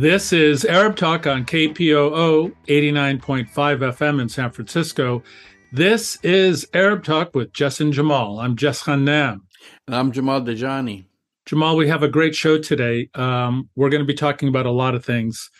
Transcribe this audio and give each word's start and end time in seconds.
This 0.00 0.32
is 0.32 0.64
Arab 0.64 0.94
Talk 0.94 1.26
on 1.26 1.44
KPOO 1.44 2.54
89.5 2.68 3.48
FM 3.48 4.22
in 4.22 4.28
San 4.28 4.52
Francisco. 4.52 5.24
This 5.72 6.18
is 6.22 6.68
Arab 6.72 7.02
Talk 7.02 7.34
with 7.34 7.52
Jess 7.52 7.80
and 7.80 7.92
Jamal. 7.92 8.38
I'm 8.38 8.54
Jess 8.54 8.84
Ghannam. 8.84 9.40
And 9.88 9.96
I'm 9.96 10.12
Jamal 10.12 10.40
Dajani. 10.40 11.06
Jamal, 11.46 11.76
we 11.76 11.88
have 11.88 12.04
a 12.04 12.08
great 12.08 12.36
show 12.36 12.58
today. 12.58 13.10
Um, 13.16 13.70
we're 13.74 13.88
going 13.88 14.00
to 14.00 14.06
be 14.06 14.14
talking 14.14 14.48
about 14.48 14.66
a 14.66 14.70
lot 14.70 14.94
of 14.94 15.04
things. 15.04 15.50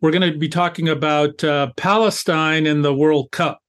We're 0.00 0.10
going 0.10 0.32
to 0.32 0.36
be 0.36 0.48
talking 0.48 0.88
about 0.88 1.44
uh, 1.44 1.70
Palestine 1.76 2.66
in 2.66 2.82
the 2.82 2.92
World 2.92 3.30
Cup. 3.30 3.60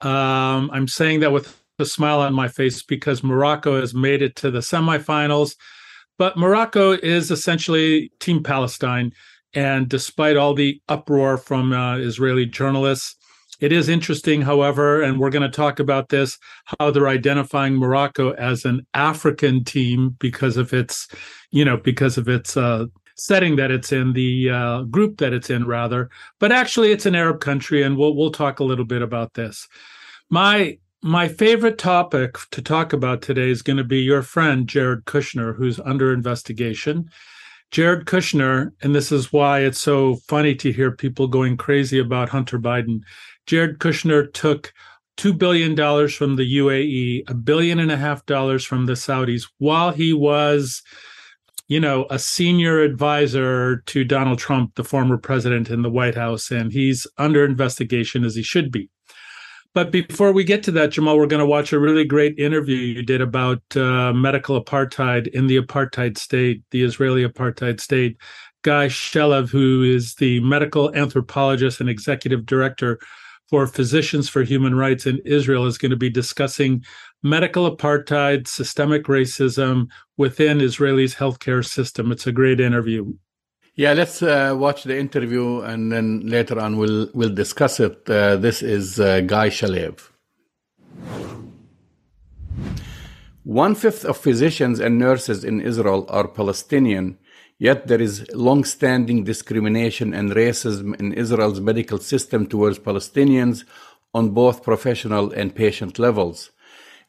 Um, 0.00 0.72
I'm 0.72 0.88
saying 0.88 1.20
that 1.20 1.30
with 1.30 1.62
a 1.78 1.84
smile 1.84 2.18
on 2.18 2.34
my 2.34 2.48
face 2.48 2.82
because 2.82 3.22
Morocco 3.22 3.78
has 3.78 3.94
made 3.94 4.22
it 4.22 4.34
to 4.36 4.50
the 4.50 4.58
semifinals. 4.58 5.54
But 6.18 6.36
Morocco 6.36 6.92
is 6.92 7.30
essentially 7.30 8.10
Team 8.18 8.42
Palestine. 8.42 9.12
And 9.56 9.88
despite 9.88 10.36
all 10.36 10.52
the 10.52 10.80
uproar 10.86 11.38
from 11.38 11.72
uh, 11.72 11.96
Israeli 11.96 12.44
journalists, 12.44 13.16
it 13.58 13.72
is 13.72 13.88
interesting, 13.88 14.42
however, 14.42 15.00
and 15.00 15.18
we're 15.18 15.30
going 15.30 15.50
to 15.50 15.56
talk 15.56 15.80
about 15.80 16.10
this 16.10 16.36
how 16.78 16.90
they're 16.90 17.08
identifying 17.08 17.74
Morocco 17.74 18.32
as 18.32 18.66
an 18.66 18.86
African 18.92 19.64
team 19.64 20.14
because 20.18 20.58
of 20.58 20.74
its, 20.74 21.08
you 21.52 21.64
know, 21.64 21.78
because 21.78 22.18
of 22.18 22.28
its 22.28 22.54
uh, 22.54 22.84
setting 23.16 23.56
that 23.56 23.70
it's 23.70 23.92
in, 23.92 24.12
the 24.12 24.50
uh, 24.50 24.82
group 24.82 25.16
that 25.18 25.32
it's 25.32 25.48
in, 25.48 25.66
rather. 25.66 26.10
But 26.38 26.52
actually, 26.52 26.92
it's 26.92 27.06
an 27.06 27.14
Arab 27.14 27.40
country, 27.40 27.82
and 27.82 27.96
we'll 27.96 28.14
we'll 28.14 28.30
talk 28.30 28.60
a 28.60 28.64
little 28.64 28.84
bit 28.84 29.00
about 29.00 29.32
this. 29.32 29.66
My 30.28 30.76
my 31.02 31.28
favorite 31.28 31.78
topic 31.78 32.36
to 32.50 32.60
talk 32.60 32.92
about 32.92 33.22
today 33.22 33.48
is 33.48 33.62
going 33.62 33.78
to 33.78 33.84
be 33.84 34.00
your 34.00 34.20
friend 34.22 34.68
Jared 34.68 35.06
Kushner, 35.06 35.56
who's 35.56 35.80
under 35.80 36.12
investigation. 36.12 37.08
Jared 37.70 38.06
Kushner, 38.06 38.70
and 38.82 38.94
this 38.94 39.10
is 39.10 39.32
why 39.32 39.60
it's 39.60 39.80
so 39.80 40.16
funny 40.28 40.54
to 40.54 40.72
hear 40.72 40.90
people 40.90 41.26
going 41.26 41.56
crazy 41.56 41.98
about 41.98 42.28
Hunter 42.28 42.58
Biden. 42.58 43.00
Jared 43.46 43.78
Kushner 43.78 44.32
took 44.32 44.72
$2 45.16 45.36
billion 45.36 45.74
from 46.08 46.36
the 46.36 46.58
UAE, 46.58 47.22
a 47.28 47.34
billion 47.34 47.78
and 47.78 47.90
a 47.90 47.96
half 47.96 48.24
dollars 48.26 48.64
from 48.64 48.86
the 48.86 48.92
Saudis 48.92 49.48
while 49.58 49.90
he 49.92 50.12
was, 50.12 50.82
you 51.68 51.80
know, 51.80 52.06
a 52.10 52.18
senior 52.18 52.80
advisor 52.80 53.78
to 53.86 54.04
Donald 54.04 54.38
Trump, 54.38 54.74
the 54.74 54.84
former 54.84 55.16
president 55.16 55.70
in 55.70 55.82
the 55.82 55.90
White 55.90 56.14
House. 56.14 56.50
And 56.50 56.72
he's 56.72 57.06
under 57.18 57.44
investigation 57.44 58.24
as 58.24 58.36
he 58.36 58.42
should 58.42 58.70
be. 58.70 58.90
But 59.76 59.90
before 59.90 60.32
we 60.32 60.42
get 60.42 60.62
to 60.62 60.70
that, 60.70 60.92
Jamal, 60.92 61.18
we're 61.18 61.26
going 61.26 61.38
to 61.38 61.44
watch 61.44 61.70
a 61.70 61.78
really 61.78 62.06
great 62.06 62.38
interview 62.38 62.76
you 62.78 63.02
did 63.02 63.20
about 63.20 63.60
uh, 63.76 64.10
medical 64.14 64.58
apartheid 64.58 65.26
in 65.26 65.48
the 65.48 65.60
apartheid 65.60 66.16
state, 66.16 66.62
the 66.70 66.82
Israeli 66.82 67.28
apartheid 67.28 67.78
state. 67.78 68.16
Guy 68.62 68.86
Shalev, 68.86 69.50
who 69.50 69.82
is 69.82 70.14
the 70.14 70.40
medical 70.40 70.94
anthropologist 70.94 71.78
and 71.78 71.90
executive 71.90 72.46
director 72.46 72.98
for 73.50 73.66
Physicians 73.66 74.30
for 74.30 74.42
Human 74.42 74.74
Rights 74.74 75.04
in 75.04 75.20
Israel, 75.26 75.66
is 75.66 75.76
going 75.76 75.90
to 75.90 75.96
be 75.98 76.08
discussing 76.08 76.82
medical 77.22 77.70
apartheid, 77.70 78.48
systemic 78.48 79.04
racism 79.04 79.88
within 80.16 80.62
Israel's 80.62 81.14
healthcare 81.14 81.62
system. 81.62 82.10
It's 82.10 82.26
a 82.26 82.32
great 82.32 82.60
interview. 82.60 83.12
Yeah, 83.78 83.92
let's 83.92 84.22
uh, 84.22 84.54
watch 84.56 84.84
the 84.84 84.98
interview 84.98 85.60
and 85.60 85.92
then 85.92 86.26
later 86.26 86.58
on 86.58 86.78
we'll 86.78 87.10
we'll 87.12 87.34
discuss 87.34 87.78
it. 87.78 88.08
Uh, 88.08 88.36
this 88.36 88.62
is 88.62 88.98
uh, 88.98 89.20
Guy 89.20 89.50
Shalev. 89.50 90.08
One 93.44 93.74
fifth 93.74 94.06
of 94.06 94.16
physicians 94.16 94.80
and 94.80 94.98
nurses 94.98 95.44
in 95.44 95.60
Israel 95.60 96.06
are 96.08 96.26
Palestinian, 96.26 97.18
yet 97.58 97.86
there 97.86 98.00
is 98.00 98.26
long-standing 98.32 99.24
discrimination 99.24 100.14
and 100.14 100.30
racism 100.30 100.98
in 100.98 101.12
Israel's 101.12 101.60
medical 101.60 101.98
system 101.98 102.46
towards 102.46 102.78
Palestinians 102.78 103.64
on 104.14 104.30
both 104.30 104.62
professional 104.62 105.32
and 105.32 105.54
patient 105.54 105.98
levels. 105.98 106.50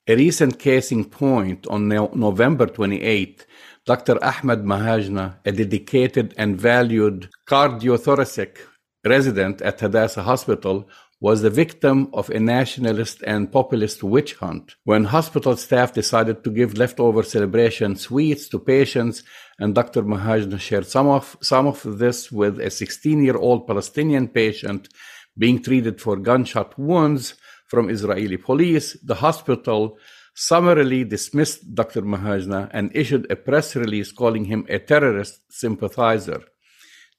A 0.06 0.18
recent 0.18 0.60
case 0.60 0.92
in 0.92 1.06
point 1.06 1.66
on 1.68 1.88
no- 1.88 2.12
November 2.14 2.66
28 2.66 3.46
Dr. 3.88 4.22
Ahmed 4.22 4.64
Mahajna, 4.66 5.38
a 5.46 5.52
dedicated 5.54 6.34
and 6.38 6.60
valued 6.60 7.30
cardiothoracic 7.48 8.58
resident 9.06 9.62
at 9.62 9.80
Hadassah 9.80 10.24
Hospital, 10.24 10.90
was 11.22 11.42
the 11.42 11.50
victim 11.50 12.10
of 12.14 12.30
a 12.30 12.40
nationalist 12.40 13.24
and 13.26 13.50
populist 13.50 14.04
witch 14.04 14.34
hunt 14.36 14.76
when 14.84 15.06
hospital 15.06 15.56
staff 15.56 15.94
decided 15.94 16.44
to 16.44 16.52
give 16.52 16.78
leftover 16.78 17.24
celebration 17.24 17.96
sweets 17.96 18.50
to 18.50 18.60
patients 18.60 19.24
and 19.58 19.74
Dr. 19.74 20.04
Mahajna 20.04 20.60
shared 20.60 20.86
some 20.86 21.08
of 21.08 21.38
some 21.42 21.66
of 21.66 21.82
this 21.98 22.30
with 22.30 22.60
a 22.60 22.72
16-year-old 22.82 23.66
Palestinian 23.66 24.28
patient 24.28 24.90
being 25.38 25.64
treated 25.64 26.02
for 26.02 26.18
gunshot 26.18 26.78
wounds 26.78 27.36
from 27.68 27.90
Israeli 27.90 28.38
police. 28.38 28.98
The 29.02 29.16
hospital 29.16 29.98
summarily 30.40 31.04
dismissed 31.04 31.74
Dr. 31.74 32.04
Mahajna 32.04 32.70
and 32.72 32.92
issued 32.94 33.26
a 33.32 33.36
press 33.36 33.76
release 33.76 34.12
calling 34.12 34.46
him 34.46 34.68
a 34.70 34.78
terrorist 34.78 35.42
sympathizer. 35.50 36.44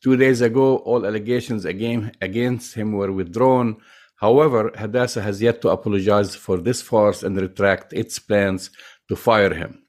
Two 0.01 0.17
days 0.17 0.41
ago, 0.41 0.77
all 0.77 1.05
allegations 1.05 1.65
against 1.65 2.75
him 2.77 2.93
were 2.93 3.11
withdrawn. 3.11 3.79
However, 4.21 4.71
Hadassah 4.73 5.23
has 5.23 5.43
yet 5.43 5.61
to 5.63 5.71
apologize 5.71 6.37
for 6.37 6.59
this 6.59 6.81
farce 6.81 7.25
and 7.25 7.37
retract 7.37 7.93
its 7.93 8.21
plans 8.21 8.71
to 9.09 9.17
fire 9.17 9.53
him. 9.53 9.83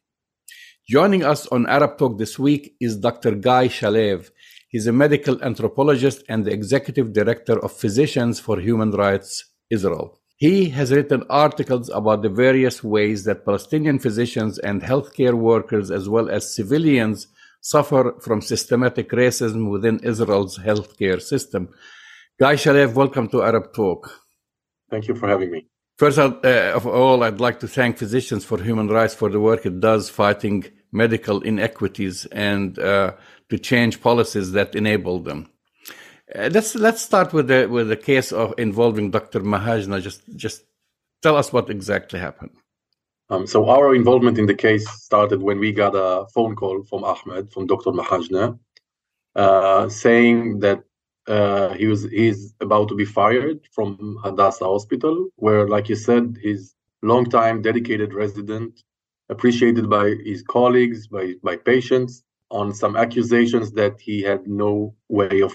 Joining 0.88 1.24
us 1.24 1.46
on 1.48 1.68
Arab 1.68 2.00
Talk 2.00 2.18
this 2.18 2.40
week 2.40 2.74
is 2.82 2.98
Dr. 2.98 3.36
Guy 3.36 3.68
Shalev. 3.68 4.32
He's 4.70 4.88
a 4.88 4.92
medical 4.92 5.40
anthropologist 5.44 6.24
and 6.28 6.46
the 6.46 6.52
executive 6.52 7.14
director 7.14 7.64
of 7.64 7.74
Physicians 7.74 8.40
for 8.40 8.60
Human 8.60 8.90
Rights 8.90 9.46
Israel. 9.70 10.19
He 10.40 10.70
has 10.70 10.94
written 10.94 11.26
articles 11.30 11.90
about 11.90 12.22
the 12.22 12.30
various 12.30 12.82
ways 12.82 13.26
that 13.26 13.44
Palestinian 13.44 14.00
physicians 14.00 14.58
and 14.58 14.82
healthcare 14.82 15.34
workers, 15.34 15.92
as 15.92 16.08
well 16.08 16.30
as 16.30 16.56
civilians, 16.56 17.28
suffer 17.60 18.16
from 18.22 18.42
systematic 18.42 19.10
racism 19.10 19.70
within 19.70 20.00
Israel's 20.00 20.58
healthcare 20.58 21.22
system. 21.22 21.68
Guy 22.40 22.54
Shalev, 22.54 22.94
welcome 22.94 23.28
to 23.30 23.44
Arab 23.44 23.74
Talk. 23.74 24.10
Thank 24.90 25.10
you 25.10 25.16
for 25.16 25.28
having 25.28 25.52
me. 25.52 25.68
First 25.98 26.18
uh, 26.18 26.40
of 26.74 26.88
all, 26.88 27.22
I'd 27.24 27.42
like 27.42 27.60
to 27.60 27.68
thank 27.68 27.98
Physicians 27.98 28.46
for 28.46 28.64
Human 28.64 28.88
Rights 28.88 29.14
for 29.14 29.28
the 29.30 29.42
work 29.42 29.66
it 29.66 29.82
does 29.82 30.10
fighting 30.10 30.64
medical 30.94 31.42
inequities 31.42 32.26
and 32.28 32.80
uh, 32.80 33.12
to 33.50 33.60
change 33.60 34.02
policies 34.02 34.54
that 34.54 34.74
enable 34.74 35.20
them. 35.20 35.50
Uh, 36.36 36.50
let's 36.54 36.76
let's 36.76 37.02
start 37.02 37.34
with 37.34 37.48
the 37.48 37.68
with 37.68 37.90
the 37.90 37.98
case 37.98 38.32
of 38.32 38.54
involving 38.58 39.10
Dr. 39.10 39.40
Mahajna. 39.40 40.02
Just 40.02 40.22
just 40.36 40.64
tell 41.24 41.36
us 41.36 41.52
what 41.52 41.70
exactly 41.70 42.20
happened. 42.20 42.52
Um, 43.32 43.48
so 43.48 43.70
our 43.70 43.96
involvement 43.96 44.38
in 44.38 44.46
the 44.46 44.56
case 44.56 44.88
started 44.90 45.42
when 45.42 45.60
we 45.60 45.72
got 45.72 45.94
a 45.96 46.28
phone 46.34 46.56
call 46.56 46.84
from 46.84 47.04
Ahmed 47.04 47.52
from 47.52 47.68
Dr. 47.68 47.92
Mahajna, 47.92 48.58
uh, 49.36 49.90
saying 49.90 50.60
that 50.60 50.84
uh, 51.28 51.74
he 51.74 51.88
was 51.88 52.04
he's 52.10 52.54
about 52.62 52.90
to 52.90 52.96
be 52.96 53.06
fired 53.06 53.60
from 53.72 54.20
Hadassah 54.24 54.66
Hospital, 54.66 55.30
where, 55.36 55.68
like 55.68 55.90
you 55.90 55.96
said, 55.96 56.38
he's 56.42 56.76
long-time 57.02 57.62
dedicated 57.62 58.14
resident, 58.14 58.84
appreciated 59.30 59.90
by 59.90 60.16
his 60.26 60.44
colleagues, 60.44 61.08
by 61.08 61.34
by 61.44 61.56
patients, 61.56 62.24
on 62.52 62.74
some 62.74 62.96
accusations 62.96 63.72
that 63.72 64.00
he 64.00 64.22
had 64.22 64.48
no 64.48 64.96
way 65.08 65.42
of 65.42 65.54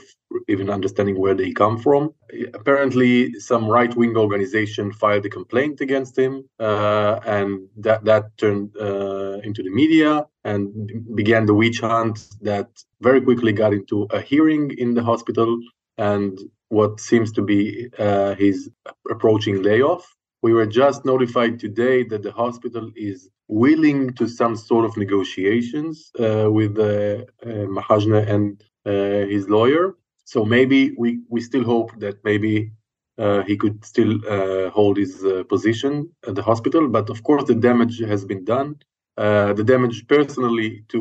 even 0.49 0.71
understanding 0.71 1.19
where 1.19 1.35
they 1.35 1.53
come 1.53 1.79
from. 1.79 2.13
Apparently, 2.55 3.33
some 3.41 3.69
right-wing 3.69 4.17
organization 4.17 4.93
filed 4.93 5.25
a 5.27 5.29
complaint 5.29 5.81
against 5.81 6.19
him, 6.19 6.49
uh, 6.59 7.21
and 7.27 7.69
that 7.77 8.05
that 8.05 8.37
turned 8.37 8.77
uh, 8.81 9.39
into 9.43 9.63
the 9.63 9.71
media 9.71 10.27
and 10.45 10.69
began 11.15 11.47
the 11.47 11.55
witch 11.55 11.81
hunt 11.81 12.27
that 12.41 12.69
very 13.01 13.21
quickly 13.21 13.53
got 13.53 13.73
into 13.73 14.07
a 14.11 14.21
hearing 14.21 14.71
in 14.79 14.95
the 14.95 15.03
hospital 15.03 15.59
and 15.99 16.39
what 16.69 17.01
seems 17.01 17.33
to 17.33 17.43
be 17.43 17.89
uh, 17.99 18.35
his 18.35 18.71
approaching 19.11 19.63
layoff. 19.63 20.05
We 20.43 20.53
were 20.53 20.67
just 20.67 21.05
notified 21.05 21.59
today 21.59 22.03
that 22.05 22.23
the 22.23 22.33
hospital 22.33 22.91
is 22.97 23.31
willing 23.49 24.13
to 24.15 24.27
some 24.27 24.57
sort 24.57 24.85
of 24.85 24.97
negotiations 24.97 26.11
uh, 26.19 26.51
with 26.51 26.79
uh, 26.79 27.25
uh, 27.43 27.67
Mahajna 27.77 28.29
and 28.29 28.63
uh, 28.87 29.27
his 29.27 29.49
lawyer. 29.49 29.97
So 30.25 30.45
maybe 30.45 30.95
we, 30.99 31.21
we 31.29 31.41
still 31.41 31.65
hope 31.65 31.99
that 32.01 32.25
maybe 32.25 32.73
uh, 33.19 33.43
he 33.43 33.57
could 33.57 33.85
still 33.85 34.15
uh, 34.29 34.71
hold 34.71 34.97
his 34.97 35.25
position 35.49 36.11
at 36.27 36.35
the 36.35 36.43
hospital. 36.43 36.89
But 36.89 37.11
of 37.11 37.23
course, 37.23 37.45
the 37.45 37.55
damage 37.55 38.01
has 38.01 38.25
been 38.25 38.45
done. 38.45 38.77
the 39.17 39.65
damage 39.75 39.99
personally 40.09 40.85
to 40.93 41.01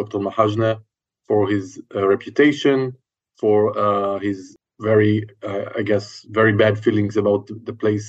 Dr. 0.00 0.18
Mahajna 0.26 0.80
for 1.28 1.48
his 1.48 1.66
reputation, 1.92 2.78
for 3.40 3.60
his 4.20 4.56
very, 4.80 5.14
I 5.78 5.82
guess, 5.90 6.24
very 6.40 6.54
bad 6.62 6.74
feelings 6.84 7.16
about 7.16 7.42
the 7.68 7.76
place 7.82 8.08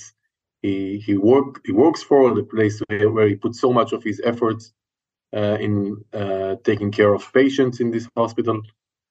he 0.62 1.00
he 1.06 1.18
work 1.18 1.62
he 1.66 1.72
works 1.72 2.04
for 2.04 2.34
the 2.34 2.44
place 2.44 2.82
where 2.90 3.28
he 3.28 3.36
put 3.36 3.56
so 3.56 3.72
much 3.72 3.94
of 3.94 4.04
his 4.04 4.22
efforts 4.24 4.74
uh, 5.36 5.58
in 5.60 6.04
uh, 6.14 6.56
taking 6.64 6.92
care 6.92 7.14
of 7.14 7.32
patients 7.34 7.80
in 7.80 7.92
this 7.92 8.08
hospital 8.18 8.62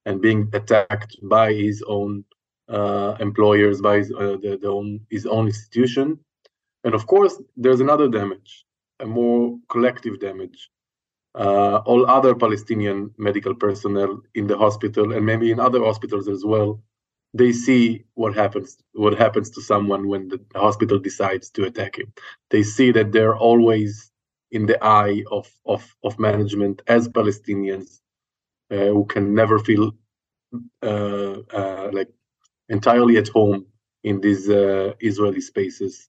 and 0.09 0.23
being 0.23 0.49
attacked 0.55 1.17
by 1.23 1.53
his 1.53 1.85
own 1.87 2.25
uh, 2.71 3.15
employers, 3.21 3.81
by 3.83 3.97
his, 3.99 4.11
uh, 4.11 4.37
the, 4.43 4.59
the 4.63 4.69
own, 4.69 5.01
his 5.11 5.27
own 5.27 5.47
institution. 5.47 6.19
And 6.85 6.95
of 6.95 7.07
course, 7.07 7.35
there's 7.57 7.81
another 7.81 8.09
damage, 8.09 8.65
a 9.01 9.07
more 9.07 9.59
collective 9.69 10.19
damage. 10.19 10.71
Uh, 11.35 11.77
all 11.85 12.09
other 12.09 12.35
Palestinian 12.35 13.11
medical 13.19 13.55
personnel 13.55 14.23
in 14.35 14.47
the 14.47 14.57
hospital 14.57 15.13
and 15.13 15.25
maybe 15.27 15.51
in 15.51 15.61
other 15.61 15.85
hospitals 15.85 16.27
as 16.27 16.43
well, 16.43 16.83
they 17.35 17.53
see 17.53 18.05
what 18.15 18.35
happens 18.35 18.79
what 18.95 19.17
happens 19.25 19.51
to 19.51 19.61
someone 19.61 20.09
when 20.09 20.29
the 20.29 20.41
hospital 20.57 20.99
decides 20.99 21.51
to 21.51 21.65
attack 21.65 21.99
him. 21.99 22.11
They 22.49 22.63
see 22.63 22.91
that 22.93 23.13
they're 23.13 23.37
always 23.37 24.11
in 24.51 24.65
the 24.65 24.83
eye 24.83 25.23
of 25.31 25.47
of, 25.67 25.83
of 26.03 26.19
management 26.19 26.81
as 26.87 27.09
Palestinians 27.09 28.01
who 28.71 29.05
can 29.07 29.35
never 29.35 29.59
feel 29.59 29.93
uh, 30.83 31.41
uh, 31.53 31.91
like 31.93 32.11
entirely 32.69 33.17
at 33.17 33.29
home 33.29 33.67
in 34.03 34.21
these 34.21 34.49
uh, 34.49 34.95
Israeli 35.01 35.41
spaces. 35.41 36.09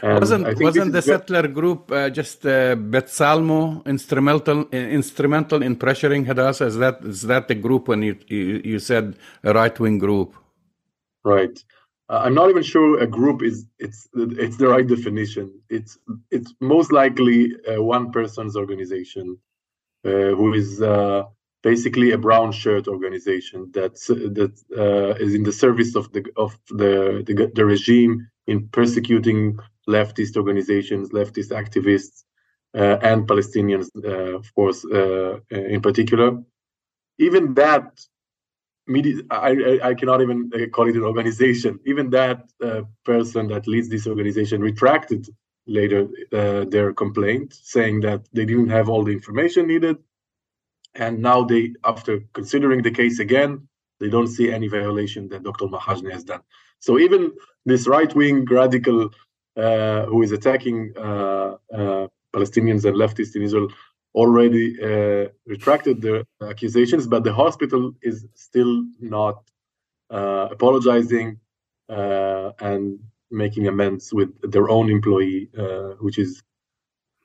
And 0.00 0.20
wasn't 0.20 0.60
wasn't 0.60 0.92
the 0.92 1.02
settler 1.02 1.48
group 1.48 1.90
uh, 1.90 2.08
just 2.08 2.46
uh, 2.46 2.76
B'Tselmo 2.76 3.84
instrumental 3.84 4.68
instrumental 4.70 5.60
in 5.62 5.76
pressuring 5.76 6.24
Hadassah? 6.24 6.66
Is 6.66 6.76
that 6.76 7.00
is 7.02 7.22
that 7.22 7.48
the 7.48 7.56
group 7.56 7.88
when 7.88 8.02
you 8.02 8.16
you, 8.28 8.60
you 8.64 8.78
said 8.78 9.16
a 9.42 9.52
right 9.52 9.78
wing 9.80 9.98
group? 9.98 10.36
Right. 11.24 11.58
Uh, 12.08 12.22
I'm 12.24 12.34
not 12.34 12.48
even 12.50 12.62
sure 12.62 13.00
a 13.00 13.08
group 13.08 13.42
is 13.42 13.66
it's 13.80 14.08
it's 14.14 14.56
the 14.56 14.68
right 14.68 14.86
definition. 14.86 15.52
It's 15.68 15.98
it's 16.30 16.54
most 16.60 16.92
likely 16.92 17.52
uh, 17.66 17.82
one 17.82 18.12
person's 18.12 18.56
organization 18.56 19.36
uh, 20.04 20.30
who 20.38 20.54
is 20.54 20.80
uh, 20.80 21.24
basically 21.62 22.10
a 22.10 22.18
brown 22.18 22.52
shirt 22.52 22.88
organization 22.88 23.70
that's 23.72 24.06
that 24.08 24.54
uh, 24.76 25.14
is 25.24 25.34
in 25.34 25.44
the 25.44 25.52
service 25.52 25.94
of 25.94 26.12
the 26.12 26.24
of 26.36 26.58
the, 26.68 27.22
the, 27.26 27.50
the 27.54 27.64
regime 27.64 28.28
in 28.46 28.68
persecuting 28.68 29.58
leftist 29.88 30.36
organizations, 30.36 31.10
leftist 31.10 31.50
activists, 31.50 32.24
uh, 32.74 32.98
and 33.02 33.28
Palestinians, 33.28 33.88
uh, 34.04 34.36
of 34.38 34.54
course, 34.54 34.84
uh, 34.84 35.38
in 35.50 35.80
particular. 35.80 36.38
Even 37.18 37.54
that 37.54 38.00
media, 38.86 39.22
I, 39.30 39.80
I 39.82 39.94
cannot 39.94 40.22
even 40.22 40.50
uh, 40.54 40.66
call 40.72 40.88
it 40.88 40.96
an 40.96 41.04
organization. 41.04 41.78
Even 41.86 42.10
that 42.10 42.42
uh, 42.64 42.82
person 43.04 43.48
that 43.48 43.68
leads 43.68 43.88
this 43.88 44.06
organization 44.06 44.60
retracted 44.60 45.28
later 45.66 46.08
their 46.32 46.92
complaint, 46.92 47.54
saying 47.54 48.00
that 48.00 48.26
they 48.32 48.44
didn't 48.44 48.70
have 48.70 48.88
all 48.88 49.04
the 49.04 49.12
information 49.12 49.68
needed 49.68 49.96
and 50.94 51.20
now 51.20 51.42
they, 51.44 51.74
after 51.84 52.20
considering 52.32 52.82
the 52.82 52.90
case 52.90 53.18
again, 53.18 53.68
they 54.00 54.08
don't 54.08 54.26
see 54.26 54.52
any 54.52 54.68
violation 54.68 55.28
that 55.28 55.42
Dr. 55.42 55.66
Mahajna 55.66 56.12
has 56.12 56.24
done. 56.24 56.40
So 56.80 56.98
even 56.98 57.32
this 57.64 57.86
right-wing 57.86 58.44
radical 58.46 59.10
uh, 59.56 60.04
who 60.06 60.22
is 60.22 60.32
attacking 60.32 60.92
uh, 60.96 61.56
uh, 61.72 62.08
Palestinians 62.34 62.84
and 62.84 62.96
leftists 62.96 63.36
in 63.36 63.42
Israel 63.42 63.68
already 64.14 64.76
uh, 64.82 65.28
retracted 65.46 66.02
their 66.02 66.24
accusations, 66.42 67.06
but 67.06 67.24
the 67.24 67.32
hospital 67.32 67.92
is 68.02 68.26
still 68.34 68.84
not 69.00 69.36
uh, 70.10 70.48
apologizing 70.50 71.38
uh, 71.88 72.50
and 72.60 72.98
making 73.30 73.68
amends 73.68 74.12
with 74.12 74.30
their 74.50 74.68
own 74.68 74.90
employee, 74.90 75.48
which 76.00 76.18
is 76.18 76.42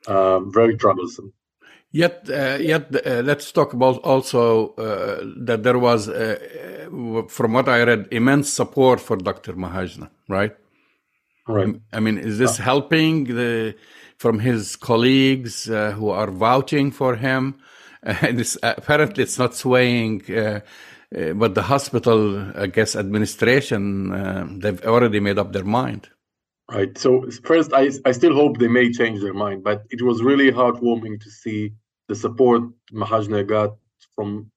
very 0.08 0.78
troublesome. 0.78 1.34
Yet, 1.92 2.30
uh, 2.30 2.58
yet, 2.60 2.94
uh, 2.94 3.22
let's 3.24 3.52
talk 3.52 3.74
about 3.74 3.98
also 4.04 4.74
uh, 4.76 5.24
that 5.46 5.64
there 5.64 5.80
was, 5.80 6.10
uh, 6.10 6.38
from 7.30 7.54
what 7.54 7.70
I 7.70 7.84
read, 7.84 8.08
immense 8.12 8.50
support 8.52 9.00
for 9.00 9.16
Dr. 9.16 9.54
Mahajna, 9.54 10.10
right? 10.28 10.56
Right. 11.48 11.76
I 11.94 12.02
mean, 12.02 12.18
is 12.18 12.38
this 12.40 12.58
helping 12.58 13.24
the 13.24 13.76
from 14.18 14.40
his 14.40 14.76
colleagues 14.76 15.70
uh, 15.70 15.92
who 15.92 16.10
are 16.10 16.30
vouching 16.30 16.92
for 16.92 17.16
him? 17.16 17.56
And 18.04 18.40
it's, 18.40 18.58
apparently, 18.62 19.24
it's 19.24 19.40
not 19.40 19.56
swaying. 19.56 20.32
Uh, 20.32 20.60
but 21.36 21.56
the 21.56 21.64
hospital, 21.64 22.52
I 22.56 22.68
guess, 22.68 22.96
administration, 22.96 24.60
they've 24.60 24.84
already 24.86 25.20
made 25.20 25.40
up 25.40 25.52
their 25.54 25.64
mind. 25.64 26.10
Right. 26.70 26.98
So 26.98 27.26
first, 27.44 27.72
I 27.74 27.92
I 28.04 28.12
still 28.12 28.36
hope 28.36 28.58
they 28.58 28.68
may 28.68 28.92
change 28.92 29.22
their 29.22 29.34
mind, 29.34 29.64
but 29.64 29.86
it 29.90 30.02
was 30.02 30.22
really 30.22 30.52
heartwarming 30.52 31.22
to 31.22 31.30
see 31.30 31.72
the 32.10 32.16
support 32.16 32.64
Mahajna 32.92 33.48
got 33.48 33.78
from 34.14 34.52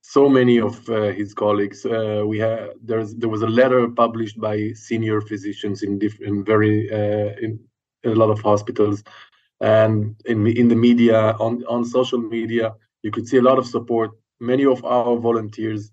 so 0.00 0.26
many 0.28 0.58
of 0.58 0.88
uh, 0.88 1.12
his 1.12 1.34
colleagues. 1.34 1.84
Uh, 1.84 2.24
we 2.26 2.38
had 2.38 2.70
there's 2.82 3.14
there 3.14 3.28
was 3.28 3.42
a 3.42 3.46
letter 3.60 3.88
published 3.88 4.40
by 4.40 4.72
senior 4.72 5.20
physicians 5.20 5.82
in 5.82 5.98
different 5.98 6.46
very 6.46 6.90
uh, 6.90 7.34
in, 7.44 7.60
in, 8.04 8.12
a 8.12 8.14
lot 8.14 8.30
of 8.30 8.40
hospitals, 8.40 9.04
and 9.60 10.16
in 10.24 10.46
in 10.46 10.68
the 10.68 10.76
media 10.88 11.32
on 11.38 11.62
on 11.68 11.84
social 11.84 12.18
media 12.18 12.74
you 13.02 13.10
could 13.10 13.28
see 13.28 13.36
a 13.36 13.42
lot 13.42 13.58
of 13.58 13.66
support. 13.66 14.10
Many 14.40 14.64
of 14.64 14.82
our 14.84 15.18
volunteers 15.18 15.90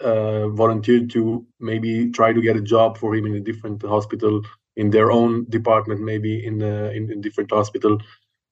uh, 0.00 0.48
volunteered 0.48 1.08
to 1.10 1.46
maybe 1.58 2.10
try 2.10 2.34
to 2.34 2.42
get 2.42 2.56
a 2.56 2.60
job 2.60 2.98
for 2.98 3.14
him 3.14 3.24
in 3.26 3.36
a 3.36 3.40
different 3.40 3.82
hospital 3.82 4.42
in 4.76 4.90
their 4.90 5.10
own 5.10 5.46
department, 5.48 6.00
maybe 6.00 6.44
in 6.44 6.62
a, 6.62 6.90
in, 6.90 7.10
in 7.10 7.20
different 7.20 7.50
hospital. 7.50 7.98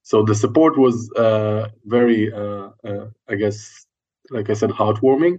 So 0.03 0.23
the 0.23 0.35
support 0.35 0.77
was 0.77 1.11
uh, 1.13 1.69
very, 1.85 2.31
uh, 2.31 2.69
uh, 2.83 3.05
I 3.27 3.35
guess, 3.35 3.85
like 4.29 4.49
I 4.49 4.53
said, 4.53 4.71
heartwarming. 4.71 5.37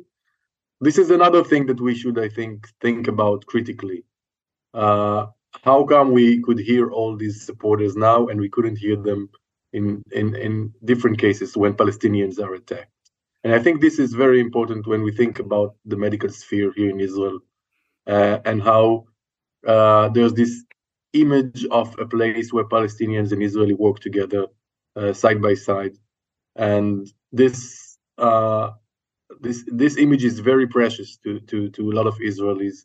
This 0.80 0.96
is 0.98 1.10
another 1.10 1.44
thing 1.44 1.66
that 1.66 1.80
we 1.80 1.94
should, 1.94 2.18
I 2.18 2.28
think, 2.28 2.68
think 2.80 3.08
about 3.08 3.46
critically. 3.46 4.04
Uh, 4.72 5.26
how 5.62 5.84
come 5.84 6.12
we 6.12 6.40
could 6.42 6.58
hear 6.58 6.90
all 6.90 7.16
these 7.16 7.44
supporters 7.44 7.96
now 7.96 8.28
and 8.28 8.40
we 8.40 8.48
couldn't 8.48 8.76
hear 8.76 8.96
them 8.96 9.28
in, 9.72 10.02
in, 10.12 10.34
in 10.36 10.72
different 10.84 11.18
cases 11.18 11.56
when 11.56 11.74
Palestinians 11.74 12.38
are 12.38 12.54
attacked? 12.54 12.92
And 13.42 13.54
I 13.54 13.58
think 13.58 13.80
this 13.80 13.98
is 13.98 14.12
very 14.12 14.40
important 14.40 14.86
when 14.86 15.02
we 15.02 15.12
think 15.12 15.38
about 15.38 15.74
the 15.84 15.96
medical 15.96 16.28
sphere 16.28 16.72
here 16.76 16.90
in 16.90 17.00
Israel 17.00 17.40
uh, 18.06 18.38
and 18.44 18.62
how 18.62 19.06
uh, 19.66 20.08
there's 20.10 20.34
this 20.34 20.64
image 21.12 21.66
of 21.70 21.94
a 21.98 22.06
place 22.06 22.52
where 22.52 22.64
Palestinians 22.64 23.32
and 23.32 23.42
Israeli 23.42 23.74
work 23.74 24.00
together 24.00 24.46
uh, 24.96 25.12
side 25.12 25.40
by 25.42 25.54
side, 25.54 25.96
and 26.56 27.08
this 27.32 27.98
uh, 28.18 28.70
this 29.40 29.64
this 29.66 29.96
image 29.96 30.24
is 30.24 30.40
very 30.40 30.66
precious 30.66 31.16
to 31.18 31.40
to 31.40 31.70
to 31.70 31.90
a 31.90 31.94
lot 31.94 32.06
of 32.06 32.16
Israelis, 32.18 32.84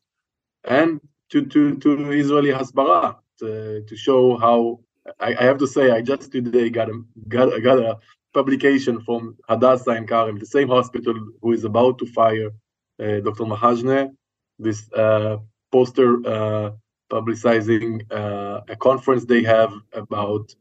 and 0.64 1.00
to 1.30 1.46
to 1.46 1.76
to 1.78 2.12
Israeli 2.12 2.52
Hasbara 2.52 3.18
to, 3.40 3.84
to 3.88 3.96
show 3.96 4.38
how 4.38 4.80
I, 5.20 5.36
I, 5.36 5.44
have 5.44 5.58
to 5.60 5.68
say 5.68 5.92
I 5.92 6.02
just 6.02 6.32
today 6.32 6.70
got 6.70 6.90
a 6.90 7.02
got, 7.28 7.62
got 7.62 7.80
a 7.80 8.00
publication 8.34 9.02
from 9.02 9.38
Hadassah 9.48 9.92
Ein 9.92 10.08
Kerem, 10.08 10.40
the 10.40 10.46
same 10.46 10.68
hospital 10.68 11.16
who 11.42 11.52
is 11.54 11.64
about 11.64 12.00
to 12.00 12.06
fire 12.06 12.52
uh, 13.00 13.20
Dr. 13.20 13.46
Mahajna. 13.46 14.12
This 14.58 14.92
uh, 14.94 15.38
poster 15.72 16.26
uh, 16.26 16.72
publicizing 17.10 18.02
uh, 18.12 18.62
a 18.68 18.76
conference 18.76 19.26
they 19.26 19.44
have 19.44 19.74
about 19.94 20.54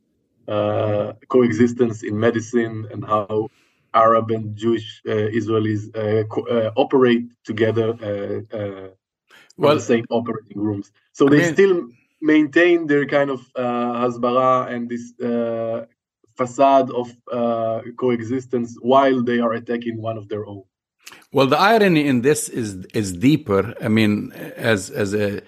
uh, 0.48 1.14
coexistence 1.28 2.02
in 2.02 2.18
medicine 2.18 2.86
and 2.90 3.04
how 3.04 3.48
Arab 3.94 4.30
and 4.30 4.56
Jewish 4.56 5.00
uh, 5.06 5.10
Israelis 5.10 5.82
uh, 5.96 6.24
co- 6.26 6.46
uh, 6.46 6.70
operate 6.76 7.26
together 7.44 7.90
uh, 8.52 8.88
well, 9.56 9.76
the 9.76 9.80
same 9.80 10.04
operating 10.10 10.60
rooms. 10.60 10.92
So 11.12 11.28
they 11.28 11.38
mean, 11.38 11.54
still 11.54 11.88
maintain 12.20 12.86
their 12.86 13.06
kind 13.06 13.30
of 13.30 13.40
hasbara 13.54 14.70
and 14.72 14.88
this 14.88 15.12
facade 16.36 16.90
of 16.90 17.08
coexistence 17.96 18.76
while 18.80 19.22
they 19.22 19.38
are 19.38 19.52
attacking 19.52 20.02
one 20.02 20.18
of 20.18 20.28
their 20.28 20.44
own. 20.46 20.64
Well, 21.32 21.46
the 21.46 21.58
irony 21.58 22.06
in 22.06 22.22
this 22.22 22.48
is 22.48 22.84
is 22.94 23.12
deeper. 23.12 23.74
I 23.80 23.88
mean, 23.88 24.32
as 24.72 24.90
as 24.90 25.14
a 25.14 25.42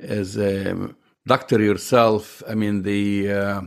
as 0.00 0.36
a 0.36 0.94
doctor 1.26 1.60
yourself, 1.60 2.42
I 2.48 2.54
mean 2.54 2.82
the 2.82 3.32
uh, 3.32 3.60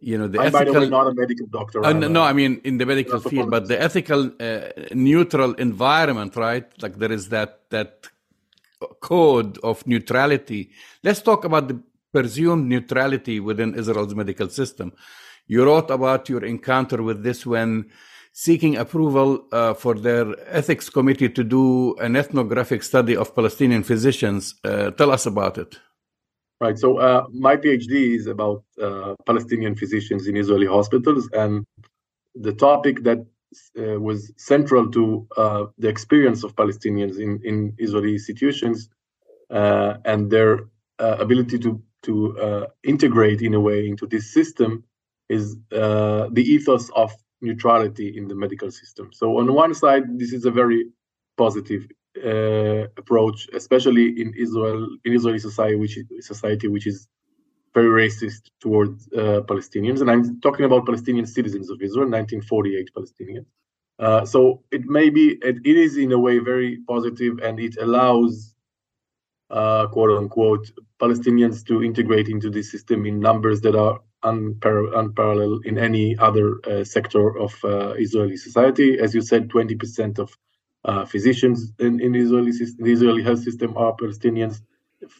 you 0.00 0.18
know 0.18 0.28
the 0.28 0.40
I'm, 0.40 0.54
ethical. 0.54 0.74
By 0.74 0.80
the 0.80 0.80
way, 0.80 0.88
not 0.90 1.06
a 1.06 1.14
medical 1.14 1.46
doctor. 1.46 1.84
Uh, 1.84 1.92
no, 1.92 2.08
no, 2.08 2.22
I 2.22 2.32
mean 2.32 2.60
in 2.64 2.78
the 2.78 2.86
medical 2.86 3.20
field, 3.20 3.50
but 3.50 3.68
the 3.68 3.80
ethical 3.80 4.30
uh, 4.40 4.68
neutral 4.92 5.54
environment, 5.54 6.36
right? 6.36 6.66
Like 6.82 6.96
there 6.98 7.12
is 7.12 7.28
that 7.28 7.60
that 7.70 8.08
code 9.00 9.58
of 9.62 9.86
neutrality. 9.86 10.70
Let's 11.02 11.22
talk 11.22 11.44
about 11.44 11.68
the 11.68 11.80
presumed 12.12 12.68
neutrality 12.68 13.40
within 13.40 13.74
Israel's 13.74 14.14
medical 14.14 14.48
system. 14.48 14.92
You 15.46 15.64
wrote 15.64 15.90
about 15.90 16.28
your 16.28 16.44
encounter 16.44 17.02
with 17.02 17.22
this 17.22 17.46
when 17.46 17.90
seeking 18.32 18.76
approval 18.76 19.44
uh, 19.52 19.74
for 19.74 19.94
their 19.94 20.34
ethics 20.48 20.88
committee 20.88 21.28
to 21.28 21.44
do 21.44 21.94
an 21.96 22.16
ethnographic 22.16 22.82
study 22.82 23.14
of 23.16 23.34
Palestinian 23.34 23.82
physicians. 23.82 24.54
Uh, 24.64 24.90
tell 24.92 25.10
us 25.10 25.26
about 25.26 25.58
it. 25.58 25.78
Right. 26.60 26.78
So 26.78 26.98
uh, 26.98 27.26
my 27.32 27.56
PhD 27.56 28.16
is 28.16 28.26
about 28.26 28.64
uh, 28.80 29.14
Palestinian 29.26 29.74
physicians 29.74 30.26
in 30.26 30.36
Israeli 30.36 30.66
hospitals, 30.66 31.28
and 31.32 31.66
the 32.34 32.52
topic 32.52 33.02
that 33.02 33.18
uh, 33.78 34.00
was 34.00 34.32
central 34.36 34.90
to 34.92 35.26
uh, 35.36 35.64
the 35.76 35.88
experience 35.88 36.44
of 36.44 36.54
Palestinians 36.56 37.18
in, 37.18 37.40
in 37.44 37.74
Israeli 37.78 38.12
institutions 38.12 38.88
and 39.50 40.30
their 40.30 40.60
ability 40.98 41.58
to 41.58 41.82
to 42.04 42.66
integrate 42.84 43.42
in 43.42 43.54
a 43.54 43.60
way 43.60 43.86
into 43.86 44.06
this 44.06 44.32
system 44.32 44.84
is 45.28 45.56
the 45.68 46.44
ethos 46.54 46.88
of 46.90 47.12
neutrality 47.42 48.16
in 48.16 48.28
the 48.28 48.34
medical 48.34 48.70
system. 48.70 49.10
So 49.12 49.38
on 49.38 49.52
one 49.52 49.74
side, 49.74 50.04
this 50.18 50.32
is 50.32 50.44
a 50.44 50.50
very 50.50 50.86
positive 51.36 51.86
approach, 52.96 53.48
especially 53.54 54.20
in 54.20 54.34
Israel 54.36 54.88
in 55.04 55.12
Israeli 55.12 55.38
society, 55.38 55.76
which 55.76 55.96
is 55.98 56.06
society 56.26 56.68
which 56.68 56.86
is 56.86 57.08
very 57.74 57.88
racist 57.88 58.50
towards 58.60 59.08
uh, 59.12 59.40
Palestinians, 59.50 60.00
and 60.00 60.10
I'm 60.10 60.40
talking 60.40 60.66
about 60.66 60.84
Palestinian 60.84 61.26
citizens 61.26 61.70
of 61.70 61.80
Israel, 61.80 62.08
1948 62.08 62.90
Palestinians. 62.94 63.46
Uh, 63.98 64.24
so 64.26 64.62
it 64.70 64.84
may 64.84 65.10
be, 65.10 65.38
it, 65.42 65.56
it 65.64 65.76
is 65.76 65.96
in 65.96 66.12
a 66.12 66.18
way 66.18 66.38
very 66.38 66.78
positive, 66.86 67.38
and 67.42 67.58
it 67.60 67.76
allows, 67.80 68.54
uh, 69.50 69.86
quote 69.86 70.10
unquote, 70.18 70.70
Palestinians 71.00 71.64
to 71.66 71.82
integrate 71.82 72.28
into 72.28 72.50
this 72.50 72.70
system 72.70 73.06
in 73.06 73.20
numbers 73.20 73.60
that 73.62 73.74
are 73.74 74.00
unpar- 74.24 74.96
unparalleled 74.98 75.66
in 75.66 75.78
any 75.78 76.16
other 76.18 76.60
uh, 76.66 76.84
sector 76.84 77.36
of 77.38 77.54
uh, 77.64 77.94
Israeli 77.98 78.36
society. 78.36 78.98
As 79.00 79.14
you 79.14 79.22
said, 79.22 79.48
20% 79.48 80.18
of 80.18 80.36
uh, 80.84 81.04
physicians 81.06 81.72
in, 81.78 82.00
in 82.00 82.14
Israeli 82.14 82.52
the 82.52 82.92
Israeli 82.92 83.22
health 83.22 83.42
system 83.42 83.76
are 83.76 83.94
Palestinians. 83.96 84.62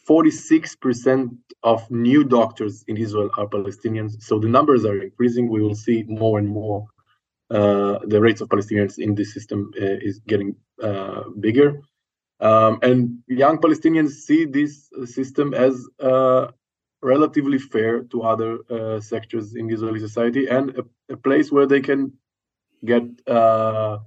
46% 0.08 1.30
of 1.64 1.90
new 1.90 2.24
doctors 2.24 2.84
in 2.88 2.96
Israel 2.96 3.30
are 3.38 3.48
Palestinians. 3.48 4.22
So 4.22 4.38
the 4.38 4.48
numbers 4.48 4.84
are 4.84 5.00
increasing. 5.02 5.50
We 5.50 5.62
will 5.62 5.74
see 5.74 6.04
more 6.08 6.38
and 6.38 6.48
more. 6.48 6.86
Uh, 7.50 7.98
the 8.06 8.20
rates 8.20 8.40
of 8.40 8.48
Palestinians 8.48 8.98
in 8.98 9.14
this 9.14 9.34
system 9.34 9.72
uh, 9.80 9.98
is 10.08 10.20
getting 10.26 10.56
uh, 10.82 11.24
bigger. 11.40 11.80
Um, 12.40 12.78
and 12.82 13.18
young 13.28 13.58
Palestinians 13.58 14.10
see 14.10 14.44
this 14.46 14.90
system 15.06 15.54
as 15.54 15.86
uh, 16.00 16.48
relatively 17.02 17.58
fair 17.58 18.02
to 18.04 18.22
other 18.22 18.58
uh, 18.70 19.00
sectors 19.00 19.54
in 19.54 19.70
Israeli 19.70 20.00
society 20.00 20.46
and 20.46 20.70
a, 20.78 20.84
a, 21.12 21.16
place 21.16 21.50
where 21.50 21.66
they 21.66 21.80
can 21.80 22.12
get 22.84 23.02
uh, 23.26 23.98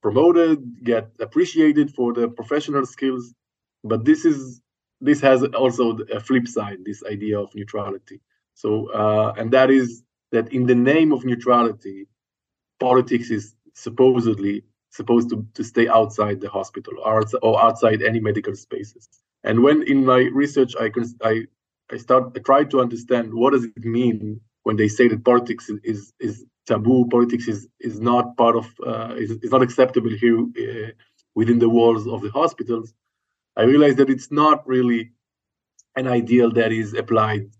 promoted, 0.00 0.84
get 0.84 1.10
appreciated 1.20 1.92
for 1.94 2.12
their 2.14 2.28
professional 2.28 2.86
skills. 2.86 3.34
But 3.82 4.04
this 4.04 4.24
is 4.24 4.60
this 5.00 5.20
has 5.20 5.42
also 5.42 5.98
a 6.12 6.20
flip 6.20 6.46
side 6.46 6.78
this 6.84 7.02
idea 7.04 7.38
of 7.38 7.54
neutrality. 7.54 8.20
So 8.54 8.90
uh, 8.92 9.34
and 9.36 9.50
that 9.52 9.70
is 9.70 10.02
that 10.32 10.52
in 10.52 10.66
the 10.66 10.74
name 10.74 11.12
of 11.12 11.24
neutrality 11.24 12.06
politics 12.78 13.30
is 13.30 13.54
supposedly 13.74 14.64
supposed 14.90 15.30
to, 15.30 15.46
to 15.54 15.62
stay 15.64 15.88
outside 15.88 16.40
the 16.40 16.48
hospital 16.48 16.94
or, 17.04 17.22
or 17.42 17.62
outside 17.62 18.02
any 18.02 18.20
medical 18.20 18.54
spaces 18.54 19.08
and 19.44 19.62
when 19.62 19.82
in 19.84 20.04
my 20.04 20.28
research 20.32 20.74
i 20.80 20.90
i 21.22 21.44
i 21.92 21.96
start 21.96 22.32
i 22.36 22.40
try 22.40 22.64
to 22.64 22.80
understand 22.80 23.32
what 23.34 23.52
does 23.52 23.64
it 23.64 23.84
mean 23.84 24.40
when 24.64 24.76
they 24.76 24.88
say 24.88 25.08
that 25.08 25.24
politics 25.24 25.70
is 25.84 26.12
is 26.20 26.44
taboo 26.66 27.08
politics 27.10 27.48
is 27.48 27.68
is 27.80 28.00
not 28.00 28.36
part 28.36 28.56
of 28.56 28.66
uh, 28.86 29.14
is, 29.16 29.30
is 29.42 29.50
not 29.50 29.62
acceptable 29.62 30.10
here 30.10 30.40
uh, 30.40 30.90
within 31.34 31.58
the 31.58 31.68
walls 31.68 32.06
of 32.06 32.22
the 32.22 32.30
hospitals 32.30 32.92
I 33.56 33.64
realized 33.64 33.98
that 33.98 34.10
it's 34.10 34.30
not 34.30 34.66
really 34.66 35.12
an 35.96 36.06
ideal 36.06 36.50
that 36.52 36.72
is 36.72 36.94
applied 36.94 37.50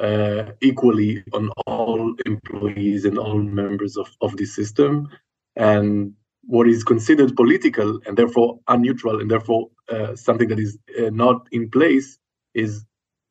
uh, 0.00 0.52
equally 0.60 1.22
on 1.32 1.50
all 1.66 2.14
employees 2.26 3.04
and 3.04 3.18
all 3.18 3.38
members 3.38 3.96
of, 3.96 4.10
of 4.20 4.36
the 4.36 4.46
system. 4.46 5.08
And 5.56 6.14
what 6.46 6.68
is 6.68 6.84
considered 6.84 7.34
political 7.36 8.00
and 8.06 8.16
therefore 8.16 8.58
unneutral 8.68 9.20
and 9.20 9.30
therefore 9.30 9.70
uh, 9.90 10.14
something 10.16 10.48
that 10.48 10.58
is 10.58 10.78
uh, 10.98 11.10
not 11.10 11.46
in 11.52 11.70
place 11.70 12.18
is 12.54 12.84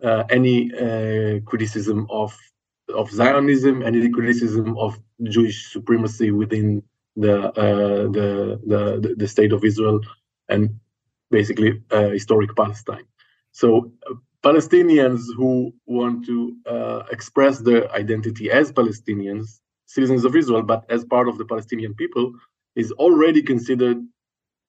uh, 0.04 0.24
any 0.30 0.72
uh, 0.74 1.40
criticism 1.46 2.08
of 2.10 2.38
of 2.94 3.10
Zionism, 3.10 3.82
any 3.82 4.10
criticism 4.10 4.78
of 4.78 5.00
Jewish 5.24 5.72
supremacy 5.72 6.32
within 6.32 6.84
the, 7.16 7.46
uh, 7.54 8.04
the, 8.12 8.60
the 8.68 9.16
the 9.16 9.28
state 9.28 9.54
of 9.54 9.64
Israel, 9.64 10.02
and 10.50 10.78
basically 11.32 11.82
uh, 11.92 12.10
historic 12.10 12.54
Palestine. 12.56 13.06
So 13.54 13.92
Palestinians 14.44 15.22
who 15.38 15.74
want 15.86 16.26
to 16.26 16.58
express 17.12 17.60
their 17.60 17.90
identity 17.94 18.52
as 18.52 18.74
Palestinians, 18.74 19.62
citizens 19.86 20.26
of 20.26 20.36
Israel, 20.36 20.64
but 20.64 20.84
as 20.90 21.06
part 21.06 21.30
of 21.30 21.38
the 21.38 21.46
Palestinian 21.46 21.94
people, 21.94 22.34
is 22.76 22.92
already 22.94 23.42
considered 23.42 23.98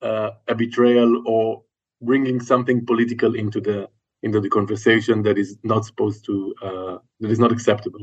uh, 0.02 0.30
a 0.48 0.54
betrayal 0.54 1.22
or 1.26 1.62
bringing 2.02 2.40
something 2.40 2.84
political 2.84 3.34
into 3.34 3.60
the 3.60 3.88
into 4.22 4.40
the 4.40 4.48
conversation 4.48 5.22
that 5.22 5.38
is 5.38 5.58
not 5.62 5.84
supposed 5.84 6.24
to 6.24 6.54
uh, 6.62 6.98
that 7.20 7.30
is 7.30 7.38
not 7.38 7.52
acceptable. 7.52 8.00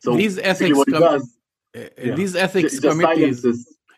So 0.00 0.16
these 0.16 0.38
ethics, 0.38 0.78
com- 0.90 1.00
does, 1.00 1.36
uh, 1.76 1.80
yeah, 2.02 2.14
these 2.14 2.34
ethics 2.34 2.80
committees 2.80 3.44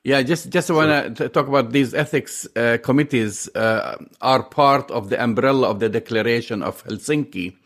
yeah, 0.03 0.23
just 0.23 0.49
just 0.49 0.71
want 0.71 1.17
to 1.19 1.29
talk 1.29 1.47
about 1.47 1.73
these 1.73 1.93
ethics 1.93 2.49
uh, 2.57 2.79
committees 2.83 3.49
uh, 3.55 3.97
are 4.23 4.43
part 4.43 4.91
of 4.91 5.11
the 5.11 5.23
umbrella 5.23 5.69
of 5.69 5.79
the 5.79 5.91
Declaration 5.91 6.62
of 6.62 6.83
Helsinki, 6.85 7.57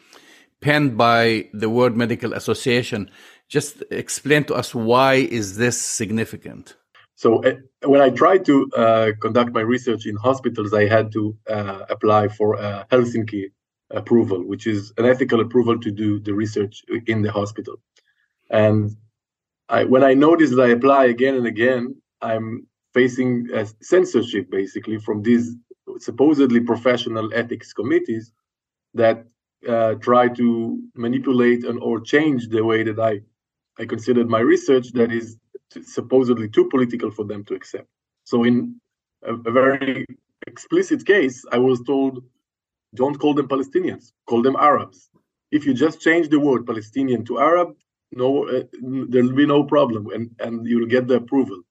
penned 0.61 0.97
by 0.97 1.49
the 1.53 1.71
World 1.71 1.97
Medical 1.97 2.33
Association. 2.33 3.09
Just 3.49 3.85
explain 3.91 4.45
to 4.45 4.55
us 4.55 4.75
why 4.75 5.15
is 5.15 5.59
this 5.59 5.81
significant? 5.81 6.75
So 7.17 7.43
uh, 7.45 7.55
when 7.83 8.01
I 8.01 8.11
tried 8.11 8.45
to 8.47 8.71
uh, 8.77 9.13
conduct 9.21 9.53
my 9.53 9.61
research 9.61 10.07
in 10.07 10.17
hospitals, 10.17 10.75
I 10.75 10.87
had 10.87 11.13
to 11.13 11.37
uh, 11.49 11.81
apply 11.89 12.29
for 12.29 12.55
a 12.55 12.87
Helsinki 12.91 13.45
approval, 13.91 14.43
which 14.43 14.67
is 14.67 14.93
an 14.99 15.05
ethical 15.07 15.41
approval 15.41 15.79
to 15.81 15.91
do 15.91 16.19
the 16.19 16.35
research 16.35 16.83
in 17.07 17.23
the 17.23 17.31
hospital. 17.31 17.77
And 18.51 18.97
I, 19.69 19.85
when 19.85 20.03
I 20.03 20.15
noticed 20.15 20.57
that 20.57 20.63
I 20.63 20.69
apply 20.71 21.07
again 21.07 21.37
and 21.37 21.47
again, 21.47 21.95
I'm 22.21 22.67
facing 22.93 23.49
censorship 23.81 24.51
basically 24.51 24.99
from 24.99 25.23
these 25.23 25.55
supposedly 25.99 26.61
professional 26.61 27.33
ethics 27.35 27.73
committees 27.73 28.33
that 28.95 29.27
uh, 29.69 29.95
try 29.95 30.29
to 30.29 30.81
manipulate 30.95 31.65
and 31.65 31.79
or 31.81 32.01
change 32.01 32.49
the 32.49 32.65
way 32.65 32.83
that 32.83 32.99
I 32.99 33.21
I 33.79 33.87
considered 33.87 34.29
my 34.29 34.39
research 34.39 34.93
that 34.93 35.11
is 35.11 35.37
supposedly 35.83 36.49
too 36.49 36.69
political 36.69 37.11
for 37.11 37.25
them 37.25 37.45
to 37.45 37.55
accept. 37.55 37.89
So 38.25 38.45
in 38.45 38.81
a, 39.23 39.35
a 39.35 39.51
very 39.51 40.07
explicit 40.47 41.05
case, 41.05 41.45
I 41.51 41.59
was 41.59 41.83
told, 41.83 42.23
don't 42.95 43.19
call 43.19 43.35
them 43.35 43.49
Palestinians, 43.49 44.13
call 44.27 44.43
them 44.43 44.57
Arabs. 44.57 45.11
If 45.51 45.67
you 45.67 45.75
just 45.75 46.01
change 46.01 46.29
the 46.29 46.41
word 46.41 46.67
Palestinian 46.67 47.25
to 47.27 47.39
Arab, 47.39 47.77
no, 48.13 48.49
uh, 48.49 48.63
there'll 48.81 49.33
be 49.33 49.47
no 49.47 49.65
problem, 49.65 50.09
and 50.15 50.31
and 50.39 50.67
you'll 50.67 50.87
get 50.87 51.09
the 51.09 51.17
approval. 51.17 51.63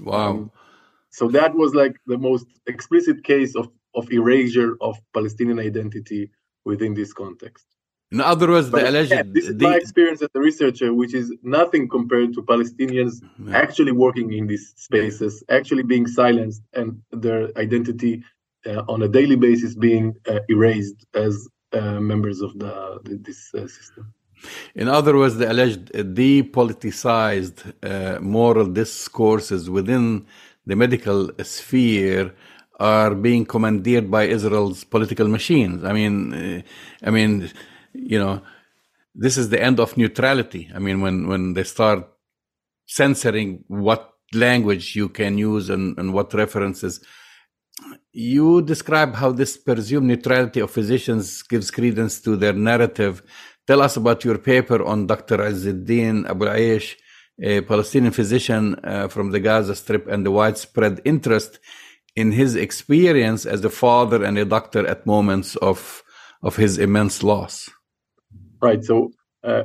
Wow. 0.00 0.30
Um, 0.30 0.52
so 1.10 1.28
that 1.28 1.54
was 1.54 1.74
like 1.74 1.96
the 2.06 2.18
most 2.18 2.46
explicit 2.66 3.24
case 3.24 3.56
of, 3.56 3.68
of 3.94 4.10
erasure 4.12 4.76
of 4.80 4.98
Palestinian 5.14 5.58
identity 5.58 6.30
within 6.64 6.94
this 6.94 7.12
context. 7.12 7.66
In 8.10 8.20
other 8.22 8.48
words, 8.48 8.70
but 8.70 8.82
the 8.82 8.88
alleged. 8.88 9.10
Yeah, 9.10 9.22
this 9.26 9.48
is 9.48 9.56
the, 9.56 9.64
my 9.64 9.76
experience 9.76 10.22
as 10.22 10.30
a 10.34 10.40
researcher, 10.40 10.94
which 10.94 11.14
is 11.14 11.32
nothing 11.42 11.88
compared 11.88 12.32
to 12.34 12.42
Palestinians 12.42 13.22
yeah. 13.22 13.58
actually 13.58 13.92
working 13.92 14.32
in 14.32 14.46
these 14.46 14.72
spaces, 14.76 15.44
actually 15.50 15.82
being 15.82 16.06
silenced, 16.06 16.62
and 16.72 17.02
their 17.12 17.50
identity 17.58 18.22
uh, 18.66 18.82
on 18.88 19.02
a 19.02 19.08
daily 19.08 19.36
basis 19.36 19.74
being 19.74 20.14
uh, 20.26 20.38
erased 20.48 21.06
as 21.14 21.48
uh, 21.72 22.00
members 22.00 22.40
of 22.40 22.58
the, 22.58 22.98
this 23.04 23.52
uh, 23.54 23.66
system. 23.68 24.12
In 24.74 24.88
other 24.88 25.16
words, 25.16 25.36
the 25.36 25.50
alleged 25.50 25.92
depoliticized 25.92 27.58
uh, 27.82 28.20
moral 28.20 28.66
discourses 28.66 29.68
within 29.68 30.26
the 30.64 30.76
medical 30.76 31.30
sphere 31.42 32.34
are 32.78 33.14
being 33.14 33.44
commandeered 33.44 34.10
by 34.10 34.24
Israel's 34.24 34.84
political 34.84 35.28
machines. 35.28 35.84
I 35.84 35.92
mean, 35.92 36.32
uh, 36.32 36.62
I 37.02 37.10
mean, 37.10 37.50
you 37.92 38.18
know, 38.18 38.42
this 39.14 39.36
is 39.36 39.48
the 39.48 39.62
end 39.62 39.80
of 39.80 39.96
neutrality. 39.96 40.70
I 40.74 40.78
mean, 40.78 41.00
when 41.00 41.28
when 41.28 41.54
they 41.54 41.64
start 41.64 42.08
censoring 42.86 43.64
what 43.68 44.12
language 44.32 44.94
you 44.96 45.08
can 45.08 45.38
use 45.38 45.70
and, 45.70 45.98
and 45.98 46.12
what 46.12 46.34
references. 46.34 47.00
You 48.12 48.62
describe 48.62 49.14
how 49.14 49.30
this 49.32 49.56
presumed 49.56 50.08
neutrality 50.08 50.60
of 50.60 50.70
physicians 50.70 51.42
gives 51.42 51.70
credence 51.70 52.20
to 52.22 52.36
their 52.36 52.52
narrative 52.52 53.22
Tell 53.68 53.82
us 53.82 53.98
about 53.98 54.24
your 54.24 54.38
paper 54.38 54.82
on 54.82 55.06
Dr. 55.06 55.36
Izzeddin 55.36 56.26
Abu 56.26 56.46
Aish, 56.46 56.96
a 57.38 57.60
Palestinian 57.60 58.14
physician 58.14 58.80
uh, 58.82 59.08
from 59.08 59.30
the 59.30 59.40
Gaza 59.40 59.76
Strip, 59.76 60.08
and 60.08 60.24
the 60.24 60.30
widespread 60.30 61.02
interest 61.04 61.58
in 62.16 62.32
his 62.32 62.56
experience 62.56 63.44
as 63.44 63.62
a 63.62 63.68
father 63.68 64.24
and 64.24 64.38
a 64.38 64.46
doctor 64.46 64.86
at 64.86 65.04
moments 65.04 65.54
of 65.56 66.02
of 66.42 66.56
his 66.56 66.78
immense 66.78 67.22
loss. 67.22 67.68
Right. 68.60 68.84
So, 68.84 69.12
uh, 69.44 69.64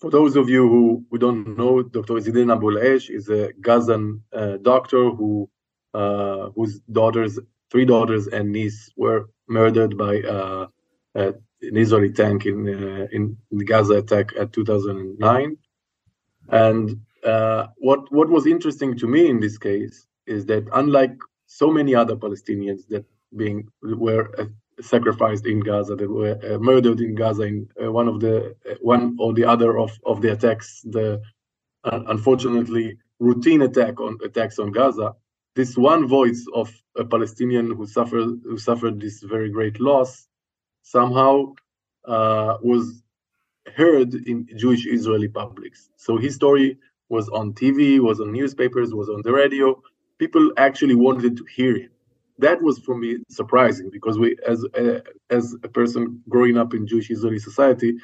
for 0.00 0.10
those 0.10 0.36
of 0.36 0.48
you 0.48 0.68
who, 0.68 1.04
who 1.10 1.18
don't 1.18 1.56
know, 1.56 1.82
Dr. 1.82 2.14
Izzedine 2.14 2.52
Abu 2.52 2.76
is 2.78 3.28
a 3.28 3.52
Gazan 3.60 4.22
uh, 4.32 4.58
doctor 4.58 5.10
who 5.10 5.50
uh, 5.94 6.50
whose 6.56 6.80
daughters, 6.90 7.38
three 7.70 7.84
daughters 7.84 8.26
and 8.28 8.52
niece 8.52 8.90
were 8.96 9.28
murdered 9.48 9.98
by 9.98 10.20
uh, 10.22 10.66
an 11.14 11.34
Israeli 11.62 12.12
tank 12.12 12.46
in 12.46 12.68
uh, 12.68 13.06
in 13.12 13.36
the 13.50 13.64
Gaza 13.64 13.94
attack 13.94 14.32
at 14.38 14.52
2009. 14.52 15.56
And 16.48 17.00
uh, 17.24 17.66
what 17.78 18.10
what 18.12 18.28
was 18.30 18.46
interesting 18.46 18.96
to 18.98 19.06
me 19.06 19.28
in 19.28 19.40
this 19.40 19.58
case 19.58 20.06
is 20.26 20.46
that 20.46 20.64
unlike 20.72 21.16
so 21.46 21.70
many 21.70 21.94
other 21.94 22.16
Palestinians 22.16 22.86
that 22.88 23.04
being 23.36 23.68
were 23.82 24.30
uh, 24.40 24.46
sacrificed 24.82 25.46
in 25.46 25.60
Gaza, 25.60 25.96
that 25.96 26.10
were 26.10 26.38
uh, 26.42 26.58
murdered 26.58 27.00
in 27.00 27.14
Gaza 27.14 27.42
in 27.42 27.68
uh, 27.82 27.90
one 27.90 28.08
of 28.08 28.20
the 28.20 28.56
uh, 28.68 28.74
one 28.80 29.16
or 29.18 29.32
the 29.32 29.44
other 29.44 29.78
of, 29.78 29.98
of 30.04 30.20
the 30.22 30.32
attacks, 30.32 30.82
the 30.84 31.22
unfortunately 31.84 32.98
routine 33.18 33.62
attack 33.62 34.00
on 34.00 34.18
attacks 34.24 34.58
on 34.58 34.72
Gaza. 34.72 35.14
This 35.54 35.76
one 35.76 36.06
voice 36.06 36.46
of 36.54 36.72
a 36.96 37.04
Palestinian 37.04 37.74
who 37.74 37.86
suffered 37.86 38.40
who 38.44 38.58
suffered 38.58 39.00
this 39.00 39.22
very 39.22 39.50
great 39.50 39.80
loss 39.80 40.28
somehow 40.82 41.52
uh, 42.06 42.58
was 42.62 43.02
heard 43.76 44.14
in 44.14 44.48
Jewish 44.56 44.86
Israeli 44.86 45.28
publics. 45.28 45.90
So 45.96 46.16
his 46.16 46.34
story 46.34 46.78
was 47.08 47.28
on 47.28 47.52
TV, 47.52 48.00
was 48.00 48.20
on 48.20 48.32
newspapers, 48.32 48.92
was 48.92 49.08
on 49.08 49.22
the 49.22 49.32
radio. 49.32 49.80
People 50.18 50.52
actually 50.56 50.94
wanted 50.94 51.36
to 51.36 51.44
hear 51.44 51.76
him 51.76 51.90
that 52.38 52.62
was 52.62 52.78
for 52.78 52.96
me 52.96 53.18
surprising 53.28 53.90
because 53.90 54.18
we 54.18 54.36
as 54.46 54.64
a, 54.74 55.02
as 55.30 55.54
a 55.62 55.68
person 55.68 56.22
growing 56.28 56.56
up 56.56 56.74
in 56.74 56.86
Jewish 56.86 57.10
Israeli 57.10 57.38
society, 57.38 57.96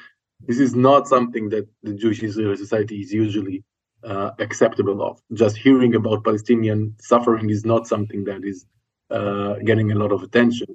this 0.47 0.59
is 0.59 0.75
not 0.75 1.07
something 1.07 1.49
that 1.49 1.67
the 1.83 1.93
Jewish 1.93 2.23
Israeli 2.23 2.57
society 2.57 2.99
is 3.01 3.11
usually 3.11 3.63
uh, 4.03 4.31
acceptable 4.39 5.01
of. 5.01 5.19
Just 5.33 5.57
hearing 5.57 5.95
about 5.95 6.23
Palestinian 6.23 6.95
suffering 6.99 7.49
is 7.49 7.65
not 7.65 7.87
something 7.87 8.23
that 8.25 8.43
is 8.43 8.65
uh, 9.11 9.55
getting 9.65 9.91
a 9.91 9.95
lot 9.95 10.11
of 10.11 10.23
attention. 10.23 10.67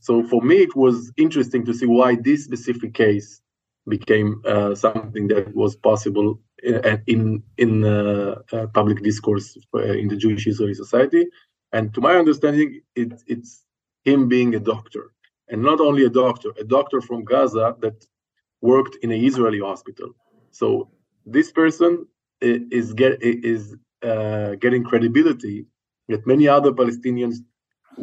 So 0.00 0.22
for 0.24 0.42
me, 0.42 0.56
it 0.56 0.74
was 0.76 1.12
interesting 1.16 1.64
to 1.66 1.74
see 1.74 1.86
why 1.86 2.16
this 2.16 2.44
specific 2.44 2.94
case 2.94 3.40
became 3.88 4.42
uh, 4.46 4.74
something 4.74 5.28
that 5.28 5.54
was 5.54 5.76
possible 5.76 6.40
in 6.62 7.02
in, 7.06 7.42
in 7.58 7.84
uh, 7.84 8.36
uh, 8.52 8.66
public 8.68 9.02
discourse 9.02 9.56
uh, 9.74 9.82
in 10.02 10.08
the 10.08 10.16
Jewish 10.16 10.46
Israeli 10.46 10.74
society, 10.74 11.26
and 11.74 11.92
to 11.94 12.00
my 12.00 12.14
understanding, 12.22 12.68
it, 12.94 13.10
it's 13.26 13.52
him 14.04 14.20
being 14.28 14.54
a 14.54 14.60
doctor, 14.60 15.04
and 15.48 15.60
not 15.70 15.80
only 15.80 16.02
a 16.04 16.12
doctor, 16.24 16.50
a 16.64 16.66
doctor 16.76 17.00
from 17.08 17.24
Gaza 17.24 17.76
that 17.84 17.98
worked 18.60 18.94
in 19.02 19.10
an 19.16 19.22
Israeli 19.30 19.60
hospital. 19.70 20.10
So 20.60 20.66
this 21.26 21.50
person 21.60 21.92
is 22.40 22.86
get 23.00 23.12
is 23.22 23.62
uh, 24.10 24.50
getting 24.64 24.82
credibility 24.90 25.66
that 26.10 26.22
many 26.32 26.46
other 26.56 26.72
Palestinians 26.80 27.36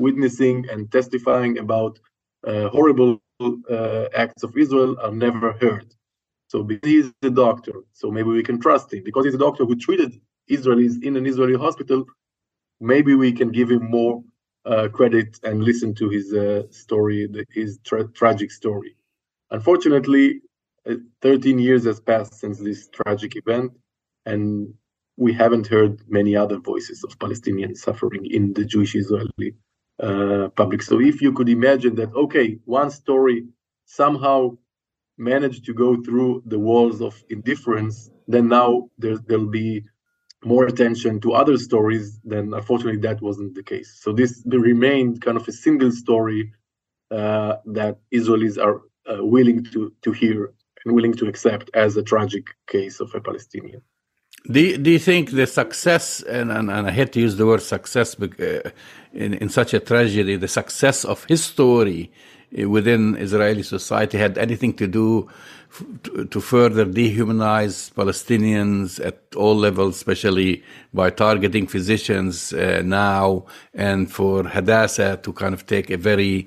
witnessing 0.05 0.57
and 0.71 0.91
testifying 0.97 1.53
about 1.65 1.93
uh, 2.49 2.67
horrible 2.75 3.11
uh, 3.39 4.05
acts 4.23 4.43
of 4.43 4.51
Israel 4.57 4.91
are 5.03 5.15
never 5.27 5.49
heard. 5.63 5.89
So 6.51 6.57
because 6.63 6.89
he's 6.93 7.09
the 7.21 7.33
doctor, 7.45 7.75
so 7.99 8.05
maybe 8.15 8.29
we 8.39 8.43
can 8.49 8.59
trust 8.65 8.87
him 8.93 9.03
because 9.09 9.23
he's 9.25 9.39
a 9.41 9.45
doctor 9.47 9.63
who 9.65 9.75
treated 9.87 10.11
Israelis 10.55 10.95
in 11.07 11.15
an 11.19 11.25
Israeli 11.25 11.57
hospital 11.65 11.99
maybe 12.81 13.15
we 13.15 13.33
can 13.33 13.51
give 13.51 13.71
him 13.71 13.91
more 13.91 14.23
uh, 14.65 14.89
credit 14.89 15.39
and 15.43 15.63
listen 15.63 15.95
to 15.95 16.09
his 16.09 16.33
uh, 16.33 16.63
story, 16.71 17.29
his 17.51 17.79
tra- 17.85 18.09
tragic 18.09 18.51
story. 18.51 18.95
Unfortunately, 19.51 20.41
uh, 20.89 20.95
13 21.21 21.59
years 21.59 21.85
has 21.85 21.99
passed 21.99 22.35
since 22.35 22.59
this 22.59 22.89
tragic 22.89 23.35
event, 23.37 23.73
and 24.25 24.73
we 25.17 25.33
haven't 25.33 25.67
heard 25.67 26.01
many 26.09 26.35
other 26.35 26.59
voices 26.59 27.03
of 27.03 27.17
Palestinian 27.19 27.75
suffering 27.75 28.25
in 28.29 28.53
the 28.53 28.65
Jewish 28.65 28.95
Israeli 28.95 29.55
uh, 30.01 30.49
public. 30.55 30.81
So, 30.81 30.99
if 31.01 31.21
you 31.21 31.33
could 31.33 31.49
imagine 31.49 31.95
that, 31.95 32.13
okay, 32.15 32.59
one 32.65 32.91
story 32.91 33.45
somehow 33.85 34.51
managed 35.17 35.65
to 35.65 35.73
go 35.73 36.01
through 36.03 36.43
the 36.47 36.59
walls 36.59 37.01
of 37.01 37.23
indifference, 37.29 38.11
then 38.27 38.49
now 38.49 38.89
there, 38.99 39.17
there'll 39.17 39.47
be 39.49 39.85
more 40.43 40.65
attention 40.65 41.19
to 41.21 41.33
other 41.33 41.57
stories, 41.57 42.19
then 42.23 42.53
unfortunately 42.53 42.99
that 43.01 43.21
wasn't 43.21 43.53
the 43.55 43.63
case. 43.63 43.99
So 44.01 44.11
this 44.11 44.41
remained 44.45 45.21
kind 45.21 45.37
of 45.37 45.47
a 45.47 45.51
single 45.51 45.91
story 45.91 46.51
uh, 47.11 47.57
that 47.65 47.99
Israelis 48.13 48.57
are 48.57 48.81
uh, 49.11 49.23
willing 49.25 49.63
to 49.65 49.93
to 50.01 50.11
hear 50.11 50.53
and 50.85 50.95
willing 50.95 51.13
to 51.13 51.27
accept 51.27 51.69
as 51.73 51.97
a 51.97 52.03
tragic 52.03 52.45
case 52.67 52.99
of 52.99 53.13
a 53.13 53.21
Palestinian. 53.21 53.81
Do 54.51 54.59
you, 54.59 54.77
do 54.77 54.89
you 54.89 54.99
think 54.99 55.31
the 55.31 55.45
success, 55.45 56.21
and, 56.23 56.51
and, 56.51 56.71
and 56.71 56.87
I 56.87 56.91
hate 56.91 57.11
to 57.13 57.19
use 57.19 57.35
the 57.35 57.45
word 57.45 57.61
success 57.61 58.19
uh, 58.19 58.71
in, 59.13 59.35
in 59.35 59.49
such 59.49 59.75
a 59.75 59.79
tragedy, 59.79 60.35
the 60.35 60.47
success 60.47 61.05
of 61.05 61.25
his 61.25 61.43
story 61.43 62.11
uh, 62.59 62.67
within 62.67 63.15
Israeli 63.17 63.61
society 63.61 64.17
had 64.17 64.39
anything 64.39 64.73
to 64.75 64.87
do 64.87 65.29
to 66.29 66.41
further 66.41 66.85
dehumanize 66.85 67.93
Palestinians 67.93 69.03
at 69.05 69.21
all 69.35 69.55
levels, 69.55 69.95
especially 69.95 70.63
by 70.93 71.09
targeting 71.09 71.67
physicians 71.67 72.53
uh, 72.53 72.81
now, 72.83 73.45
and 73.73 74.11
for 74.11 74.43
Hadassah 74.43 75.19
to 75.23 75.33
kind 75.33 75.53
of 75.53 75.65
take 75.65 75.89
a 75.89 75.97
very 75.97 76.45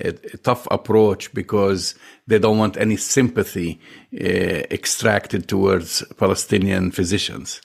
a, 0.00 0.12
tough 0.38 0.66
approach 0.70 1.32
because 1.34 1.94
they 2.26 2.38
don't 2.38 2.58
want 2.58 2.76
any 2.76 2.96
sympathy 2.96 3.80
uh, 4.12 4.24
extracted 4.70 5.48
towards 5.48 6.02
Palestinian 6.16 6.90
physicians. 6.90 7.60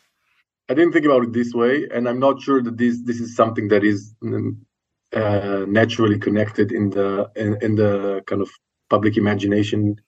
I 0.70 0.76
didn't 0.76 0.94
think 0.94 1.06
about 1.06 1.24
it 1.24 1.34
this 1.34 1.54
way, 1.54 1.88
and 1.92 2.08
I'm 2.08 2.20
not 2.20 2.42
sure 2.42 2.62
that 2.62 2.78
this 2.78 3.02
this 3.04 3.20
is 3.20 3.36
something 3.36 3.70
that 3.70 3.84
is 3.84 4.14
uh, 4.22 5.66
naturally 5.68 6.20
connected 6.20 6.72
in 6.72 6.92
the 6.92 7.32
in, 7.36 7.58
in 7.62 7.76
the 7.76 8.22
kind 8.28 8.44
of 8.44 8.50
public 8.90 9.18
imagination 9.18 10.00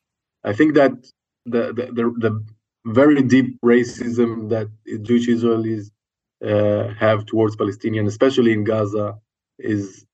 I 0.44 0.54
think 0.54 0.76
that 0.76 0.94
the 1.46 1.74
the, 1.74 1.86
the, 1.94 2.06
the 2.20 2.46
very 2.86 3.22
deep 3.24 3.60
racism 3.64 4.50
that 4.50 4.70
Jewish 5.04 5.28
Israelis 5.30 5.92
uh, 6.46 6.94
have 6.96 7.26
towards 7.28 7.56
Palestinians, 7.58 8.08
especially 8.08 8.54
in 8.54 8.64
Gaza, 8.66 9.18
is 9.60 10.06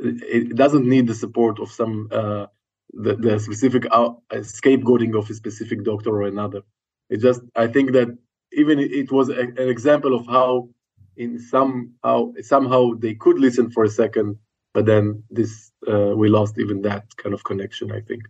it 0.00 0.56
doesn't 0.56 0.86
need 0.88 1.06
the 1.08 1.14
support 1.14 1.60
of 1.60 1.70
some 1.72 2.08
uh, 2.12 2.46
the, 2.92 3.16
the 3.16 3.40
specific 3.40 3.86
out, 3.92 4.22
uh, 4.32 4.36
scapegoating 4.38 5.18
of 5.18 5.30
a 5.30 5.34
specific 5.34 5.84
doctor 5.84 6.10
or 6.10 6.24
another. 6.24 6.62
It 7.10 7.18
just 7.18 7.42
I 7.56 7.68
think 7.68 7.92
that 7.92 8.08
even 8.52 8.78
it 8.80 9.12
was 9.12 9.28
a, 9.30 9.40
an 9.40 9.58
example 9.70 10.14
of 10.14 10.26
how 10.26 10.70
in 11.16 11.40
somehow 11.40 12.32
somehow 12.42 12.92
they 12.98 13.14
could 13.14 13.38
listen 13.38 13.70
for 13.70 13.84
a 13.84 13.90
second, 13.90 14.38
but 14.74 14.86
then 14.86 15.24
this 15.30 15.72
uh, 15.88 16.14
we 16.16 16.28
lost 16.28 16.58
even 16.58 16.82
that 16.82 17.04
kind 17.16 17.34
of 17.34 17.44
connection. 17.44 17.92
I 17.92 18.00
think. 18.00 18.22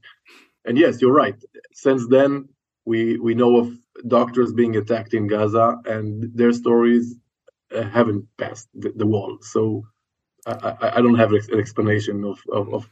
And 0.64 0.78
yes, 0.78 1.00
you're 1.00 1.12
right. 1.12 1.36
Since 1.72 2.08
then, 2.08 2.48
we 2.84 3.18
we 3.18 3.34
know 3.34 3.56
of 3.56 3.72
doctors 4.06 4.52
being 4.52 4.76
attacked 4.76 5.14
in 5.14 5.26
Gaza, 5.26 5.78
and 5.86 6.30
their 6.34 6.52
stories 6.52 7.14
uh, 7.74 7.82
haven't 7.82 8.26
passed 8.38 8.68
the, 8.74 8.92
the 8.94 9.06
wall. 9.06 9.38
So 9.42 9.84
I, 10.46 10.92
I, 10.96 11.00
don't 11.00 11.16
have 11.16 11.32
an 11.32 11.58
explanation 11.58 12.24
of 12.24 12.38
of, 12.52 12.72
of, 12.72 12.88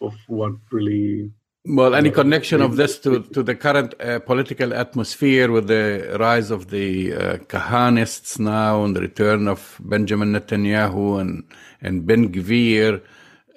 of 0.00 0.14
what 0.26 0.52
really. 0.70 1.30
Well, 1.68 1.96
any 1.96 2.12
connection 2.12 2.62
of 2.62 2.76
this 2.76 2.96
to, 3.00 3.24
to 3.24 3.42
the 3.42 3.56
current 3.56 4.00
uh, 4.00 4.20
political 4.20 4.72
atmosphere 4.72 5.50
with 5.50 5.66
the 5.66 6.16
rise 6.20 6.52
of 6.52 6.70
the 6.70 7.12
uh, 7.12 7.36
Kahanists 7.38 8.38
now 8.38 8.84
and 8.84 8.94
the 8.94 9.00
return 9.00 9.48
of 9.48 9.76
Benjamin 9.80 10.32
Netanyahu 10.32 11.20
and, 11.20 11.42
and 11.82 12.06
Ben 12.06 12.32
Gvir, 12.32 13.02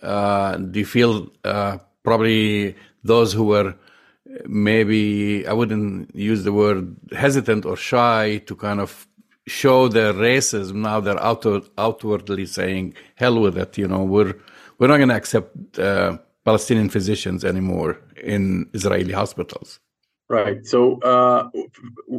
uh, 0.01 0.57
do 0.57 0.79
you 0.79 0.87
feel 0.87 1.29
uh, 1.43 1.77
probably 2.03 2.75
those 3.03 3.33
who 3.33 3.45
were 3.45 3.75
maybe 4.45 5.47
I 5.47 5.53
wouldn't 5.53 6.15
use 6.15 6.43
the 6.43 6.53
word 6.53 6.95
hesitant 7.11 7.65
or 7.65 7.75
shy 7.75 8.37
to 8.47 8.55
kind 8.55 8.79
of 8.79 9.07
show 9.47 9.87
their 9.87 10.13
racism. 10.13 10.75
Now 10.75 10.99
they're 10.99 11.21
outward, 11.21 11.63
outwardly 11.77 12.45
saying, 12.45 12.95
"Hell 13.15 13.39
with 13.39 13.57
it," 13.57 13.77
you 13.77 13.87
know. 13.87 14.03
We're 14.03 14.35
we're 14.77 14.87
not 14.87 14.97
going 14.97 15.09
to 15.09 15.15
accept 15.15 15.79
uh, 15.79 16.17
Palestinian 16.45 16.89
physicians 16.89 17.43
anymore 17.43 17.99
in 18.23 18.69
Israeli 18.73 19.13
hospitals. 19.13 19.79
Right. 20.29 20.63
So 20.65 20.99
uh, 21.01 21.49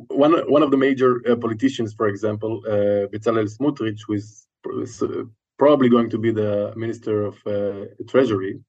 one 0.09 0.33
one 0.51 0.63
of 0.63 0.71
the 0.73 0.77
major 0.77 1.23
uh, 1.29 1.37
politicians, 1.37 1.95
for 1.95 2.09
example, 2.09 2.63
uh, 2.67 3.07
Bezalel 3.13 3.49
Smotrich, 3.57 4.01
who 4.07 4.15
is 4.15 4.47
probably 5.59 5.89
going 5.89 6.11
to 6.11 6.19
be 6.19 6.33
the 6.33 6.73
minister 6.77 7.25
of 7.25 7.35
uh, 7.47 7.85
treasury, 8.09 8.61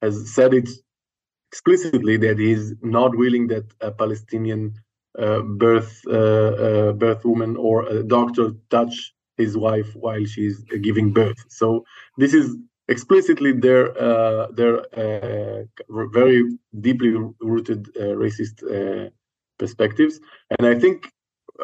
has 0.00 0.32
said 0.34 0.54
it 0.54 0.68
explicitly 1.50 2.16
that 2.18 2.38
he's 2.38 2.74
not 2.82 3.16
willing 3.16 3.46
that 3.48 3.64
a 3.80 3.90
Palestinian 3.90 4.74
uh, 5.18 5.40
birth 5.40 6.02
uh, 6.06 6.52
uh, 6.66 6.92
birth 6.92 7.24
woman 7.24 7.56
or 7.56 7.86
a 7.88 8.02
doctor 8.02 8.52
touch 8.70 9.14
his 9.36 9.56
wife 9.56 9.90
while 9.94 10.24
she's 10.24 10.58
giving 10.82 11.12
birth. 11.12 11.40
So 11.48 11.84
this 12.18 12.34
is 12.34 12.56
explicitly 12.88 13.52
their 13.52 13.84
uh, 14.00 14.48
their 14.58 14.74
uh, 15.02 15.64
very 15.88 16.42
deeply 16.80 17.10
rooted 17.40 17.82
racist 17.96 18.56
perspectives. 19.58 20.20
And 20.58 20.66
I 20.66 20.78
think 20.78 21.10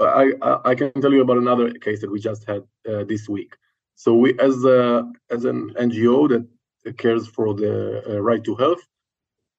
I, 0.00 0.32
I 0.64 0.74
can 0.74 0.92
tell 1.00 1.12
you 1.12 1.22
about 1.22 1.38
another 1.38 1.70
case 1.72 2.00
that 2.00 2.10
we 2.10 2.20
just 2.20 2.44
had 2.44 2.62
uh, 2.88 3.04
this 3.04 3.28
week. 3.28 3.54
So 3.94 4.14
we, 4.14 4.38
as 4.40 4.64
a, 4.64 5.10
as 5.30 5.44
an 5.44 5.72
NGO 5.74 6.28
that 6.28 6.98
cares 6.98 7.26
for 7.28 7.54
the 7.54 8.02
uh, 8.08 8.20
right 8.20 8.42
to 8.44 8.54
health, 8.56 8.82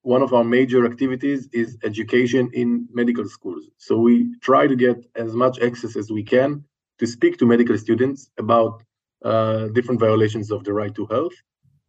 one 0.06 0.22
of 0.22 0.32
our 0.32 0.44
major 0.44 0.86
activities 0.86 1.48
is 1.52 1.76
education 1.82 2.48
in 2.52 2.86
medical 2.92 3.28
schools. 3.28 3.64
So 3.78 3.92
we 3.98 4.14
try 4.40 4.68
to 4.68 4.76
get 4.76 4.98
as 5.16 5.34
much 5.34 5.58
access 5.68 5.96
as 5.96 6.12
we 6.12 6.22
can 6.22 6.64
to 7.00 7.06
speak 7.06 7.38
to 7.38 7.44
medical 7.54 7.76
students 7.76 8.30
about 8.38 8.84
uh, 9.24 9.66
different 9.76 10.00
violations 10.00 10.52
of 10.52 10.62
the 10.62 10.72
right 10.72 10.94
to 10.94 11.06
health, 11.06 11.36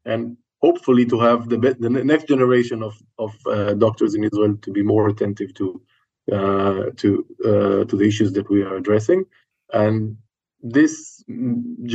and 0.06 0.36
hopefully 0.65 1.06
to 1.06 1.19
have 1.19 1.47
the, 1.51 1.58
the 1.86 1.89
next 1.89 2.27
generation 2.34 2.82
of 2.82 2.95
of 3.25 3.32
uh, 3.45 3.73
doctors 3.86 4.15
in 4.15 4.23
Israel 4.30 4.53
to 4.65 4.71
be 4.77 4.84
more 4.93 5.06
attentive 5.13 5.51
to 5.60 5.67
uh, 6.38 6.84
to 7.01 7.10
uh, 7.49 7.82
to 7.89 7.95
the 7.99 8.08
issues 8.12 8.32
that 8.34 8.49
we 8.49 8.60
are 8.67 8.75
addressing, 8.82 9.21
and 9.84 10.17
this 10.77 10.93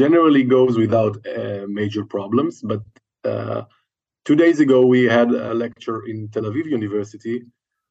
generally 0.03 0.45
goes 0.57 0.75
without 0.85 1.15
uh, 1.27 1.65
major 1.81 2.05
problems. 2.17 2.55
But 2.71 2.83
two 4.25 4.37
days 4.37 4.61
ago, 4.61 4.85
we 4.87 5.05
had 5.05 5.31
a 5.31 5.55
lecture 5.55 6.07
in 6.07 6.29
Tel 6.29 6.45
Aviv 6.45 6.67
University, 6.67 7.43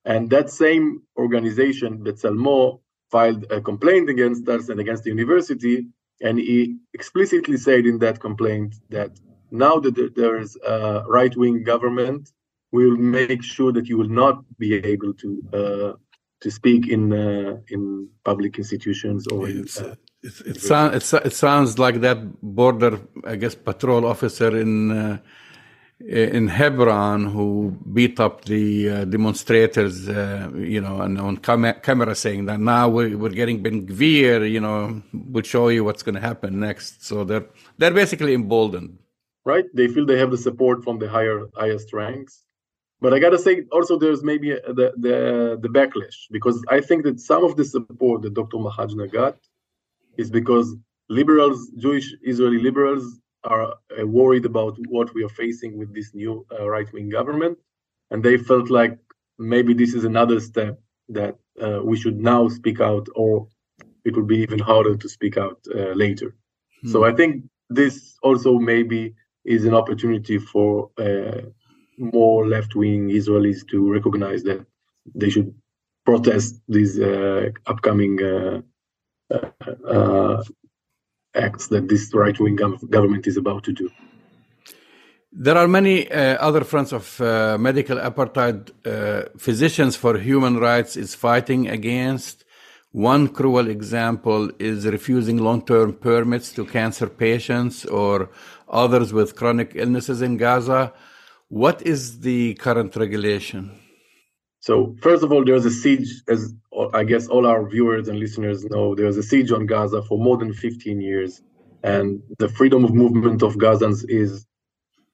and 0.05 0.29
that 0.29 0.49
same 0.49 1.01
organization, 1.17 2.03
Betzalmo, 2.03 2.81
filed 3.11 3.45
a 3.51 3.61
complaint 3.61 4.09
against 4.09 4.47
us 4.47 4.69
and 4.69 4.79
against 4.79 5.03
the 5.03 5.09
university. 5.09 5.87
And 6.21 6.39
he 6.39 6.77
explicitly 6.93 7.57
said 7.57 7.85
in 7.85 7.99
that 7.99 8.19
complaint 8.19 8.75
that 8.89 9.11
now 9.51 9.79
that 9.79 10.13
there 10.15 10.39
is 10.39 10.57
a 10.65 11.03
right 11.07 11.35
wing 11.35 11.63
government, 11.63 12.31
we 12.71 12.89
will 12.89 12.97
make 12.97 13.43
sure 13.43 13.71
that 13.73 13.87
you 13.87 13.97
will 13.97 14.09
not 14.23 14.43
be 14.57 14.75
able 14.75 15.13
to 15.15 15.29
uh, 15.53 15.93
to 16.39 16.49
speak 16.49 16.87
in 16.87 17.11
uh, 17.11 17.57
in 17.67 18.07
public 18.23 18.57
institutions 18.57 19.27
or 19.27 19.47
in, 19.47 19.67
uh, 19.79 19.95
it, 20.23 20.41
it, 20.45 20.61
sound, 20.61 20.95
it, 20.95 21.13
it, 21.25 21.33
sounds 21.33 21.79
like 21.79 22.01
that 22.01 22.19
border, 22.41 22.99
I 23.25 23.35
guess, 23.35 23.55
patrol 23.55 24.05
officer 24.05 24.55
in 24.55 24.91
uh, 24.91 25.17
in 26.07 26.47
Hebron 26.47 27.25
who 27.25 27.77
beat 27.93 28.19
up 28.19 28.45
the 28.45 28.89
uh, 28.89 29.05
demonstrators, 29.05 30.07
uh, 30.09 30.49
you 30.55 30.81
know, 30.81 31.01
and 31.01 31.19
on 31.19 31.37
cam- 31.37 31.79
camera 31.81 32.15
saying 32.15 32.45
that 32.45 32.59
now 32.59 32.89
we're, 32.89 33.17
we're 33.17 33.29
getting 33.29 33.61
Ben 33.61 33.85
Gvir, 33.85 34.49
you 34.49 34.59
know, 34.59 35.01
we'll 35.13 35.43
show 35.43 35.69
you 35.69 35.83
what's 35.83 36.03
going 36.03 36.15
to 36.15 36.21
happen 36.21 36.59
next. 36.59 37.05
So 37.05 37.23
they're 37.23 37.45
they're 37.77 37.93
basically 37.93 38.33
emboldened, 38.33 38.97
right? 39.45 39.65
They 39.73 39.87
feel 39.87 40.05
they 40.05 40.19
have 40.19 40.31
the 40.31 40.37
support 40.37 40.83
from 40.83 40.99
the 40.99 41.09
higher 41.09 41.47
highest 41.55 41.93
ranks, 41.93 42.43
but 43.01 43.13
I 43.13 43.19
gotta 43.19 43.39
say, 43.39 43.63
also 43.71 43.97
there's 43.97 44.23
maybe 44.23 44.51
the 44.51 44.93
the 44.97 45.59
the 45.61 45.69
backlash 45.69 46.17
because 46.31 46.63
I 46.69 46.81
think 46.81 47.03
that 47.03 47.19
some 47.19 47.43
of 47.43 47.57
the 47.57 47.65
support 47.65 48.21
that 48.23 48.33
Dr. 48.33 48.57
Mahajna 48.57 49.11
got 49.11 49.37
is 50.17 50.29
because 50.29 50.75
liberals, 51.09 51.69
Jewish 51.77 52.13
Israeli 52.21 52.59
liberals, 52.59 53.19
are 53.43 53.73
uh, 53.73 54.05
worried 54.05 54.45
about 54.45 54.77
what 54.87 55.13
we 55.13 55.23
are 55.23 55.29
facing 55.29 55.77
with 55.77 55.93
this 55.93 56.13
new 56.13 56.45
uh, 56.51 56.69
right-wing 56.69 57.09
government, 57.09 57.57
and 58.09 58.23
they 58.23 58.37
felt 58.37 58.69
like 58.69 58.97
maybe 59.39 59.73
this 59.73 59.93
is 59.93 60.03
another 60.03 60.39
step 60.39 60.79
that 61.09 61.35
uh, 61.61 61.79
we 61.83 61.97
should 61.97 62.19
now 62.19 62.47
speak 62.47 62.79
out, 62.79 63.07
or 63.15 63.47
it 64.05 64.15
would 64.15 64.27
be 64.27 64.39
even 64.39 64.59
harder 64.59 64.95
to 64.95 65.09
speak 65.09 65.37
out 65.37 65.59
uh, 65.75 65.93
later. 65.93 66.35
Hmm. 66.81 66.89
So 66.91 67.03
I 67.03 67.13
think 67.13 67.43
this 67.69 68.17
also 68.21 68.59
maybe 68.59 69.15
is 69.45 69.65
an 69.65 69.73
opportunity 69.73 70.37
for 70.37 70.91
uh, 70.97 71.41
more 71.97 72.47
left-wing 72.47 73.09
Israelis 73.09 73.67
to 73.69 73.91
recognize 73.91 74.43
that 74.43 74.65
they 75.15 75.29
should 75.29 75.53
protest 76.05 76.61
these 76.67 76.99
uh, 76.99 77.49
upcoming 77.65 78.21
uh, 78.21 78.61
uh, 79.87 80.43
acts 81.35 81.67
that 81.67 81.87
this 81.87 82.13
right-wing 82.13 82.55
government 82.55 83.27
is 83.27 83.37
about 83.37 83.63
to 83.63 83.73
do. 83.73 83.89
There 85.33 85.57
are 85.57 85.67
many 85.67 86.11
uh, 86.11 86.35
other 86.47 86.63
fronts 86.65 86.91
of 86.91 87.21
uh, 87.21 87.57
medical 87.57 87.97
apartheid 87.97 88.71
uh, 88.85 89.29
physicians 89.37 89.95
for 89.95 90.17
human 90.17 90.57
rights 90.57 90.97
is 90.97 91.15
fighting 91.15 91.69
against. 91.69 92.43
One 92.91 93.29
cruel 93.29 93.69
example 93.69 94.51
is 94.59 94.85
refusing 94.85 95.37
long-term 95.37 95.93
permits 95.93 96.51
to 96.53 96.65
cancer 96.65 97.07
patients 97.07 97.85
or 97.85 98.29
others 98.67 99.13
with 99.13 99.37
chronic 99.37 99.71
illnesses 99.75 100.21
in 100.21 100.35
Gaza. 100.35 100.91
What 101.47 101.81
is 101.81 102.19
the 102.19 102.55
current 102.55 102.97
regulation? 102.97 103.71
So, 104.61 104.95
first 105.01 105.23
of 105.23 105.31
all, 105.31 105.43
there's 105.43 105.65
a 105.65 105.71
siege, 105.71 106.21
as 106.27 106.53
I 106.93 107.03
guess 107.03 107.27
all 107.27 107.47
our 107.47 107.67
viewers 107.67 108.07
and 108.07 108.19
listeners 108.19 108.63
know, 108.63 108.93
there's 108.93 109.17
a 109.17 109.23
siege 109.23 109.51
on 109.51 109.65
Gaza 109.65 110.03
for 110.03 110.19
more 110.19 110.37
than 110.37 110.53
15 110.53 111.01
years. 111.01 111.41
And 111.83 112.21
the 112.37 112.47
freedom 112.47 112.85
of 112.85 112.93
movement 112.93 113.41
of 113.41 113.55
Gazans 113.55 114.05
is 114.07 114.45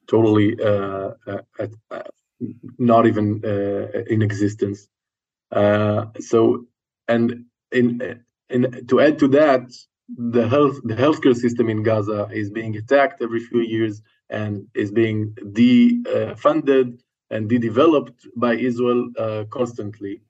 totally 0.08 0.62
uh, 0.62 1.12
uh, 1.26 1.68
uh, 1.90 2.04
not 2.78 3.08
even 3.08 3.42
uh, 3.46 4.00
in 4.08 4.22
existence. 4.22 4.90
So, 5.52 6.66
and 7.08 7.46
in, 7.72 8.22
in 8.50 8.86
to 8.88 9.00
add 9.00 9.18
to 9.20 9.30
that, 9.30 9.72
the 10.10 10.48
health 10.48 10.78
the 10.84 10.96
healthcare 10.96 11.36
system 11.36 11.70
in 11.70 11.84
Gaza 11.84 12.30
is 12.34 12.50
being 12.50 12.76
attacked 12.76 13.22
every 13.22 13.40
few 13.40 13.62
years 13.62 14.02
and 14.30 14.68
is 14.74 14.92
being 14.92 15.34
defunded 15.42 17.00
and 17.30 17.50
de-developed 17.50 18.28
by 18.36 18.54
Israel 18.56 19.10
uh, 19.18 19.44
constantly. 19.50 20.22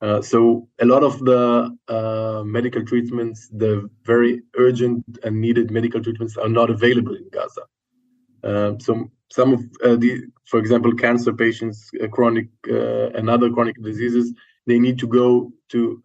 Uh, 0.00 0.22
so 0.22 0.68
a 0.80 0.86
lot 0.86 1.02
of 1.02 1.18
the 1.24 1.76
uh, 1.88 2.42
medical 2.44 2.84
treatments, 2.84 3.48
the 3.48 3.88
very 4.04 4.40
urgent 4.56 5.04
and 5.24 5.40
needed 5.40 5.70
medical 5.70 6.02
treatments, 6.02 6.36
are 6.36 6.48
not 6.48 6.70
available 6.70 7.14
in 7.14 7.28
Gaza. 7.30 7.62
Um, 8.42 8.80
so 8.80 9.10
some 9.30 9.52
of 9.52 9.60
the, 10.00 10.22
for 10.46 10.58
example, 10.58 10.94
cancer 10.94 11.32
patients, 11.32 11.90
chronic 12.12 12.48
and 12.64 13.28
other 13.28 13.50
chronic 13.50 13.76
diseases, 13.82 14.32
they 14.66 14.78
need 14.78 14.98
to 15.00 15.06
go 15.06 15.52
to 15.68 16.02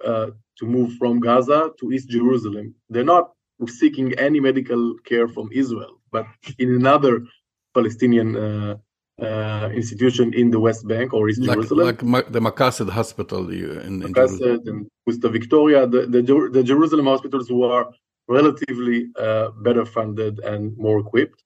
to 0.58 0.66
move 0.66 0.94
from 0.94 1.20
Gaza 1.20 1.72
to 1.80 1.92
East 1.92 2.10
Jerusalem. 2.10 2.76
They're 2.90 3.04
not 3.04 3.32
seeking 3.68 4.14
any 4.20 4.40
medical 4.40 4.96
care 5.06 5.28
from 5.28 5.50
Israel, 5.52 6.02
but 6.12 6.26
in 6.60 6.74
another 6.76 7.26
Palestinian 7.74 8.80
uh, 9.22 9.70
institution 9.74 10.34
in 10.34 10.52
the 10.52 10.60
West 10.60 10.88
Bank 10.88 11.14
or 11.14 11.30
East 11.30 11.42
like, 11.42 11.56
Jerusalem. 11.56 12.12
Like 12.12 12.32
the 12.32 12.40
Makased 12.40 12.90
Hospital 12.90 13.50
in, 13.50 14.04
in 14.04 14.14
Jerusalem. 14.14 14.90
and 15.08 15.22
Victoria, 15.32 15.88
the, 15.88 16.02
the, 16.08 16.50
the, 16.52 16.64
Jerusalem 16.64 17.06
hospitals 17.06 17.48
who 17.48 17.64
are 17.64 17.90
relatively 18.28 19.10
uh, 19.18 19.50
better 19.62 19.86
funded 19.86 20.40
and 20.40 20.76
more 20.78 21.00
equipped. 21.00 21.44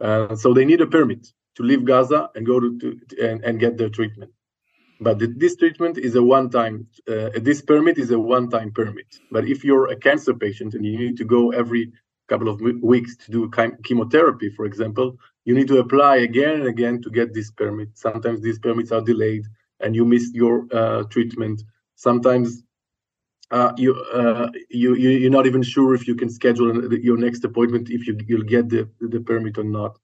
Uh, 0.00 0.34
so 0.36 0.54
they 0.54 0.64
need 0.64 0.80
a 0.80 0.86
permit 0.86 1.26
to 1.56 1.62
leave 1.62 1.84
Gaza 1.84 2.30
and 2.34 2.46
go 2.46 2.60
to, 2.60 2.78
to 2.78 2.98
and, 3.20 3.44
and 3.44 3.58
get 3.58 3.76
their 3.76 3.90
treatment. 3.90 4.32
But 5.00 5.18
this 5.38 5.56
treatment 5.56 5.96
is 5.96 6.16
a 6.16 6.22
one-time. 6.22 6.88
Uh, 7.08 7.30
this 7.36 7.62
permit 7.62 7.98
is 7.98 8.10
a 8.10 8.18
one-time 8.18 8.72
permit. 8.72 9.06
But 9.30 9.46
if 9.46 9.62
you're 9.62 9.88
a 9.88 9.96
cancer 9.96 10.34
patient 10.34 10.74
and 10.74 10.84
you 10.84 10.98
need 10.98 11.16
to 11.18 11.24
go 11.24 11.50
every 11.50 11.92
couple 12.28 12.48
of 12.48 12.60
weeks 12.82 13.16
to 13.16 13.30
do 13.30 13.50
chemotherapy, 13.84 14.50
for 14.50 14.64
example, 14.66 15.16
you 15.44 15.54
need 15.54 15.68
to 15.68 15.78
apply 15.78 16.16
again 16.16 16.56
and 16.60 16.66
again 16.66 17.00
to 17.02 17.10
get 17.10 17.32
this 17.32 17.50
permit. 17.50 17.88
Sometimes 17.94 18.42
these 18.42 18.58
permits 18.58 18.92
are 18.92 19.00
delayed 19.00 19.44
and 19.80 19.96
you 19.96 20.04
miss 20.04 20.30
your 20.34 20.66
uh, 20.72 21.04
treatment. 21.04 21.62
Sometimes 21.96 22.62
uh, 23.50 23.72
you, 23.76 23.94
uh, 23.94 24.50
you, 24.68 24.94
you 24.94 25.26
are 25.26 25.30
not 25.30 25.46
even 25.46 25.62
sure 25.62 25.94
if 25.94 26.06
you 26.06 26.14
can 26.14 26.28
schedule 26.28 26.92
your 26.94 27.16
next 27.16 27.44
appointment 27.44 27.88
if 27.90 28.06
you 28.06 28.18
you'll 28.26 28.42
get 28.42 28.68
the 28.68 28.88
the 29.00 29.20
permit 29.20 29.56
or 29.56 29.64
not. 29.64 29.98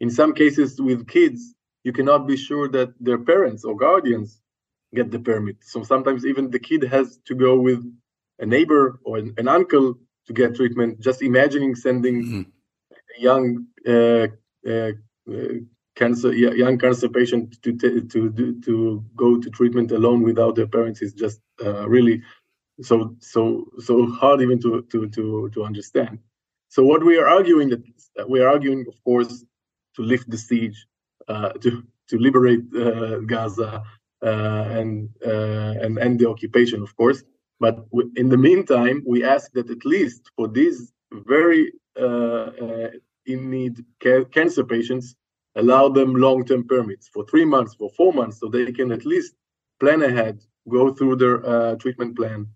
In 0.00 0.10
some 0.10 0.32
cases 0.32 0.80
with 0.80 1.06
kids, 1.06 1.54
you 1.84 1.92
cannot 1.92 2.26
be 2.26 2.36
sure 2.36 2.68
that 2.68 2.94
their 2.98 3.18
parents 3.18 3.64
or 3.64 3.76
guardians 3.76 4.40
get 4.94 5.10
the 5.10 5.18
permit. 5.18 5.56
So 5.60 5.82
sometimes 5.82 6.24
even 6.24 6.50
the 6.50 6.58
kid 6.58 6.82
has 6.84 7.18
to 7.26 7.34
go 7.34 7.58
with 7.58 7.84
a 8.38 8.46
neighbor 8.46 8.98
or 9.04 9.18
an, 9.18 9.34
an 9.36 9.48
uncle 9.48 9.98
to 10.26 10.32
get 10.32 10.56
treatment. 10.56 11.00
Just 11.00 11.22
imagining 11.22 11.74
sending 11.74 12.22
mm-hmm. 12.22 12.42
a 13.16 13.22
young 13.22 13.66
uh, 13.86 14.26
uh, 14.68 14.92
uh, 15.30 15.54
cancer 15.94 16.32
young 16.32 16.78
cancer 16.78 17.08
patient 17.08 17.60
to 17.62 17.76
to 17.76 18.02
to 18.02 18.60
to 18.60 19.04
go 19.16 19.38
to 19.40 19.50
treatment 19.50 19.92
alone 19.92 20.22
without 20.22 20.54
their 20.54 20.66
parents 20.66 21.00
is 21.02 21.12
just 21.14 21.40
uh, 21.64 21.88
really 21.88 22.22
so 22.82 23.16
so 23.20 23.66
so 23.78 24.06
hard 24.06 24.42
even 24.42 24.60
to 24.60 24.82
to 24.90 25.08
to 25.08 25.50
to 25.54 25.64
understand. 25.64 26.18
So 26.68 26.84
what 26.84 27.04
we 27.04 27.16
are 27.18 27.28
arguing 27.28 27.70
that 27.70 27.82
we 28.28 28.40
are 28.40 28.48
arguing, 28.48 28.84
of 28.88 29.02
course, 29.04 29.44
to 29.94 30.02
lift 30.02 30.28
the 30.28 30.36
siege, 30.36 30.86
uh, 31.28 31.50
to 31.52 31.82
to 32.08 32.18
liberate 32.18 32.64
uh, 32.74 33.18
Gaza 33.20 33.82
uh, 34.22 34.64
and 34.78 35.08
and 35.24 35.98
end 35.98 36.18
the 36.20 36.28
occupation, 36.28 36.82
of 36.82 36.94
course. 36.96 37.22
But 37.58 37.86
in 38.16 38.28
the 38.28 38.36
meantime, 38.36 39.02
we 39.06 39.24
ask 39.24 39.50
that 39.52 39.70
at 39.70 39.84
least 39.84 40.30
for 40.36 40.48
these 40.48 40.92
very 41.12 41.72
in 43.26 43.50
need 43.50 43.84
ca- 44.02 44.24
cancer 44.24 44.64
patients, 44.64 45.16
allow 45.56 45.88
them 45.88 46.14
long 46.14 46.44
term 46.44 46.66
permits 46.66 47.08
for 47.08 47.24
three 47.26 47.44
months, 47.44 47.74
for 47.74 47.90
four 47.90 48.12
months, 48.12 48.40
so 48.40 48.48
they 48.48 48.72
can 48.72 48.92
at 48.92 49.04
least 49.04 49.34
plan 49.80 50.02
ahead 50.02 50.40
go 50.68 50.92
through 50.94 51.16
their 51.16 51.36
uh, 51.46 51.74
treatment 51.76 52.16
plan, 52.16 52.46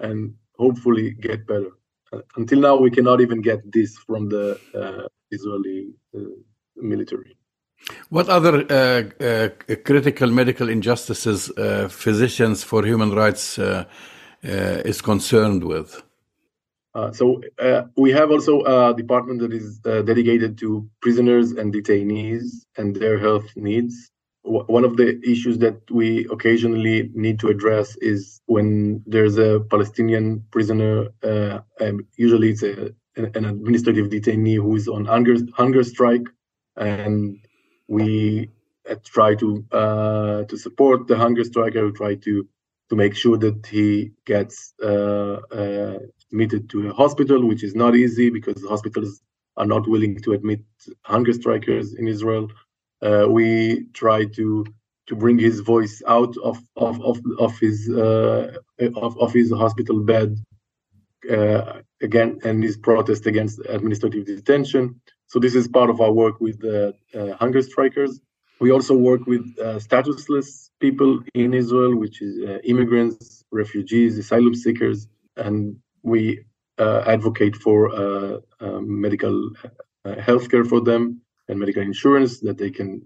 and 0.00 0.34
hopefully 0.56 1.12
get 1.12 1.46
better. 1.46 1.72
Uh, 2.12 2.20
until 2.36 2.60
now, 2.60 2.76
we 2.76 2.90
cannot 2.90 3.20
even 3.20 3.40
get 3.40 3.60
this 3.72 3.96
from 3.98 4.28
the 4.28 4.58
uh, 4.74 5.06
Israeli 5.30 5.92
uh, 6.16 6.20
military. 6.76 7.36
What 8.08 8.28
other 8.28 8.54
uh, 8.70 9.24
uh, 9.24 9.48
critical 9.84 10.30
medical 10.30 10.68
injustices 10.68 11.50
Physicians 11.90 12.62
for 12.64 12.84
Human 12.84 13.10
Rights 13.10 13.58
is 14.44 15.00
concerned 15.00 15.64
with? 15.64 16.02
Uh, 16.94 17.10
so 17.12 17.42
uh, 17.58 17.82
we 17.96 18.12
have 18.12 18.30
also 18.30 18.62
a 18.62 18.94
department 18.94 19.40
that 19.40 19.52
is 19.52 19.80
uh, 19.84 20.02
dedicated 20.02 20.56
to 20.58 20.88
prisoners 21.00 21.50
and 21.52 21.74
detainees 21.74 22.66
and 22.76 22.94
their 22.94 23.18
health 23.18 23.46
needs. 23.56 24.12
W- 24.44 24.64
one 24.66 24.84
of 24.84 24.96
the 24.96 25.20
issues 25.28 25.58
that 25.58 25.80
we 25.90 26.24
occasionally 26.30 27.10
need 27.14 27.40
to 27.40 27.48
address 27.48 27.96
is 27.96 28.40
when 28.46 29.02
there's 29.06 29.38
a 29.38 29.60
Palestinian 29.70 30.44
prisoner, 30.52 31.08
usually 32.16 32.50
it's 32.50 32.62
a, 32.62 32.94
an 33.16 33.44
administrative 33.44 34.08
detainee 34.08 34.56
who 34.56 34.76
is 34.76 34.86
on 34.86 35.04
hunger, 35.04 35.36
hunger 35.52 35.82
strike, 35.82 36.26
and 36.76 37.38
we 37.88 38.50
try 39.04 39.34
to 39.34 39.64
uh, 39.72 40.44
to 40.44 40.56
support 40.56 41.06
the 41.08 41.16
hunger 41.16 41.44
striker. 41.44 41.86
We 41.86 41.92
try 41.92 42.14
to 42.16 42.46
to 42.94 43.02
make 43.04 43.14
sure 43.16 43.36
that 43.36 43.66
he 43.66 44.12
gets 44.24 44.72
uh, 44.82 45.36
uh, 45.60 45.98
admitted 46.30 46.70
to 46.70 46.88
a 46.88 46.92
hospital, 46.92 47.46
which 47.50 47.62
is 47.64 47.74
not 47.74 47.94
easy 47.96 48.30
because 48.30 48.58
hospitals 48.74 49.20
are 49.56 49.66
not 49.66 49.88
willing 49.88 50.20
to 50.24 50.32
admit 50.32 50.60
hunger 51.02 51.32
strikers 51.32 51.94
in 51.94 52.06
Israel. 52.08 52.46
Uh, 53.02 53.26
we 53.28 53.48
try 54.02 54.24
to 54.38 54.46
to 55.08 55.14
bring 55.22 55.38
his 55.38 55.60
voice 55.60 55.96
out 56.16 56.34
of 56.50 56.56
of 56.76 56.94
of, 57.10 57.16
of 57.38 57.52
his 57.64 57.78
uh, 57.90 58.46
of, 59.06 59.12
of 59.24 59.30
his 59.32 59.48
hospital 59.64 59.98
bed 60.12 60.30
uh, 61.36 61.80
again 62.08 62.30
and 62.46 62.62
his 62.68 62.76
protest 62.88 63.26
against 63.26 63.56
administrative 63.76 64.24
detention. 64.26 64.82
So 65.30 65.36
this 65.44 65.54
is 65.60 65.66
part 65.78 65.90
of 65.90 66.00
our 66.04 66.12
work 66.12 66.36
with 66.46 66.56
the 66.66 66.78
uh, 67.18 67.32
hunger 67.42 67.62
strikers. 67.70 68.12
We 68.60 68.70
also 68.70 68.94
work 68.96 69.26
with 69.26 69.44
uh, 69.60 69.78
statusless 69.78 70.70
people 70.80 71.20
in 71.34 71.54
Israel, 71.54 71.96
which 71.96 72.22
is 72.22 72.42
uh, 72.42 72.58
immigrants, 72.64 73.44
refugees, 73.50 74.18
asylum 74.18 74.54
seekers, 74.54 75.08
and 75.36 75.76
we 76.02 76.44
uh, 76.78 77.02
advocate 77.06 77.56
for 77.56 77.94
uh, 77.94 78.38
um, 78.60 79.00
medical 79.00 79.50
uh, 80.04 80.20
health 80.20 80.50
care 80.50 80.64
for 80.64 80.80
them 80.80 81.20
and 81.48 81.58
medical 81.58 81.82
insurance 81.82 82.40
that 82.40 82.58
they 82.58 82.70
can 82.70 83.02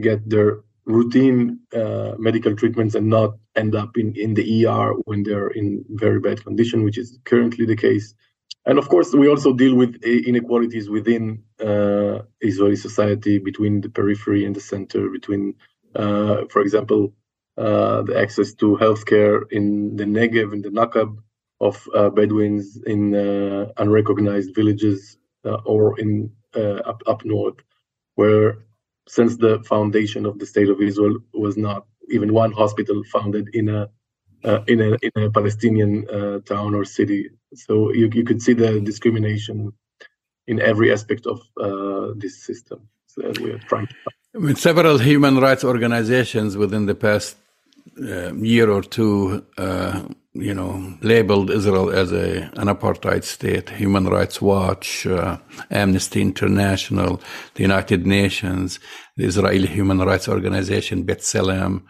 get 0.00 0.28
their 0.28 0.60
routine 0.84 1.58
uh, 1.74 2.12
medical 2.18 2.54
treatments 2.54 2.94
and 2.94 3.08
not 3.08 3.34
end 3.56 3.74
up 3.74 3.96
in, 3.96 4.14
in 4.16 4.34
the 4.34 4.66
ER 4.66 4.92
when 5.04 5.22
they're 5.22 5.48
in 5.48 5.84
very 5.90 6.20
bad 6.20 6.42
condition, 6.44 6.82
which 6.84 6.98
is 6.98 7.18
currently 7.24 7.66
the 7.66 7.76
case. 7.76 8.14
And 8.66 8.78
of 8.78 8.88
course, 8.88 9.12
we 9.14 9.28
also 9.28 9.52
deal 9.52 9.74
with 9.74 10.02
inequalities 10.04 10.90
within 10.90 11.42
uh, 11.60 12.20
Israeli 12.40 12.76
society 12.76 13.38
between 13.38 13.80
the 13.80 13.88
periphery 13.90 14.44
and 14.44 14.54
the 14.56 14.60
center, 14.60 15.08
between, 15.08 15.54
uh, 15.96 16.44
for 16.50 16.62
example, 16.62 17.14
the 17.56 18.14
access 18.18 18.54
to 18.54 18.76
healthcare 18.76 19.42
in 19.50 19.96
the 19.96 20.04
Negev 20.04 20.52
and 20.52 20.64
the 20.64 20.70
Nakab, 20.70 21.16
of 21.60 21.88
uh, 21.94 22.10
Bedouins 22.10 22.78
in 22.86 23.14
uh, 23.14 23.66
unrecognized 23.78 24.54
villages 24.54 25.18
uh, 25.44 25.58
or 25.66 25.98
in 26.00 26.32
up, 26.56 27.02
up 27.06 27.24
north, 27.24 27.58
where 28.16 28.58
since 29.08 29.36
the 29.36 29.62
foundation 29.64 30.26
of 30.26 30.38
the 30.38 30.46
state 30.46 30.68
of 30.70 30.80
Israel 30.80 31.18
was 31.34 31.56
not 31.56 31.86
even 32.10 32.32
one 32.34 32.52
hospital 32.52 33.02
founded 33.12 33.48
in 33.54 33.68
a 33.68 33.88
uh, 34.44 34.60
in 34.66 34.80
a 34.80 34.90
in 35.02 35.22
a 35.22 35.30
Palestinian 35.30 36.06
uh, 36.08 36.38
town 36.40 36.74
or 36.74 36.84
city. 36.84 37.30
So 37.54 37.92
you 37.92 38.10
you 38.12 38.24
could 38.24 38.40
see 38.42 38.54
the 38.54 38.80
discrimination 38.80 39.72
in 40.46 40.60
every 40.60 40.92
aspect 40.92 41.26
of 41.26 41.40
uh, 41.60 42.12
this 42.16 42.42
system 42.42 42.88
that 43.16 43.38
we 43.38 43.50
are 43.52 43.62
trying 43.70 43.88
to. 43.88 44.54
Several 44.54 44.98
human 44.98 45.38
rights 45.38 45.64
organizations 45.64 46.56
within 46.56 46.86
the 46.86 46.94
past 46.94 47.36
year 47.96 48.70
or 48.70 48.82
two 48.82 49.44
you 50.32 50.54
know, 50.54 50.96
labeled 51.00 51.50
Israel 51.50 51.90
as 51.90 52.12
a, 52.12 52.42
an 52.56 52.68
apartheid 52.68 53.24
state, 53.24 53.70
Human 53.70 54.06
Rights 54.06 54.40
Watch, 54.40 55.06
uh, 55.06 55.38
Amnesty 55.70 56.22
International, 56.22 57.20
the 57.54 57.62
United 57.62 58.06
Nations, 58.06 58.78
the 59.16 59.24
Israeli 59.24 59.66
Human 59.66 59.98
Rights 59.98 60.28
Organization, 60.28 61.04
B'Tselem, 61.04 61.82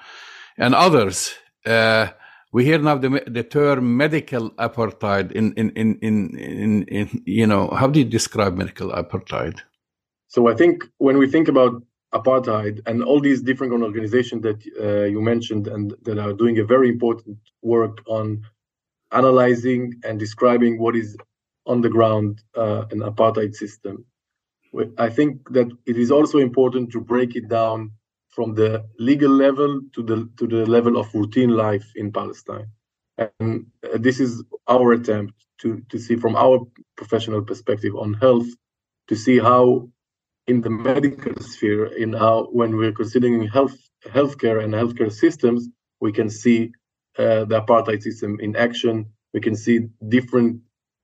and 0.57 0.75
others. 0.75 1.35
Uh, 1.67 2.09
we 2.53 2.65
hear 2.65 2.79
now 2.79 2.97
the, 2.97 3.23
the 3.27 3.45
term 3.45 3.97
medical 3.97 4.51
apartheid 4.53 5.33
in, 5.33 5.53
in, 5.55 5.71
in, 5.71 5.99
in, 6.01 6.37
in, 6.37 6.83
in, 6.85 7.23
you 7.25 7.47
know, 7.47 7.69
how 7.69 7.87
do 7.87 8.01
you 8.01 8.05
describe 8.05 8.57
medical 8.57 8.91
apartheid? 8.91 9.61
So 10.29 10.49
I 10.49 10.55
think 10.55 10.85
when 10.99 11.19
we 11.19 11.29
think 11.29 11.49
about 11.49 11.83
apartheid 12.13 12.81
and 12.87 13.05
all 13.05 13.21
these 13.21 13.41
different 13.41 13.73
organizations 13.73 14.43
that 14.43 14.61
uh, 14.81 15.05
you 15.05 15.21
mentioned 15.21 15.69
and 15.69 15.95
that 16.03 16.19
are 16.19 16.33
doing 16.33 16.59
a 16.59 16.65
very 16.65 16.89
important 16.89 17.39
work 17.63 17.99
on 18.07 18.43
analyzing 19.13 19.95
and 20.05 20.19
describing 20.19 20.79
what 20.79 20.97
is 20.97 21.17
on 21.67 21.81
the 21.81 21.89
ground 21.89 22.43
uh, 22.57 22.85
an 22.91 23.01
apartheid 23.01 23.55
system. 23.55 24.05
I 24.99 25.09
think 25.09 25.49
that 25.51 25.69
it 25.87 25.97
is 25.97 26.11
also 26.11 26.39
important 26.39 26.93
to 26.93 27.01
break 27.01 27.35
it 27.35 27.49
down 27.49 27.93
from 28.31 28.55
the 28.55 28.85
legal 28.99 29.31
level 29.31 29.81
to 29.95 30.03
the 30.03 30.29
to 30.39 30.47
the 30.47 30.65
level 30.67 30.97
of 30.97 31.15
routine 31.15 31.51
life 31.51 31.87
in 31.97 32.13
Palestine. 32.13 32.69
And 33.19 33.67
uh, 33.85 33.99
this 33.99 34.21
is 34.21 34.43
our 34.69 34.93
attempt 34.93 35.35
to 35.63 35.83
to 35.91 35.99
see 35.99 36.17
from 36.17 36.37
our 36.37 36.61
professional 36.97 37.43
perspective 37.43 37.95
on 37.97 38.15
health 38.15 38.49
to 39.09 39.17
see 39.17 39.39
how 39.39 39.91
in 40.47 40.61
the 40.61 40.71
medical 40.71 41.35
sphere, 41.41 41.87
in 41.87 42.13
how 42.13 42.49
when 42.53 42.77
we're 42.77 42.99
considering 43.03 43.47
health 43.47 43.77
healthcare 44.07 44.63
and 44.65 44.73
healthcare 44.75 45.13
systems, 45.13 45.69
we 46.01 46.13
can 46.13 46.31
see 46.31 46.73
uh, 47.19 47.45
the 47.51 47.61
apartheid 47.61 48.03
system 48.03 48.39
in 48.41 48.57
action. 48.57 48.95
We 49.35 49.41
can 49.41 49.57
see 49.57 49.89
different 50.09 50.61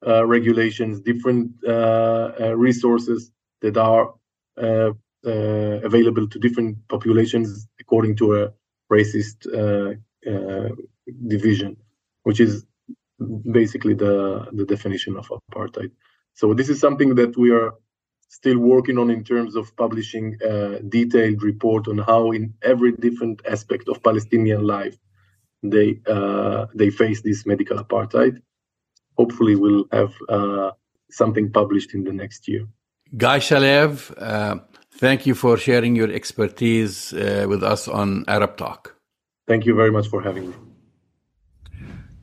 uh, 0.07 0.25
regulations, 0.27 1.01
different 1.01 1.53
uh, 1.67 2.33
uh 2.41 2.55
resources 2.57 3.31
that 3.63 3.77
are 3.77 4.15
uh, 4.57 4.91
available 5.27 6.29
to 6.29 6.39
different 6.39 6.77
populations 6.89 7.67
according 7.81 8.17
to 8.17 8.37
a 8.37 8.53
racist 8.91 9.47
division, 11.29 11.77
which 12.23 12.41
is 12.41 12.65
basically 13.51 13.95
the 13.95 14.47
the 14.53 14.65
definition 14.65 15.17
of 15.17 15.29
apartheid. 15.29 15.91
So 16.35 16.55
this 16.55 16.69
is 16.69 16.79
something 16.81 17.15
that 17.15 17.37
we 17.37 17.51
are 17.51 17.73
still 18.29 18.59
working 18.59 18.99
on 18.99 19.11
in 19.11 19.25
terms 19.25 19.57
of 19.57 19.75
publishing 19.77 20.37
a 20.43 20.81
detailed 20.83 21.43
report 21.43 21.89
on 21.89 21.99
how 21.99 22.33
in 22.33 22.55
every 22.63 22.93
different 22.93 23.41
aspect 23.47 23.89
of 23.89 24.03
Palestinian 24.03 24.63
life 24.67 24.97
they 25.63 26.01
uh, 26.07 26.67
they 26.75 26.91
face 26.91 27.23
this 27.23 27.47
medical 27.47 27.79
apartheid. 27.79 28.41
Hopefully, 29.17 29.57
we'll 29.57 29.87
have 29.93 30.13
uh, 30.29 30.71
something 31.11 31.51
published 31.51 31.95
in 31.95 32.05
the 32.05 32.13
next 32.13 32.49
year. 32.49 32.67
Guy 33.17 33.39
Shalev, 33.39 34.13
uh, 34.19 34.57
thank 34.99 35.27
you 35.27 35.35
for 35.35 35.57
sharing 35.57 35.97
your 35.97 36.11
expertise 36.11 37.13
uh, 37.13 37.47
with 37.49 37.63
us 37.63 37.89
on 37.89 38.25
Arab 38.29 38.57
Talk. 38.57 38.95
Thank 39.47 39.67
you 39.67 39.75
very 39.75 39.91
much 39.91 40.09
for 40.09 40.23
having 40.23 40.51
me. 40.51 40.57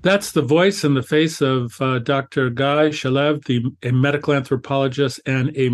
That's 0.02 0.34
the 0.34 0.42
voice 0.42 0.84
and 0.84 0.98
the 0.98 1.04
face 1.04 1.42
of 1.42 1.80
uh, 1.80 2.00
Dr. 2.00 2.50
Guy 2.50 2.90
Shalev, 2.90 3.46
the 3.46 3.64
a 3.88 3.94
medical 3.94 4.34
anthropologist 4.34 5.22
and 5.26 5.56
a 5.56 5.70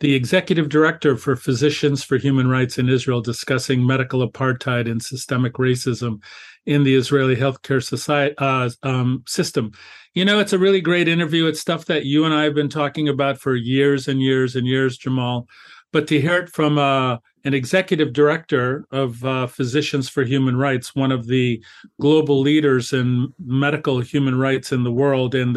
the 0.00 0.14
executive 0.14 0.68
director 0.68 1.16
for 1.16 1.36
Physicians 1.36 2.04
for 2.04 2.18
Human 2.18 2.48
Rights 2.48 2.76
in 2.76 2.90
Israel, 2.90 3.22
discussing 3.22 3.86
medical 3.86 4.28
apartheid 4.28 4.90
and 4.90 5.02
systemic 5.02 5.54
racism 5.54 6.22
in 6.66 6.84
the 6.84 6.94
Israeli 6.94 7.34
healthcare 7.34 7.82
society 7.82 8.34
uh, 8.36 8.68
um, 8.82 9.22
system. 9.26 9.72
You 10.12 10.26
know, 10.26 10.38
it's 10.38 10.52
a 10.52 10.58
really 10.58 10.82
great 10.82 11.08
interview. 11.08 11.46
It's 11.46 11.60
stuff 11.60 11.86
that 11.86 12.04
you 12.04 12.26
and 12.26 12.34
I 12.34 12.44
have 12.44 12.54
been 12.54 12.68
talking 12.68 13.08
about 13.08 13.38
for 13.38 13.54
years 13.54 14.06
and 14.06 14.20
years 14.20 14.54
and 14.54 14.66
years, 14.66 14.98
Jamal. 14.98 15.46
But 15.92 16.06
to 16.08 16.20
hear 16.20 16.38
it 16.38 16.50
from 16.50 16.78
uh, 16.78 17.18
an 17.44 17.54
executive 17.54 18.12
director 18.12 18.86
of 18.90 19.24
uh, 19.24 19.46
Physicians 19.46 20.08
for 20.08 20.24
Human 20.24 20.56
Rights, 20.56 20.94
one 20.94 21.12
of 21.12 21.26
the 21.26 21.64
global 22.00 22.40
leaders 22.40 22.92
in 22.92 23.32
medical 23.44 24.00
human 24.00 24.36
rights 24.38 24.72
in 24.72 24.84
the 24.84 24.92
world, 24.92 25.34
and 25.34 25.56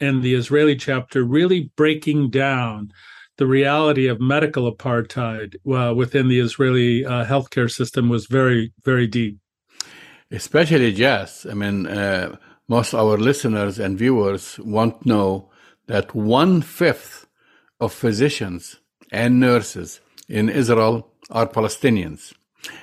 and 0.00 0.22
the 0.22 0.34
Israeli 0.34 0.76
chapter, 0.76 1.24
really 1.24 1.70
breaking 1.76 2.30
down 2.30 2.92
the 3.38 3.46
reality 3.46 4.08
of 4.08 4.20
medical 4.20 4.70
apartheid 4.70 5.54
uh, 5.66 5.94
within 5.94 6.28
the 6.28 6.40
Israeli 6.40 7.06
uh, 7.06 7.24
healthcare 7.24 7.70
system 7.70 8.08
was 8.08 8.26
very, 8.26 8.72
very 8.84 9.06
deep. 9.06 9.38
Especially 10.30 10.92
Jess. 10.92 11.46
I 11.46 11.54
mean, 11.54 11.86
uh, 11.86 12.36
most 12.68 12.92
our 12.94 13.16
listeners 13.16 13.78
and 13.78 13.98
viewers 13.98 14.58
won't 14.58 15.06
know 15.06 15.50
that 15.86 16.14
one 16.14 16.60
fifth 16.60 17.26
of 17.80 17.92
physicians 17.92 18.80
and 19.10 19.40
nurses 19.40 20.00
in 20.28 20.48
Israel 20.48 21.08
are 21.30 21.46
Palestinians. 21.46 22.34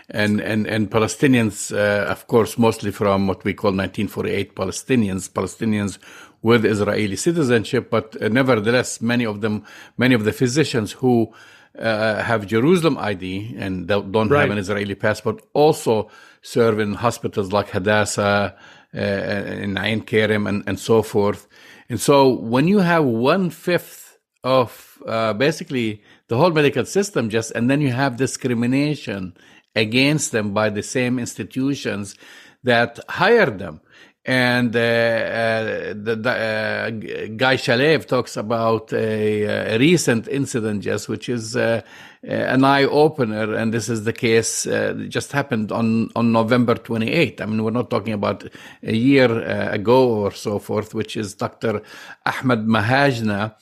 and 0.10 0.40
and 0.42 0.68
and 0.68 0.90
Palestinians, 0.90 1.72
uh, 1.72 2.06
of 2.10 2.28
course, 2.28 2.58
mostly 2.58 2.92
from 2.92 3.28
what 3.28 3.44
we 3.44 3.54
call 3.54 3.72
1948 3.72 4.56
Palestinians, 4.56 5.30
Palestinians 5.30 5.98
with 6.42 6.64
Israeli 6.66 7.16
citizenship, 7.16 7.90
but 7.90 8.16
uh, 8.22 8.30
nevertheless, 8.30 9.02
many 9.02 9.26
of 9.26 9.42
them, 9.42 9.64
many 9.98 10.14
of 10.14 10.24
the 10.26 10.32
physicians 10.32 10.92
who 10.92 11.34
uh, 11.80 12.22
have 12.22 12.46
Jerusalem 12.46 12.98
ID 12.98 13.56
and 13.58 13.88
don't 13.88 14.30
right. 14.30 14.42
have 14.42 14.52
an 14.52 14.60
Israeli 14.60 14.96
passport 14.96 15.42
also 15.54 16.10
serve 16.42 16.80
in 16.80 16.94
hospitals 16.94 17.52
like 17.52 17.70
Hadassah, 17.70 18.56
uh, 18.96 18.98
in 18.98 19.78
Ain 19.78 20.02
Kerem, 20.02 20.48
and, 20.48 20.64
and 20.68 20.80
so 20.80 21.02
forth. 21.02 21.48
And 21.90 22.00
so, 22.00 22.30
when 22.30 22.68
you 22.68 22.80
have 22.80 23.04
one 23.04 23.50
fifth 23.50 24.20
of 24.44 25.00
uh, 25.08 25.34
basically 25.34 26.04
the 26.28 26.38
whole 26.38 26.52
medical 26.52 26.86
system, 26.86 27.30
just 27.30 27.52
and 27.52 27.70
then 27.70 27.82
you 27.82 27.92
have 27.92 28.18
discrimination 28.18 29.36
against 29.76 30.32
them 30.32 30.54
by 30.54 30.70
the 30.70 30.84
same 30.84 31.20
institutions 31.20 32.16
that 32.64 33.00
hired 33.10 33.60
them. 33.60 33.82
And 34.28 34.76
uh, 34.76 34.80
uh, 34.80 35.94
the, 35.94 36.18
the 36.20 36.32
uh, 36.32 36.90
Guy 36.90 37.58
Shalev 37.58 38.08
talks 38.08 38.38
about 38.38 38.92
a, 38.92 39.76
a, 39.76 39.78
recent 39.78 40.28
incident, 40.28 40.82
just 40.82 41.08
which 41.08 41.30
is 41.30 41.56
uh, 41.56 41.84
an 42.24 42.64
eye 42.64 42.86
opener. 42.86 43.54
And 43.54 43.72
this 43.72 43.88
is 43.88 44.04
the 44.04 44.14
case 44.14 44.66
uh, 44.66 44.96
just 45.08 45.32
happened 45.32 45.72
on, 45.72 46.10
on 46.16 46.32
November 46.32 46.74
28th. 46.74 47.40
I 47.40 47.46
mean, 47.46 47.64
we're 47.64 47.70
not 47.70 47.92
talking 47.92 48.14
about 48.14 48.50
a 48.82 48.96
year 48.96 49.30
uh, 49.30 49.72
ago 49.72 50.10
or 50.10 50.32
so 50.32 50.58
forth, 50.58 50.96
which 50.96 51.16
is 51.16 51.36
Dr. 51.36 51.84
Ahmed 52.26 52.66
Mahajna, 52.66 53.54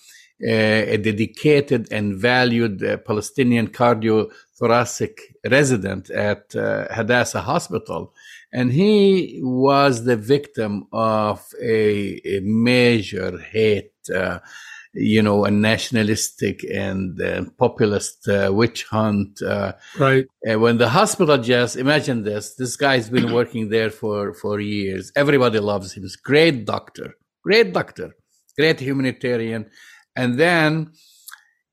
a 0.42 0.98
dedicated 0.98 1.92
and 1.92 2.16
valued 2.16 2.80
Palestinian 3.06 3.68
cardiothoracic 3.68 5.20
resident 5.50 6.10
at 6.10 6.52
Hadassah 6.54 7.42
Hospital 7.42 8.14
and 8.54 8.72
he 8.72 9.40
was 9.44 10.06
the 10.06 10.16
victim 10.16 10.86
of 10.92 11.44
a, 11.62 12.22
a 12.24 12.40
major 12.42 13.40
hate, 13.40 13.92
uh, 14.16 14.40
you 14.94 15.24
know, 15.24 15.44
a 15.44 15.50
nationalistic 15.50 16.64
and 16.72 17.20
uh, 17.20 17.46
populist 17.58 18.28
uh, 18.28 18.52
witch 18.54 18.84
hunt. 18.84 19.42
Uh, 19.42 19.74
right. 19.98 20.28
And 20.46 20.62
when 20.62 20.78
the 20.78 20.90
hospital 20.90 21.40
just 21.40 21.76
imagine 21.78 22.22
this, 22.24 22.54
this 22.54 22.76
guy's 22.76 23.10
been 23.10 23.34
working 23.34 23.70
there 23.70 23.90
for 23.90 24.36
for 24.36 24.60
years. 24.60 25.12
Everybody 25.16 25.58
loves 25.58 25.94
him. 25.94 26.04
He's 26.04 26.16
great 26.16 26.66
doctor, 26.66 27.16
great 27.44 27.74
doctor, 27.74 28.16
great 28.56 28.80
humanitarian, 28.80 29.66
and 30.16 30.40
then 30.40 30.92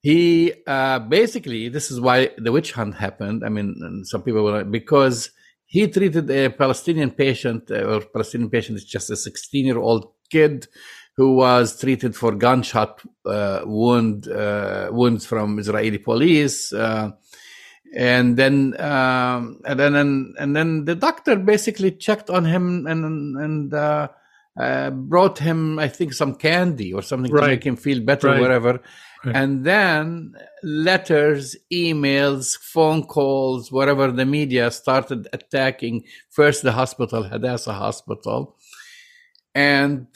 he 0.03 0.53
uh, 0.67 0.99
basically 0.99 1.69
this 1.69 1.91
is 1.91 2.01
why 2.01 2.31
the 2.39 2.53
witch 2.53 2.73
hunt 2.73 2.95
happened. 2.95 3.45
I 3.45 3.49
mean, 3.49 4.03
some 4.05 4.23
people 4.23 4.43
were 4.45 4.65
because 4.65 5.31
he 5.67 5.87
treated 5.87 6.29
a 6.31 6.51
Palestinian 6.51 7.13
patient, 7.13 7.71
uh, 7.71 7.85
or 7.85 8.01
Palestinian 8.01 8.51
patient 8.51 8.79
is 8.79 8.85
just 8.85 9.11
a 9.11 9.17
16 9.17 9.67
year 9.67 9.79
old 9.79 10.13
kid 10.31 10.67
who 11.17 11.37
was 11.37 11.79
treated 11.79 12.17
for 12.17 12.33
gunshot 12.33 13.03
uh, 13.27 13.61
wound 13.65 14.27
uh, 14.29 14.89
wounds 14.91 15.27
from 15.27 15.59
Israeli 15.59 15.99
police. 15.99 16.73
Uh, 16.73 17.11
and 17.97 18.37
then, 18.37 18.81
um, 18.81 19.61
and 19.65 19.79
then, 19.79 19.95
and, 19.97 20.35
and, 20.39 20.55
then 20.55 20.85
the 20.85 20.95
doctor 20.95 21.35
basically 21.37 21.91
checked 21.91 22.31
on 22.31 22.45
him 22.45 22.87
and 22.87 23.05
and 23.37 23.75
uh, 24.59 24.91
brought 24.91 25.39
him, 25.39 25.79
I 25.79 25.89
think, 25.89 26.13
some 26.13 26.35
candy 26.35 26.93
or 26.93 27.03
something 27.03 27.33
right. 27.33 27.41
to 27.43 27.47
make 27.49 27.65
him 27.65 27.77
feel 27.77 28.01
better, 28.01 28.29
right. 28.29 28.41
whatever. 28.41 28.81
Right. 29.25 29.37
And 29.37 29.65
then 29.65 30.35
letters, 30.63 31.55
emails, 31.73 32.57
phone 32.57 33.05
calls, 33.05 33.71
whatever 33.71 34.11
the 34.11 34.25
media 34.25 34.71
started 34.71 35.29
attacking 35.33 36.05
first 36.31 36.63
the 36.63 36.73
hospital, 36.73 37.25
Hadassah 37.25 37.75
Hospital, 37.75 38.57
and 39.55 40.07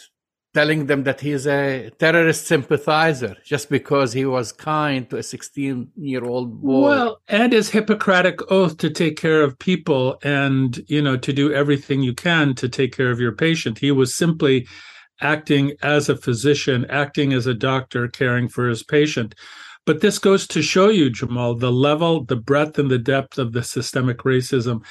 telling 0.55 0.87
them 0.87 1.03
that 1.03 1.21
he's 1.21 1.47
a 1.47 1.91
terrorist 1.99 2.47
sympathizer 2.47 3.37
just 3.45 3.69
because 3.69 4.13
he 4.13 4.25
was 4.25 4.53
kind 4.53 5.11
to 5.11 5.17
a 5.17 5.23
16 5.23 5.91
year 5.97 6.25
old 6.25 6.63
boy. 6.63 6.83
Well, 6.83 7.21
and 7.29 7.53
his 7.53 7.71
Hippocratic 7.71 8.51
oath 8.51 8.79
to 8.79 8.89
take 8.89 9.17
care 9.17 9.43
of 9.43 9.59
people 9.59 10.17
and, 10.23 10.83
you 10.87 11.03
know, 11.03 11.17
to 11.17 11.33
do 11.33 11.53
everything 11.53 12.03
you 12.03 12.15
can 12.15 12.55
to 12.55 12.69
take 12.69 12.97
care 12.97 13.11
of 13.11 13.21
your 13.21 13.33
patient. 13.33 13.79
He 13.79 13.91
was 13.91 14.15
simply 14.15 14.67
acting 15.21 15.73
as 15.83 16.09
a 16.09 16.17
physician, 16.17 16.87
acting 16.89 17.33
as 17.33 17.47
a 17.47 17.55
doctor, 17.55 18.07
caring 18.09 18.49
for 18.49 18.69
his 18.69 18.85
patient. 18.85 19.35
But 19.87 20.01
this 20.01 20.19
goes 20.19 20.47
to 20.49 20.63
show 20.63 20.89
you, 20.89 21.11
Jamal, 21.11 21.57
the 21.57 21.73
level, 21.73 22.25
the 22.25 22.37
breadth, 22.37 22.79
and 22.79 22.91
the 22.91 22.99
depth 22.99 23.39
of 23.39 23.53
the 23.53 23.63
systemic 23.63 24.19
racism, 24.19 24.83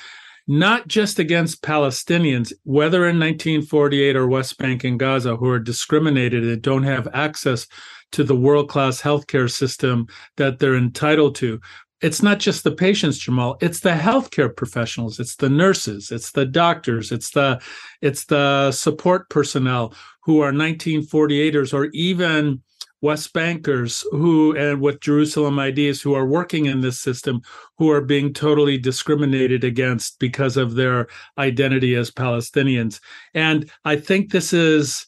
not 0.48 0.88
just 0.88 1.20
against 1.20 1.62
Palestinians, 1.62 2.52
whether 2.64 3.08
in 3.08 3.20
1948 3.20 4.16
or 4.16 4.28
West 4.28 4.58
Bank 4.58 4.84
and 4.84 5.00
Gaza, 5.00 5.36
who 5.36 5.50
are 5.50 5.60
discriminated 5.60 6.44
and 6.44 6.62
don't 6.62 6.84
have 6.84 7.08
access 7.14 7.68
to 8.12 8.24
the 8.24 8.36
world 8.36 8.70
class 8.70 9.02
healthcare 9.02 9.52
system 9.52 10.08
that 10.38 10.60
they're 10.60 10.76
entitled 10.76 11.36
to. 11.36 11.60
It's 12.02 12.22
not 12.22 12.40
just 12.40 12.66
the 12.66 12.72
patients, 12.72 13.18
Jamal. 13.18 13.58
It's 13.62 13.80
the 13.80 13.92
healthcare 13.92 14.54
professionals. 14.54 15.22
It's 15.22 15.38
the 15.38 15.50
nurses. 15.50 16.12
It's 16.12 16.32
the 16.32 16.46
doctors. 16.46 17.14
It's 17.14 17.32
the 17.32 17.62
it's 18.02 18.26
the 18.26 18.72
support 18.74 19.30
personnel 19.30 19.94
who 20.24 20.42
are 20.42 20.52
1948ers 20.52 21.74
or 21.74 21.86
even 21.94 22.62
West 23.04 23.34
Bankers 23.34 24.04
who, 24.12 24.56
and 24.56 24.80
with 24.80 25.02
Jerusalem 25.02 25.60
IDs, 25.60 26.02
who 26.02 26.16
are 26.16 26.26
working 26.26 26.66
in 26.68 26.80
this 26.80 27.00
system, 27.00 27.42
who 27.78 27.92
are 27.92 28.02
being 28.02 28.34
totally 28.34 28.78
discriminated 28.78 29.66
against 29.66 30.18
because 30.20 30.56
of 30.56 30.76
their 30.76 31.08
identity 31.38 31.96
as 31.96 32.10
Palestinians. 32.10 33.02
And 33.34 33.70
I 33.84 33.98
think 33.98 34.32
this 34.32 34.54
is 34.54 35.06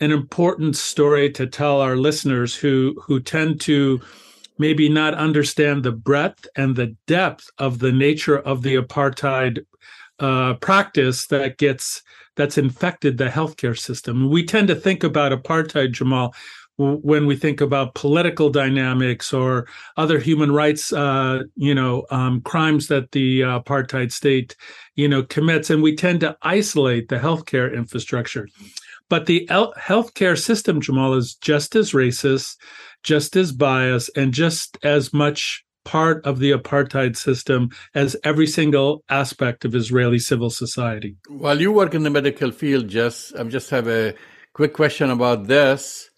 an 0.00 0.10
important 0.10 0.76
story 0.76 1.30
to 1.30 1.46
tell 1.46 1.80
our 1.80 1.96
listeners 1.96 2.54
who 2.54 3.00
who 3.06 3.20
tend 3.20 3.60
to 3.62 4.00
maybe 4.58 4.88
not 4.88 5.14
understand 5.14 5.84
the 5.84 5.92
breadth 5.92 6.46
and 6.56 6.74
the 6.74 6.96
depth 7.06 7.48
of 7.58 7.78
the 7.78 7.92
nature 7.92 8.38
of 8.38 8.62
the 8.62 8.74
apartheid 8.74 9.64
uh, 10.18 10.54
practice 10.54 11.26
that 11.28 11.58
gets 11.58 12.02
that's 12.36 12.58
infected 12.58 13.16
the 13.16 13.28
healthcare 13.28 13.78
system. 13.78 14.28
We 14.30 14.44
tend 14.44 14.68
to 14.68 14.74
think 14.74 15.02
about 15.04 15.32
apartheid, 15.32 15.92
Jamal, 15.92 16.34
when 16.78 17.26
we 17.26 17.36
think 17.36 17.60
about 17.60 17.94
political 17.94 18.50
dynamics 18.50 19.32
or 19.32 19.66
other 19.96 20.18
human 20.18 20.52
rights, 20.52 20.92
uh, 20.92 21.42
you 21.54 21.74
know, 21.74 22.04
um, 22.10 22.40
crimes 22.42 22.88
that 22.88 23.12
the 23.12 23.40
apartheid 23.40 24.12
state, 24.12 24.54
you 24.94 25.08
know, 25.08 25.22
commits, 25.22 25.70
and 25.70 25.82
we 25.82 25.96
tend 25.96 26.20
to 26.20 26.36
isolate 26.42 27.08
the 27.08 27.18
healthcare 27.18 27.74
infrastructure. 27.74 28.48
But 29.08 29.26
the 29.26 29.48
el- 29.48 29.72
healthcare 29.74 30.38
system, 30.38 30.80
Jamal, 30.80 31.14
is 31.14 31.34
just 31.34 31.74
as 31.76 31.92
racist, 31.92 32.56
just 33.02 33.36
as 33.36 33.52
biased, 33.52 34.10
and 34.16 34.34
just 34.34 34.78
as 34.82 35.12
much 35.12 35.64
part 35.84 36.26
of 36.26 36.40
the 36.40 36.50
apartheid 36.50 37.16
system 37.16 37.70
as 37.94 38.16
every 38.24 38.46
single 38.46 39.04
aspect 39.08 39.64
of 39.64 39.74
Israeli 39.74 40.18
civil 40.18 40.50
society. 40.50 41.16
While 41.28 41.60
you 41.60 41.70
work 41.72 41.94
in 41.94 42.02
the 42.02 42.10
medical 42.10 42.50
field, 42.50 42.88
Jess, 42.88 43.32
I 43.38 43.44
just 43.44 43.70
have 43.70 43.86
a 43.86 44.14
quick 44.52 44.74
question 44.74 45.10
about 45.10 45.46
this. 45.46 46.10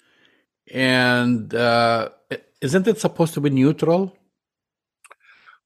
And 0.72 1.54
uh, 1.54 2.10
isn't 2.60 2.86
it 2.86 3.00
supposed 3.00 3.34
to 3.34 3.40
be 3.40 3.50
neutral? 3.50 4.16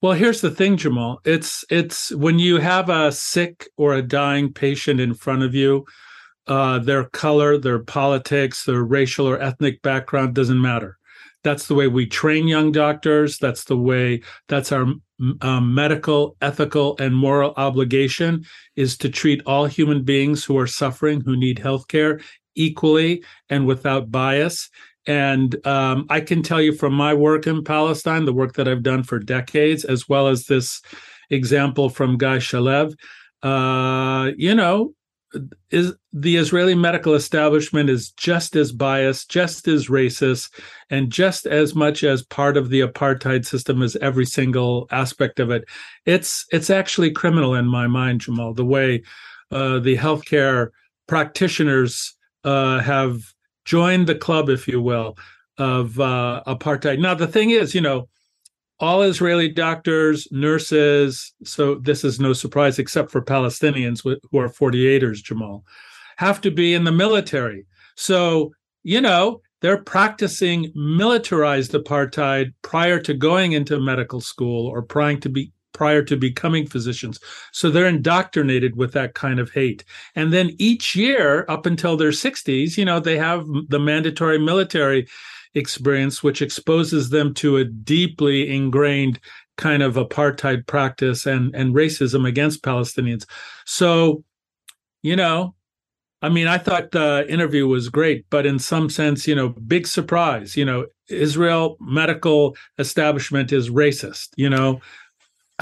Well, 0.00 0.12
here's 0.14 0.40
the 0.40 0.50
thing, 0.50 0.76
Jamal. 0.76 1.20
It's 1.24 1.64
it's 1.70 2.12
when 2.12 2.40
you 2.40 2.58
have 2.58 2.88
a 2.88 3.12
sick 3.12 3.68
or 3.76 3.94
a 3.94 4.02
dying 4.02 4.52
patient 4.52 5.00
in 5.00 5.14
front 5.14 5.44
of 5.44 5.54
you, 5.54 5.86
uh, 6.48 6.80
their 6.80 7.04
color, 7.04 7.56
their 7.56 7.78
politics, 7.78 8.64
their 8.64 8.82
racial 8.82 9.28
or 9.28 9.40
ethnic 9.40 9.80
background 9.82 10.34
doesn't 10.34 10.60
matter. 10.60 10.98
That's 11.44 11.66
the 11.66 11.74
way 11.74 11.88
we 11.88 12.06
train 12.06 12.48
young 12.48 12.72
doctors. 12.72 13.38
That's 13.38 13.64
the 13.64 13.76
way, 13.76 14.22
that's 14.48 14.72
our 14.72 14.86
um, 15.40 15.74
medical, 15.74 16.36
ethical, 16.40 16.96
and 16.98 17.14
moral 17.14 17.54
obligation 17.56 18.44
is 18.76 18.96
to 18.98 19.08
treat 19.08 19.42
all 19.46 19.66
human 19.66 20.02
beings 20.02 20.44
who 20.44 20.58
are 20.58 20.66
suffering, 20.66 21.20
who 21.20 21.36
need 21.36 21.58
health 21.58 21.88
care 21.88 22.20
equally 22.54 23.24
and 23.48 23.66
without 23.66 24.10
bias. 24.10 24.68
And 25.06 25.66
um, 25.66 26.06
I 26.10 26.20
can 26.20 26.42
tell 26.42 26.60
you 26.60 26.74
from 26.74 26.94
my 26.94 27.14
work 27.14 27.46
in 27.46 27.64
Palestine, 27.64 28.24
the 28.24 28.32
work 28.32 28.54
that 28.54 28.68
I've 28.68 28.82
done 28.82 29.02
for 29.02 29.18
decades, 29.18 29.84
as 29.84 30.08
well 30.08 30.28
as 30.28 30.46
this 30.46 30.80
example 31.30 31.88
from 31.88 32.18
Guy 32.18 32.36
Shalev, 32.36 32.94
uh, 33.42 34.30
you 34.36 34.54
know, 34.54 34.94
is 35.70 35.94
the 36.12 36.36
Israeli 36.36 36.74
medical 36.74 37.14
establishment 37.14 37.88
is 37.88 38.10
just 38.12 38.54
as 38.54 38.70
biased, 38.70 39.30
just 39.30 39.66
as 39.66 39.88
racist, 39.88 40.50
and 40.90 41.10
just 41.10 41.46
as 41.46 41.74
much 41.74 42.04
as 42.04 42.22
part 42.22 42.56
of 42.56 42.68
the 42.68 42.80
apartheid 42.80 43.46
system 43.46 43.82
as 43.82 43.96
every 43.96 44.26
single 44.26 44.86
aspect 44.90 45.40
of 45.40 45.50
it. 45.50 45.64
It's 46.04 46.44
it's 46.52 46.70
actually 46.70 47.10
criminal 47.12 47.54
in 47.54 47.66
my 47.66 47.86
mind, 47.86 48.20
Jamal, 48.20 48.54
the 48.54 48.64
way 48.64 49.02
uh, 49.50 49.78
the 49.78 49.96
healthcare 49.96 50.68
practitioners 51.06 52.14
uh, 52.44 52.80
have 52.80 53.22
joined 53.64 54.06
the 54.06 54.14
club, 54.14 54.48
if 54.48 54.66
you 54.66 54.80
will, 54.80 55.16
of 55.58 55.98
uh, 56.00 56.42
apartheid. 56.46 56.98
Now 56.98 57.14
the 57.14 57.26
thing 57.26 57.50
is, 57.50 57.74
you 57.74 57.80
know, 57.80 58.08
all 58.80 59.02
Israeli 59.02 59.48
doctors, 59.48 60.26
nurses, 60.32 61.32
so 61.44 61.76
this 61.76 62.02
is 62.02 62.18
no 62.18 62.32
surprise 62.32 62.80
except 62.80 63.12
for 63.12 63.22
Palestinians 63.22 64.02
who 64.02 64.38
are 64.38 64.48
48ers, 64.48 65.22
Jamal, 65.22 65.64
have 66.16 66.40
to 66.40 66.50
be 66.50 66.74
in 66.74 66.82
the 66.82 66.90
military. 66.90 67.64
So, 67.94 68.52
you 68.82 69.00
know, 69.00 69.40
they're 69.60 69.82
practicing 69.82 70.72
militarized 70.74 71.72
apartheid 71.72 72.52
prior 72.62 72.98
to 73.00 73.14
going 73.14 73.52
into 73.52 73.78
medical 73.78 74.20
school 74.20 74.66
or 74.66 74.82
prior 74.82 75.16
to 75.18 75.28
be 75.28 75.52
prior 75.82 76.00
to 76.04 76.16
becoming 76.16 76.64
physicians. 76.64 77.18
So 77.50 77.68
they're 77.68 77.88
indoctrinated 77.88 78.76
with 78.76 78.92
that 78.92 79.14
kind 79.14 79.40
of 79.40 79.50
hate. 79.50 79.82
And 80.14 80.32
then 80.32 80.52
each 80.58 80.94
year 80.94 81.44
up 81.48 81.66
until 81.66 81.96
their 81.96 82.12
60s, 82.12 82.76
you 82.76 82.84
know, 82.84 83.00
they 83.00 83.18
have 83.18 83.44
the 83.66 83.80
mandatory 83.80 84.38
military 84.38 85.08
experience, 85.54 86.22
which 86.22 86.40
exposes 86.40 87.10
them 87.10 87.34
to 87.34 87.56
a 87.56 87.64
deeply 87.64 88.54
ingrained 88.54 89.18
kind 89.56 89.82
of 89.82 89.96
apartheid 89.96 90.68
practice 90.68 91.26
and, 91.26 91.52
and 91.52 91.74
racism 91.74 92.28
against 92.28 92.62
Palestinians. 92.62 93.26
So, 93.66 94.22
you 95.02 95.16
know, 95.16 95.56
I 96.22 96.28
mean, 96.28 96.46
I 96.46 96.58
thought 96.58 96.92
the 96.92 97.26
interview 97.28 97.66
was 97.66 97.88
great, 97.88 98.24
but 98.30 98.46
in 98.46 98.60
some 98.60 98.88
sense, 98.88 99.26
you 99.26 99.34
know, 99.34 99.48
big 99.48 99.88
surprise. 99.88 100.56
You 100.56 100.64
know, 100.64 100.86
Israel 101.08 101.76
medical 101.80 102.56
establishment 102.78 103.50
is 103.50 103.68
racist. 103.68 104.28
You 104.36 104.48
know, 104.48 104.80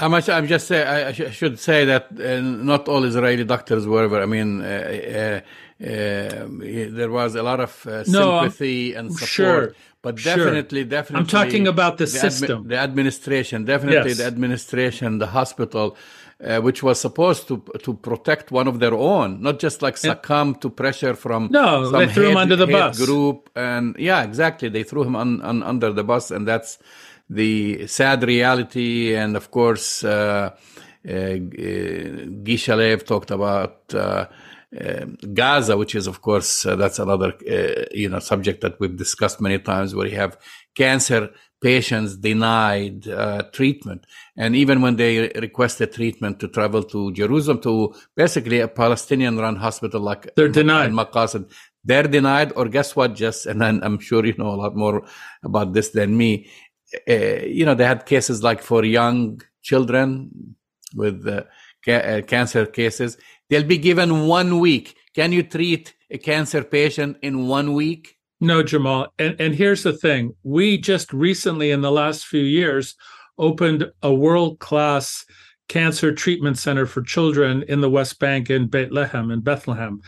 I'm, 0.01 0.13
I'm 0.13 0.47
just 0.47 0.67
say 0.67 0.83
I 0.83 1.11
should 1.11 1.59
say 1.59 1.85
that 1.85 2.07
uh, 2.19 2.41
not 2.41 2.87
all 2.87 3.03
Israeli 3.03 3.43
doctors 3.43 3.85
were. 3.85 4.21
I 4.21 4.25
mean, 4.25 4.61
uh, 4.61 4.65
uh, 4.65 5.85
uh, 5.85 6.47
there 6.99 7.11
was 7.11 7.35
a 7.35 7.43
lot 7.43 7.59
of 7.59 7.85
uh, 7.85 8.03
sympathy 8.03 8.93
no, 8.93 8.99
and 8.99 9.13
support. 9.13 9.29
Sure, 9.29 9.75
but 10.01 10.15
definitely, 10.15 10.81
sure. 10.81 10.89
definitely, 10.89 11.21
I'm 11.21 11.27
talking 11.27 11.67
about 11.67 11.97
the, 11.97 12.05
the 12.05 12.11
system, 12.11 12.63
admi- 12.65 12.69
the 12.69 12.77
administration. 12.77 13.65
Definitely, 13.65 14.09
yes. 14.09 14.17
the 14.17 14.25
administration, 14.25 15.19
the 15.19 15.27
hospital, 15.27 15.95
uh, 16.43 16.59
which 16.59 16.81
was 16.81 16.99
supposed 16.99 17.47
to 17.49 17.63
to 17.83 17.93
protect 17.93 18.51
one 18.51 18.67
of 18.67 18.79
their 18.79 18.93
own, 18.93 19.41
not 19.41 19.59
just 19.59 19.81
like 19.81 19.97
succumb 19.97 20.55
to 20.55 20.69
pressure 20.69 21.13
from 21.13 21.49
no, 21.51 21.89
they 21.89 22.07
threw 22.07 22.23
hate, 22.23 22.31
him 22.31 22.37
under 22.37 22.55
the 22.55 22.67
bus 22.67 23.03
group, 23.05 23.49
and 23.55 23.95
yeah, 23.99 24.23
exactly, 24.23 24.69
they 24.69 24.83
threw 24.83 25.03
him 25.03 25.15
on, 25.15 25.41
on, 25.41 25.61
under 25.61 25.93
the 25.93 26.03
bus, 26.03 26.31
and 26.31 26.47
that's 26.47 26.79
the 27.31 27.87
sad 27.87 28.23
reality. 28.23 29.15
And 29.15 29.35
of 29.35 29.49
course, 29.49 30.03
uh, 30.03 30.51
uh, 31.07 31.35
Guy 32.43 32.95
talked 32.97 33.31
about 33.31 33.93
uh, 33.93 34.25
um, 34.79 35.17
Gaza, 35.33 35.75
which 35.75 35.95
is, 35.95 36.07
of 36.07 36.21
course, 36.21 36.65
uh, 36.65 36.75
that's 36.75 36.99
another 36.99 37.33
uh, 37.49 37.85
you 37.91 38.07
know 38.07 38.19
subject 38.19 38.61
that 38.61 38.79
we've 38.79 38.95
discussed 38.95 39.41
many 39.41 39.59
times, 39.59 39.93
where 39.93 40.07
you 40.07 40.15
have 40.15 40.37
cancer 40.75 41.29
patients 41.61 42.15
denied 42.15 43.07
uh, 43.07 43.43
treatment, 43.51 44.05
and 44.37 44.55
even 44.55 44.81
when 44.81 44.95
they 44.95 45.29
requested 45.35 45.91
treatment 45.91 46.39
to 46.39 46.47
travel 46.47 46.83
to 46.83 47.11
Jerusalem 47.11 47.59
to 47.61 47.93
basically 48.15 48.59
a 48.61 48.67
Palestinian-run 48.67 49.57
hospital 49.57 49.99
like 49.99 50.33
they're 50.35 50.47
denied. 50.47 50.91
Maqasid, 50.91 51.51
they're 51.83 52.03
denied, 52.03 52.53
or 52.55 52.69
guess 52.69 52.95
what? 52.95 53.13
Just 53.13 53.47
and 53.47 53.61
then 53.61 53.83
I'm 53.83 53.99
sure 53.99 54.25
you 54.25 54.35
know 54.37 54.51
a 54.51 54.55
lot 54.55 54.75
more 54.75 55.03
about 55.43 55.73
this 55.73 55.89
than 55.89 56.15
me. 56.15 56.47
Uh, 57.07 57.45
you 57.45 57.65
know, 57.65 57.75
they 57.75 57.85
had 57.85 58.05
cases 58.05 58.43
like 58.43 58.61
for 58.61 58.83
young 58.83 59.41
children 59.61 60.55
with 60.95 61.27
uh, 61.27 61.43
ca- 61.85 62.17
uh, 62.17 62.21
cancer 62.21 62.65
cases 62.65 63.17
They'll 63.51 63.63
be 63.65 63.77
given 63.77 64.27
one 64.27 64.59
week. 64.59 64.95
Can 65.13 65.33
you 65.33 65.43
treat 65.43 65.93
a 66.09 66.17
cancer 66.17 66.63
patient 66.63 67.17
in 67.21 67.49
one 67.49 67.73
week? 67.73 68.15
No, 68.39 68.63
Jamal. 68.63 69.13
And, 69.19 69.35
and 69.41 69.53
here's 69.53 69.83
the 69.83 69.91
thing 69.91 70.35
we 70.43 70.77
just 70.77 71.11
recently, 71.11 71.69
in 71.69 71.81
the 71.81 71.91
last 71.91 72.25
few 72.25 72.43
years, 72.43 72.95
opened 73.37 73.91
a 74.01 74.13
world 74.13 74.59
class 74.59 75.25
cancer 75.67 76.13
treatment 76.13 76.57
center 76.57 76.85
for 76.85 77.01
children 77.01 77.65
in 77.67 77.81
the 77.81 77.89
West 77.89 78.19
Bank 78.19 78.49
in 78.49 78.67
Bethlehem 78.69 79.31
in 79.31 79.41
Bethlehem. 79.41 79.99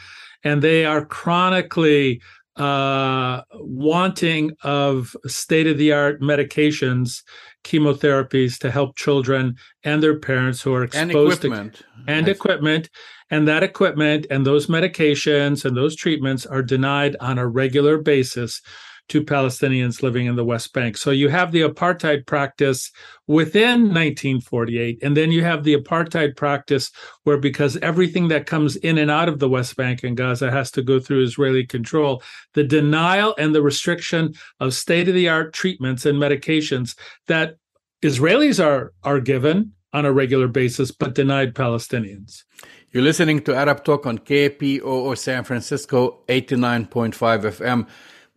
And 0.45 0.61
they 0.61 0.85
are 0.85 1.03
chronically 1.03 2.21
uh, 2.55 3.41
wanting 3.53 4.51
of 4.63 5.15
state 5.25 5.67
of 5.67 5.77
the 5.77 5.91
art 5.91 6.21
medications, 6.21 7.23
chemotherapies 7.63 8.57
to 8.59 8.71
help 8.71 8.95
children 8.95 9.55
and 9.83 10.03
their 10.03 10.19
parents 10.19 10.61
who 10.61 10.73
are 10.73 10.83
exposed 10.83 11.01
and 11.01 11.11
equipment. 11.11 11.73
to 11.75 11.83
and 12.07 12.27
equipment. 12.27 12.89
And 13.31 13.47
that 13.47 13.63
equipment 13.63 14.27
and 14.29 14.45
those 14.45 14.67
medications 14.67 15.65
and 15.65 15.75
those 15.75 15.95
treatments 15.95 16.45
are 16.45 16.61
denied 16.61 17.15
on 17.19 17.39
a 17.39 17.47
regular 17.47 17.97
basis 17.97 18.61
to 19.09 19.21
Palestinians 19.21 20.01
living 20.01 20.25
in 20.25 20.35
the 20.35 20.45
West 20.45 20.73
Bank. 20.73 20.97
So 20.97 21.11
you 21.11 21.29
have 21.29 21.51
the 21.51 21.61
apartheid 21.61 22.25
practice 22.25 22.91
within 23.27 23.81
1948, 23.81 24.99
and 25.03 25.15
then 25.15 25.31
you 25.31 25.43
have 25.43 25.63
the 25.63 25.75
apartheid 25.75 26.35
practice 26.35 26.91
where 27.23 27.37
because 27.37 27.77
everything 27.77 28.29
that 28.29 28.45
comes 28.45 28.75
in 28.77 28.97
and 28.97 29.11
out 29.11 29.29
of 29.29 29.39
the 29.39 29.49
West 29.49 29.75
Bank 29.75 30.03
and 30.03 30.17
Gaza 30.17 30.49
has 30.51 30.71
to 30.71 30.81
go 30.81 30.99
through 30.99 31.23
Israeli 31.23 31.65
control, 31.65 32.23
the 32.53 32.63
denial 32.63 33.35
and 33.37 33.53
the 33.53 33.61
restriction 33.61 34.33
of 34.59 34.73
state 34.73 35.07
of 35.07 35.15
the 35.15 35.29
art 35.29 35.53
treatments 35.53 36.05
and 36.05 36.17
medications 36.17 36.97
that 37.27 37.55
Israelis 38.01 38.63
are 38.63 38.93
are 39.03 39.19
given 39.19 39.73
on 39.93 40.05
a 40.05 40.11
regular 40.11 40.47
basis, 40.47 40.91
but 40.91 41.13
denied 41.13 41.53
Palestinians. 41.53 42.43
You're 42.91 43.03
listening 43.03 43.41
to 43.41 43.55
Arab 43.55 43.83
Talk 43.83 44.05
on 44.05 44.17
KPOO 44.19 45.17
San 45.17 45.43
Francisco 45.43 46.23
89.5 46.27 47.13
FM. 47.13 47.87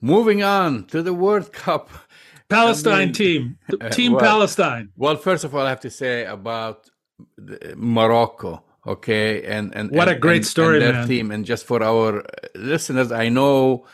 Moving 0.00 0.42
on 0.42 0.84
to 0.86 1.02
the 1.02 1.14
World 1.14 1.52
Cup. 1.52 1.90
Palestine 2.48 2.94
I 2.94 3.04
mean, 3.06 3.12
team, 3.12 3.58
Team 3.90 4.12
well, 4.12 4.20
Palestine. 4.20 4.90
Well, 4.96 5.16
first 5.16 5.42
of 5.42 5.54
all, 5.54 5.66
I 5.66 5.70
have 5.70 5.80
to 5.80 5.90
say 5.90 6.24
about 6.24 6.88
Morocco. 7.74 8.62
Okay, 8.86 9.42
and 9.42 9.74
and 9.74 9.90
what 9.90 10.08
and, 10.08 10.16
a 10.16 10.20
great 10.20 10.36
and, 10.36 10.46
story, 10.46 10.76
and 10.76 10.84
their 10.84 10.92
man. 10.92 11.08
team. 11.08 11.30
And 11.32 11.44
just 11.44 11.66
for 11.66 11.82
our 11.82 12.24
listeners, 12.54 13.10
I 13.10 13.28
know 13.28 13.84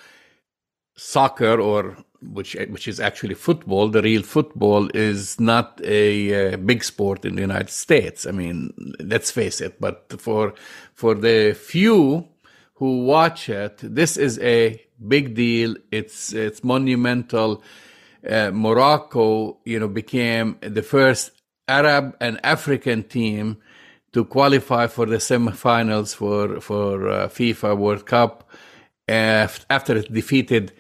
soccer 0.97 1.59
or 1.59 1.97
which 2.21 2.55
which 2.69 2.87
is 2.87 3.01
actually 3.01 3.35
football, 3.35 3.89
the 3.89 4.03
real 4.03 4.23
football 4.23 4.91
is 4.95 5.41
not 5.41 5.81
a, 5.83 6.53
uh, 6.53 6.57
big 6.59 6.85
sport 6.85 7.25
in 7.25 7.37
the 7.37 7.41
United 7.41 7.71
States. 7.71 8.27
I 8.27 8.33
mean, 8.33 8.73
let's 9.01 9.31
face 9.31 9.61
it. 9.63 9.81
But 9.81 10.21
for 10.21 10.55
for 10.95 11.15
the 11.15 11.55
few 11.55 12.29
who 12.75 13.05
watch 13.05 13.49
it, 13.49 13.79
this 13.79 14.17
is 14.17 14.39
a 14.41 14.81
big 15.09 15.35
deal. 15.35 15.77
It's 15.91 16.33
it's 16.33 16.63
monumental. 16.65 17.63
Uh, 18.29 18.51
Morocco, 18.53 19.59
you 19.65 19.81
know, 19.81 19.89
became 19.89 20.57
the 20.61 20.83
first 20.83 21.33
Arab 21.67 22.17
and 22.21 22.39
African 22.45 23.03
team 23.03 23.59
to 24.13 24.25
qualify 24.25 24.87
for 24.87 25.07
the 25.07 25.17
semifinals 25.17 26.15
for 26.15 26.61
for 26.61 27.09
uh, 27.09 27.29
FIFA 27.29 27.77
World 27.77 28.07
Cup 28.07 28.49
uh, 29.09 29.49
after 29.71 29.97
it 29.97 30.13
defeated 30.13 30.73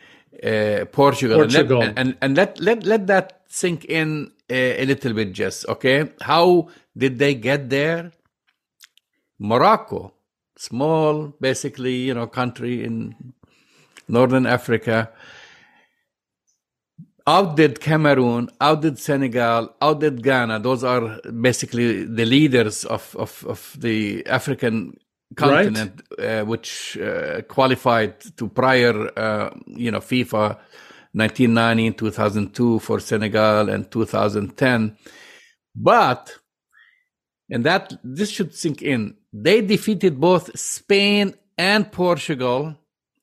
uh, 0.42 0.84
Portugal. 0.86 1.38
Portugal. 1.38 1.82
And, 1.82 1.96
let, 1.96 1.98
and, 1.98 2.16
and, 2.20 2.36
let, 2.36 2.60
let, 2.60 2.84
let 2.84 3.06
that 3.06 3.42
sink 3.48 3.84
in 3.84 4.32
a, 4.50 4.80
uh, 4.80 4.82
a 4.82 4.86
little 4.86 5.12
bit, 5.12 5.32
just 5.32 5.68
okay? 5.68 6.10
How 6.20 6.68
did 6.96 7.18
they 7.18 7.34
get 7.34 7.70
there? 7.70 8.12
Morocco, 9.38 10.14
small, 10.56 11.34
basically, 11.40 11.94
you 11.94 12.14
know, 12.14 12.26
country 12.26 12.84
in 12.84 13.34
northern 14.08 14.46
Africa, 14.46 15.10
outdid 17.26 17.80
Cameroon, 17.80 18.50
outdid 18.60 18.98
Senegal, 18.98 19.74
outdid 19.80 20.22
Ghana. 20.22 20.60
Those 20.60 20.84
are 20.84 21.20
basically 21.40 22.04
the 22.04 22.24
leaders 22.24 22.84
of, 22.84 23.14
of, 23.18 23.44
of 23.48 23.76
the 23.78 24.26
African 24.26 24.96
continent, 25.36 26.02
right. 26.18 26.40
uh, 26.40 26.44
which 26.44 26.98
uh, 26.98 27.42
qualified 27.42 28.20
to 28.36 28.48
prior, 28.48 29.10
uh, 29.18 29.50
you 29.66 29.90
know, 29.90 30.00
FIFA 30.00 30.58
1990, 31.14 31.92
2002 31.92 32.78
for 32.80 33.00
Senegal, 33.00 33.68
and 33.68 33.90
2010. 33.90 34.96
But, 35.74 36.34
and 37.50 37.64
that 37.64 37.94
this 38.02 38.30
should 38.30 38.54
sink 38.54 38.82
in, 38.82 39.16
they 39.32 39.60
defeated 39.60 40.20
both 40.20 40.58
Spain 40.58 41.34
and 41.56 41.90
Portugal, 41.90 42.76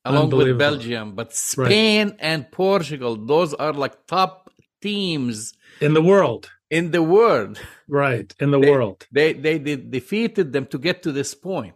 along 0.04 0.30
with 0.30 0.58
Belgium. 0.58 1.14
But 1.14 1.34
Spain 1.34 2.08
right. 2.08 2.16
and 2.20 2.50
Portugal, 2.50 3.16
those 3.16 3.54
are 3.54 3.72
like 3.72 4.06
top 4.06 4.50
teams 4.80 5.54
in 5.80 5.94
the 5.94 6.02
world. 6.02 6.50
In 6.70 6.92
the 6.92 7.02
world, 7.02 7.60
right? 7.88 8.32
In 8.38 8.52
the 8.52 8.60
they, 8.60 8.70
world, 8.70 9.06
they, 9.10 9.32
they 9.32 9.58
they 9.58 9.76
defeated 9.76 10.52
them 10.52 10.66
to 10.66 10.78
get 10.78 11.02
to 11.02 11.12
this 11.12 11.34
point. 11.34 11.74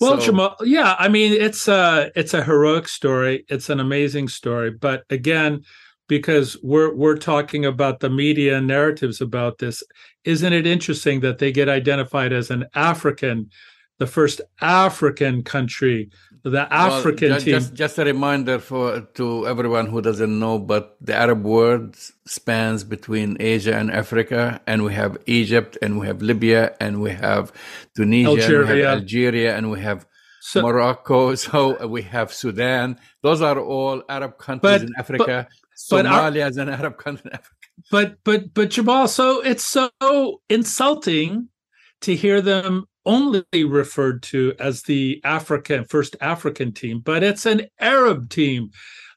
Well, 0.00 0.18
so, 0.18 0.26
Jamal, 0.26 0.56
yeah, 0.62 0.96
I 0.98 1.08
mean, 1.08 1.34
it's 1.34 1.68
a 1.68 2.10
it's 2.16 2.32
a 2.32 2.42
heroic 2.42 2.88
story. 2.88 3.44
It's 3.48 3.68
an 3.68 3.80
amazing 3.80 4.28
story, 4.28 4.70
but 4.70 5.04
again, 5.10 5.64
because 6.08 6.56
we're 6.62 6.94
we're 6.94 7.18
talking 7.18 7.66
about 7.66 8.00
the 8.00 8.08
media 8.08 8.60
narratives 8.62 9.20
about 9.20 9.58
this, 9.58 9.82
isn't 10.24 10.52
it 10.54 10.66
interesting 10.66 11.20
that 11.20 11.38
they 11.38 11.52
get 11.52 11.68
identified 11.68 12.32
as 12.32 12.50
an 12.50 12.64
African, 12.74 13.50
the 13.98 14.06
first 14.06 14.40
African 14.62 15.42
country 15.42 16.08
the 16.42 16.72
African 16.72 17.30
well, 17.30 17.36
just, 17.36 17.44
team. 17.44 17.54
Just, 17.54 17.74
just 17.74 17.98
a 17.98 18.04
reminder 18.04 18.58
for 18.58 19.00
to 19.14 19.46
everyone 19.46 19.86
who 19.86 20.00
doesn't 20.00 20.38
know, 20.38 20.58
but 20.58 20.96
the 21.00 21.14
Arab 21.14 21.44
world 21.44 21.96
spans 22.26 22.84
between 22.84 23.36
Asia 23.40 23.76
and 23.76 23.90
Africa, 23.90 24.60
and 24.66 24.84
we 24.84 24.94
have 24.94 25.18
Egypt, 25.26 25.76
and 25.82 25.98
we 25.98 26.06
have 26.06 26.22
Libya, 26.22 26.74
and 26.80 27.02
we 27.02 27.10
have 27.10 27.52
Tunisia, 27.94 28.30
Algeria, 28.30 28.60
and 28.60 28.70
we 28.70 28.80
have, 28.80 28.98
Algeria, 28.98 29.56
and 29.56 29.70
we 29.70 29.80
have 29.80 30.06
so, 30.40 30.62
Morocco. 30.62 31.34
So 31.36 31.86
we 31.86 32.02
have 32.02 32.32
Sudan. 32.32 32.98
Those 33.22 33.42
are 33.42 33.58
all 33.58 34.02
Arab 34.08 34.38
countries 34.38 34.80
but, 34.80 34.82
in 34.82 34.92
Africa. 34.98 35.48
But, 35.90 36.06
Somalia 36.06 36.44
but 36.44 36.50
is 36.50 36.56
an 36.56 36.68
Arab 36.80 36.98
country 36.98 37.30
in 37.30 37.32
Africa. 37.34 37.56
But 37.90 38.18
but 38.24 38.54
but 38.54 38.70
Jamal, 38.70 39.08
so 39.08 39.40
it's 39.40 39.64
so 39.64 39.90
insulting 40.48 41.48
to 42.02 42.14
hear 42.14 42.40
them 42.40 42.86
only 43.06 43.44
referred 43.52 44.22
to 44.22 44.54
as 44.58 44.82
the 44.82 45.20
African 45.24 45.84
first 45.84 46.16
African 46.20 46.72
team, 46.72 47.00
but 47.00 47.22
it's 47.22 47.46
an 47.46 47.66
Arab 47.78 48.30
team. 48.30 48.70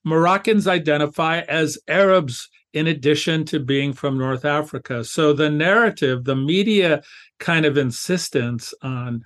Moroccans 0.04 0.68
identify 0.68 1.40
as 1.42 1.78
Arabs 1.88 2.50
in 2.74 2.88
addition 2.88 3.46
to 3.46 3.60
being 3.60 3.94
from 3.94 4.18
North 4.18 4.46
Africa. 4.46 5.04
So 5.04 5.32
the 5.32 5.50
narrative, 5.50 6.24
the 6.24 6.36
media 6.36 7.04
kind 7.40 7.66
of 7.66 7.78
insistence 7.78 8.74
on 8.82 9.24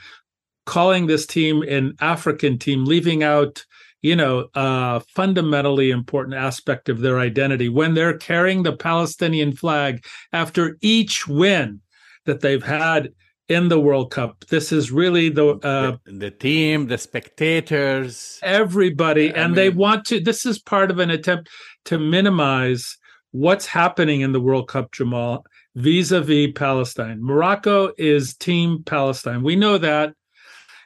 calling 0.66 1.08
this 1.08 1.26
team 1.26 1.64
an 1.64 1.96
African 2.02 2.60
team, 2.60 2.84
leaving 2.84 3.24
out, 3.24 3.64
you 4.02 4.16
know, 4.16 4.48
a 4.54 5.02
fundamentally 5.16 5.92
important 5.92 6.36
aspect 6.36 6.90
of 6.90 7.00
their 7.00 7.20
identity 7.20 7.70
when 7.70 7.94
they're 7.94 8.18
carrying 8.18 8.64
the 8.64 8.76
Palestinian 8.76 9.56
flag 9.56 10.06
after 10.34 10.78
each 10.82 11.28
win 11.28 11.80
that 12.26 12.42
they've 12.42 12.64
had 12.64 13.10
in 13.50 13.70
the 13.70 13.80
World 13.80 14.12
Cup. 14.12 14.46
This 14.50 14.72
is 14.72 14.92
really 14.92 15.30
the 15.30 15.56
uh, 15.64 15.98
the, 16.06 16.12
the, 16.12 16.32
team, 16.32 16.88
the 16.88 16.98
spectators, 16.98 18.40
everybody, 18.44 19.34
I 19.34 19.44
and 19.44 19.52
mean, 19.52 19.56
they 19.56 19.70
want 19.70 20.06
to. 20.06 20.20
This 20.20 20.46
is 20.46 20.60
part 20.60 20.92
of 20.92 21.00
an 21.00 21.10
attempt 21.10 21.50
to 21.86 21.98
minimize 21.98 22.98
what's 23.32 23.66
happening 23.66 24.22
in 24.22 24.32
the 24.32 24.42
World 24.42 24.68
Cup, 24.68 24.92
Jamal, 24.92 25.46
vis-a-vis 25.76 26.52
Palestine. 26.56 27.20
Morocco 27.22 27.92
is 27.98 28.36
Team 28.36 28.84
Palestine. 28.84 29.44
We 29.44 29.56
know 29.56 29.78
that, 29.78 30.14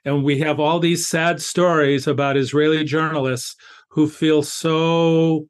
and 0.06 0.24
we 0.24 0.40
have 0.40 0.60
all 0.60 0.80
these 0.80 1.08
sad 1.08 1.42
stories 1.42 2.08
about 2.08 2.38
Israeli 2.38 2.84
journalists 2.84 3.56
who 3.90 4.08
feel 4.08 4.44
so 4.44 5.48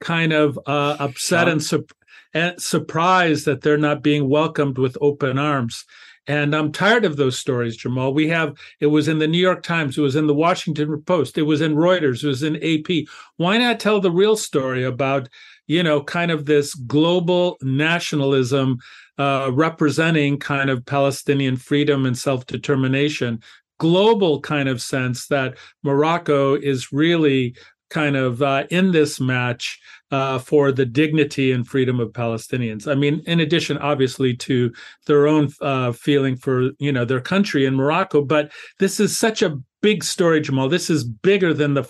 kind 0.00 0.32
of 0.32 0.58
uh, 0.66 0.96
upset 0.98 1.48
and, 1.48 1.62
su- 1.62 1.86
and 2.34 2.60
surprised 2.60 3.46
that 3.46 3.62
they're 3.62 3.78
not 3.78 4.02
being 4.02 4.28
welcomed 4.28 4.78
with 4.78 4.96
open 5.00 5.38
arms. 5.38 5.84
And 6.26 6.54
I'm 6.54 6.72
tired 6.72 7.04
of 7.04 7.16
those 7.16 7.38
stories, 7.38 7.76
Jamal. 7.76 8.12
We 8.12 8.28
have, 8.28 8.56
it 8.80 8.86
was 8.86 9.08
in 9.08 9.18
the 9.18 9.28
New 9.28 9.38
York 9.38 9.62
Times, 9.62 9.96
it 9.96 10.00
was 10.00 10.16
in 10.16 10.26
the 10.26 10.34
Washington 10.34 11.00
Post, 11.02 11.38
it 11.38 11.42
was 11.42 11.60
in 11.60 11.76
Reuters, 11.76 12.24
it 12.24 12.28
was 12.28 12.42
in 12.42 12.56
AP. 12.56 13.06
Why 13.36 13.58
not 13.58 13.78
tell 13.78 14.00
the 14.00 14.10
real 14.10 14.36
story 14.36 14.84
about, 14.84 15.28
you 15.66 15.82
know, 15.82 16.02
kind 16.02 16.30
of 16.30 16.46
this 16.46 16.74
global 16.74 17.56
nationalism 17.62 18.78
uh, 19.18 19.50
representing 19.52 20.38
kind 20.38 20.68
of 20.68 20.84
Palestinian 20.84 21.56
freedom 21.56 22.06
and 22.06 22.18
self 22.18 22.46
determination? 22.46 23.40
Global 23.78 24.40
kind 24.40 24.68
of 24.68 24.80
sense 24.80 25.26
that 25.28 25.56
Morocco 25.84 26.54
is 26.54 26.92
really 26.92 27.54
kind 27.90 28.16
of 28.16 28.42
uh, 28.42 28.64
in 28.70 28.90
this 28.92 29.20
match 29.20 29.78
uh, 30.10 30.38
for 30.38 30.72
the 30.72 30.86
dignity 30.86 31.52
and 31.52 31.66
freedom 31.66 32.00
of 32.00 32.12
Palestinians. 32.12 32.90
I 32.90 32.94
mean, 32.94 33.22
in 33.26 33.40
addition, 33.40 33.78
obviously, 33.78 34.34
to 34.36 34.72
their 35.06 35.26
own 35.26 35.50
uh, 35.60 35.92
feeling 35.92 36.36
for 36.36 36.70
you 36.78 36.92
know 36.92 37.04
their 37.04 37.20
country 37.20 37.66
in 37.66 37.74
Morocco. 37.74 38.22
But 38.22 38.52
this 38.78 39.00
is 39.00 39.16
such 39.16 39.42
a 39.42 39.58
big 39.82 40.04
story, 40.04 40.40
Jamal. 40.40 40.68
This 40.68 40.90
is 40.90 41.04
bigger 41.04 41.52
than 41.52 41.74
the 41.74 41.88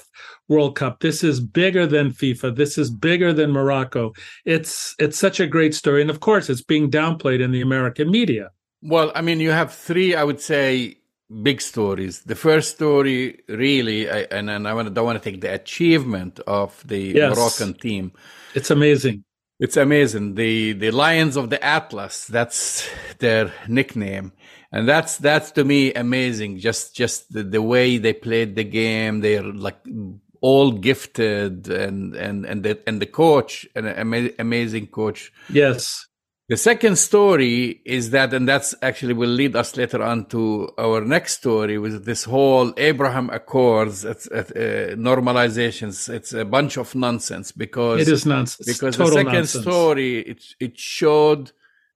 World 0.49 0.77
Cup. 0.77 1.01
This 1.01 1.25
is 1.25 1.41
bigger 1.41 1.87
than 1.87 2.11
FIFA. 2.11 2.57
This 2.57 2.79
is 2.79 2.91
bigger 2.91 3.33
than 3.33 3.53
Morocco. 3.53 4.12
It's 4.45 4.95
it's 4.99 5.19
such 5.19 5.41
a 5.41 5.47
great 5.47 5.75
story, 5.75 6.01
and 6.01 6.11
of 6.11 6.21
course, 6.21 6.49
it's 6.49 6.62
being 6.62 6.91
downplayed 6.91 7.41
in 7.41 7.53
the 7.53 7.61
American 7.61 8.11
media. 8.11 8.51
Well, 8.83 9.11
I 9.14 9.23
mean, 9.23 9.41
you 9.41 9.51
have 9.51 9.75
three, 9.75 10.14
I 10.14 10.23
would 10.23 10.41
say, 10.41 10.99
big 11.43 11.61
stories. 11.61 12.22
The 12.22 12.35
first 12.35 12.77
story, 12.77 13.41
really, 13.49 14.09
I, 14.11 14.20
and, 14.31 14.49
and 14.51 14.68
I 14.68 14.74
want 14.74 14.93
don't 14.95 15.05
want 15.05 15.22
to 15.22 15.31
take 15.31 15.41
the 15.41 15.53
achievement 15.53 16.41
of 16.47 16.83
the 16.87 16.99
yes. 16.99 17.37
Moroccan 17.37 17.74
team. 17.74 18.12
It's 18.55 18.70
amazing. 18.70 19.24
It's 19.59 19.77
amazing. 19.77 20.35
The 20.35 20.74
the 20.74 20.91
Lions 20.91 21.37
of 21.37 21.51
the 21.51 21.62
Atlas. 21.64 22.27
That's 22.27 22.89
their 23.18 23.53
nickname, 23.68 24.33
and 24.70 24.87
that's 24.87 25.16
that's 25.16 25.51
to 25.53 25.64
me 25.64 25.95
amazing. 25.95 26.59
Just 26.59 26.95
just 26.95 27.33
the, 27.33 27.43
the 27.43 27.62
way 27.62 27.97
they 27.97 28.12
played 28.12 28.55
the 28.55 28.64
game. 28.64 29.20
They're 29.20 29.43
like 29.43 29.79
all 30.43 30.72
gifted, 30.72 31.68
and 31.68 32.14
and 32.14 32.45
and 32.45 32.62
the 32.62 32.79
and 32.87 33.01
the 33.01 33.07
coach, 33.07 33.66
an 33.74 33.87
ama- 33.87 34.31
amazing 34.39 34.89
coach. 34.89 35.33
Yes, 35.49 36.07
the 36.49 36.57
second 36.57 36.97
story 36.97 37.80
is 37.84 38.11
that, 38.11 38.32
and 38.32 38.49
that's 38.49 38.72
actually 38.80 39.14
will 39.14 39.28
lead 39.28 39.57
us 39.57 39.76
later 39.76 40.01
on 40.01 40.26
to 40.26 40.68
our 40.78 41.01
next 41.01 41.38
story 41.38 41.76
with 41.76 42.05
this 42.05 42.22
whole 42.22 42.72
Abraham 42.76 43.30
Accords, 43.30 44.05
it's, 44.05 44.28
uh, 44.28 44.44
normalizations. 44.97 46.09
It's 46.09 46.32
a 46.32 46.44
bunch 46.44 46.76
of 46.76 46.94
nonsense 46.94 47.51
because 47.51 48.03
it 48.03 48.12
is 48.12 48.24
nonsense. 48.24 48.64
Because 48.64 48.97
the 48.97 49.07
second 49.09 49.32
nonsense. 49.32 49.64
story, 49.64 50.18
it, 50.20 50.44
it 50.61 50.78
showed 50.78 51.51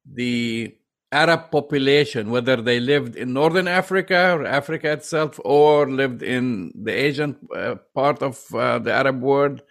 the 0.05 0.75
Arab 1.13 1.53
population, 1.53 2.31
whether 2.31 2.57
they 2.57 2.81
lived 2.81 3.15
in 3.15 3.33
Northern 3.33 3.69
Africa 3.69 4.37
or 4.37 4.47
Africa 4.47 4.91
itself, 4.91 5.39
or 5.45 5.89
lived 5.89 6.25
in 6.25 6.73
the 6.75 6.93
Asian 6.93 7.37
uh, 7.55 7.77
part 7.95 8.21
of 8.21 8.53
uh, 8.53 8.81
the 8.81 8.93
Arab 8.93 9.21
world, 9.21 9.63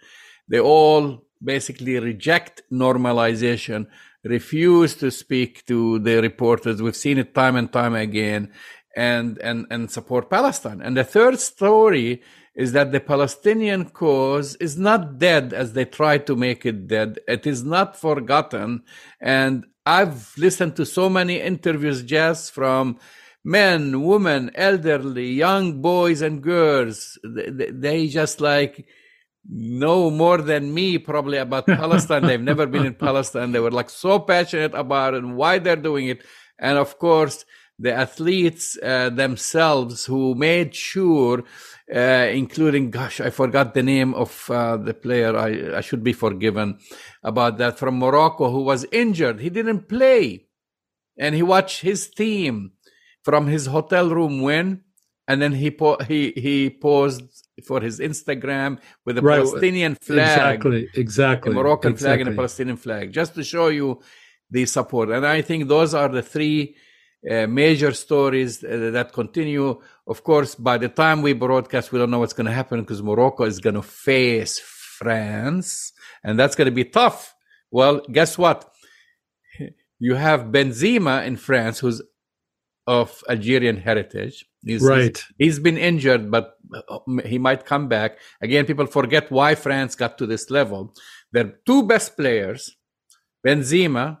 they 0.48 0.60
all 0.60 1.26
basically 1.42 1.98
reject 1.98 2.62
normalization 2.72 3.86
refuse 4.24 4.94
to 4.96 5.10
speak 5.10 5.64
to 5.66 5.98
the 5.98 6.20
reporters. 6.20 6.82
We've 6.82 6.96
seen 6.96 7.18
it 7.18 7.34
time 7.34 7.56
and 7.56 7.72
time 7.72 7.94
again, 7.94 8.52
and 8.96 9.38
and 9.38 9.66
and 9.70 9.90
support 9.90 10.30
Palestine. 10.30 10.80
And 10.82 10.96
the 10.96 11.04
third 11.04 11.38
story 11.40 12.22
is 12.54 12.72
that 12.72 12.92
the 12.92 13.00
Palestinian 13.00 13.86
cause 13.90 14.56
is 14.56 14.76
not 14.76 15.18
dead 15.18 15.52
as 15.52 15.72
they 15.72 15.84
try 15.84 16.18
to 16.18 16.36
make 16.36 16.66
it 16.66 16.88
dead. 16.88 17.18
It 17.28 17.46
is 17.46 17.64
not 17.64 17.96
forgotten. 17.96 18.82
And 19.20 19.66
I've 19.86 20.34
listened 20.36 20.76
to 20.76 20.84
so 20.84 21.08
many 21.08 21.40
interviews 21.40 22.02
just 22.02 22.52
from 22.52 22.98
men, 23.44 24.02
women, 24.02 24.50
elderly, 24.54 25.30
young 25.32 25.80
boys 25.80 26.20
and 26.20 26.42
girls. 26.42 27.18
They, 27.24 27.70
they 27.70 28.06
just 28.08 28.40
like 28.40 28.86
know 29.48 30.10
more 30.10 30.38
than 30.38 30.72
me 30.74 30.98
probably 30.98 31.38
about 31.38 31.66
Palestine. 31.66 32.26
They've 32.26 32.40
never 32.40 32.66
been 32.66 32.86
in 32.86 32.94
Palestine. 33.06 33.52
They 33.52 33.60
were 33.60 33.70
like 33.70 33.90
so 33.90 34.18
passionate 34.18 34.74
about 34.74 35.14
it 35.14 35.22
and 35.22 35.36
why 35.36 35.58
they're 35.58 35.76
doing 35.76 36.08
it. 36.08 36.22
And 36.58 36.78
of 36.78 36.98
course, 36.98 37.44
the 37.78 37.92
athletes 37.92 38.78
uh, 38.82 39.08
themselves 39.08 40.04
who 40.04 40.34
made 40.34 40.74
sure, 40.74 41.44
uh, 41.94 42.28
including, 42.30 42.90
gosh, 42.90 43.20
I 43.20 43.30
forgot 43.30 43.72
the 43.72 43.82
name 43.82 44.12
of 44.14 44.50
uh, 44.50 44.76
the 44.76 44.92
player. 44.92 45.34
I, 45.36 45.78
I 45.78 45.80
should 45.80 46.04
be 46.04 46.12
forgiven 46.12 46.78
about 47.22 47.56
that 47.58 47.78
from 47.78 47.98
Morocco 47.98 48.50
who 48.50 48.62
was 48.62 48.86
injured. 48.92 49.40
He 49.40 49.48
didn't 49.48 49.88
play. 49.88 50.46
And 51.18 51.34
he 51.34 51.42
watched 51.42 51.80
his 51.80 52.10
team 52.10 52.72
from 53.22 53.46
his 53.46 53.66
hotel 53.66 54.10
room 54.10 54.42
win. 54.42 54.82
And 55.26 55.40
then 55.40 55.52
he 55.52 55.70
po- 55.70 55.98
he 56.06 56.32
he 56.32 56.70
paused 56.70 57.22
for 57.60 57.80
his 57.80 58.00
Instagram 58.00 58.78
with 59.04 59.18
a 59.18 59.22
right. 59.22 59.36
Palestinian 59.36 59.94
flag. 59.94 60.56
Exactly, 60.56 60.88
exactly. 60.94 61.52
A 61.52 61.54
Moroccan 61.54 61.92
exactly. 61.92 62.08
flag 62.08 62.20
and 62.20 62.30
a 62.30 62.36
Palestinian 62.36 62.76
flag, 62.76 63.12
just 63.12 63.34
to 63.34 63.44
show 63.44 63.68
you 63.68 64.00
the 64.50 64.66
support. 64.66 65.10
And 65.10 65.26
I 65.26 65.42
think 65.42 65.68
those 65.68 65.94
are 65.94 66.08
the 66.08 66.22
three 66.22 66.76
uh, 67.28 67.46
major 67.46 67.92
stories 67.92 68.64
uh, 68.64 68.90
that 68.92 69.12
continue. 69.12 69.80
Of 70.06 70.24
course, 70.24 70.54
by 70.54 70.78
the 70.78 70.88
time 70.88 71.22
we 71.22 71.32
broadcast, 71.32 71.92
we 71.92 71.98
don't 71.98 72.10
know 72.10 72.18
what's 72.18 72.32
going 72.32 72.46
to 72.46 72.52
happen 72.52 72.80
because 72.80 73.02
Morocco 73.02 73.44
is 73.44 73.58
going 73.58 73.76
to 73.76 73.82
face 73.82 74.58
France, 74.58 75.92
and 76.24 76.38
that's 76.38 76.56
going 76.56 76.66
to 76.66 76.72
be 76.72 76.84
tough. 76.84 77.34
Well, 77.70 78.02
guess 78.10 78.36
what? 78.38 78.70
You 80.02 80.14
have 80.14 80.44
Benzema 80.44 81.26
in 81.26 81.36
France, 81.36 81.78
who's 81.78 82.00
of 82.90 83.22
Algerian 83.28 83.76
heritage. 83.76 84.44
He's, 84.64 84.82
right. 84.82 85.16
He's, 85.38 85.56
he's 85.56 85.58
been 85.60 85.78
injured, 85.78 86.28
but 86.28 86.56
he 87.24 87.38
might 87.38 87.64
come 87.64 87.86
back. 87.86 88.18
Again, 88.42 88.66
people 88.66 88.86
forget 88.86 89.30
why 89.30 89.54
France 89.54 89.94
got 89.94 90.18
to 90.18 90.26
this 90.26 90.50
level. 90.50 90.92
Their 91.30 91.54
two 91.64 91.86
best 91.86 92.16
players, 92.16 92.76
Benzema 93.46 94.18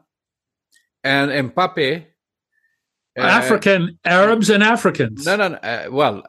and 1.02 1.52
Mbappe. 1.52 2.06
Uh, 3.18 3.22
African 3.22 3.98
Arabs 4.04 4.50
and 4.50 4.62
Africans. 4.62 5.26
No, 5.26 5.34
no, 5.34 5.48
no 5.48 5.56
uh, 5.56 5.86
well, 5.90 6.22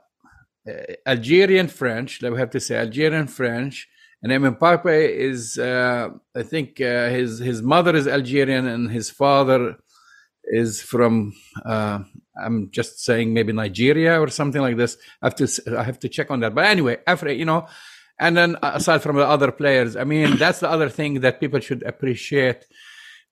uh, 0.67 0.93
Algerian 1.05 1.67
French. 1.67 2.23
We 2.23 2.39
have 2.39 2.49
to 2.49 2.59
say 2.59 2.77
Algerian 2.77 3.27
French. 3.27 3.87
And 4.23 4.31
Mbappe 4.31 5.09
is, 5.29 5.59
uh, 5.59 6.09
I 6.35 6.41
think, 6.41 6.81
uh, 6.81 7.09
his 7.09 7.37
his 7.37 7.61
mother 7.61 7.95
is 7.95 8.07
Algerian 8.07 8.65
and 8.65 8.89
his 8.89 9.11
father 9.11 9.77
is 10.51 10.81
from 10.81 11.33
uh, 11.65 11.99
I'm 12.39 12.69
just 12.71 13.03
saying 13.03 13.34
maybe 13.34 13.53
Nigeria 13.53 14.19
or 14.19 14.29
something 14.29 14.61
like 14.61 14.77
this. 14.77 14.97
I 15.21 15.27
have 15.27 15.36
to 15.36 15.77
I 15.77 15.84
have 15.84 15.99
to 15.99 16.09
check 16.09 16.32
on 16.32 16.39
that. 16.41 16.55
But 16.55 16.65
anyway, 16.65 16.97
Africa, 17.05 17.34
you 17.34 17.45
know, 17.45 17.67
and 18.19 18.38
then 18.38 18.57
aside 18.61 19.01
from 19.01 19.15
the 19.15 19.27
other 19.27 19.51
players, 19.51 19.95
I 19.95 20.03
mean, 20.03 20.38
that's 20.38 20.59
the 20.59 20.69
other 20.69 20.89
thing 20.89 21.21
that 21.21 21.39
people 21.39 21.59
should 21.59 21.84
appreciate 21.84 22.65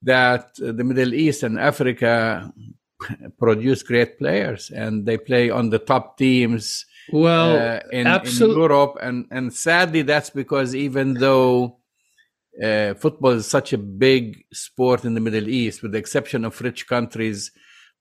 that 0.04 0.56
the 0.56 0.84
Middle 0.84 1.14
East 1.14 1.43
and 1.43 1.60
Africa 1.60 2.52
produce 3.38 3.84
great 3.84 4.18
players 4.18 4.72
and 4.72 5.06
they 5.06 5.18
play 5.18 5.50
on 5.50 5.70
the 5.70 5.80
top 5.80 6.18
teams 6.18 6.86
well 7.12 7.56
uh, 7.56 7.80
in, 7.91 8.08
in, 8.08 8.50
Europe 8.50 8.97
and 9.02 9.26
and 9.32 9.54
sadly 9.54 10.02
that's 10.02 10.30
because 10.30 10.76
even 10.76 11.14
though 11.14 11.78
uh, 12.62 12.93
football 12.95 13.32
is 13.32 13.47
such 13.47 13.72
a 13.72 13.78
big 13.78 14.43
sport 14.52 15.06
in 15.06 15.14
the 15.14 15.22
Middle 15.22 15.47
East 15.47 15.82
with 15.82 15.93
the 15.93 15.97
exception 15.97 16.43
of 16.43 16.60
rich 16.62 16.88
countries 16.88 17.52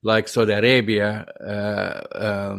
like 0.03 0.27
Saudi 0.27 0.53
Arabia 0.53 1.25
uh, 1.41 2.17
uh 2.17 2.57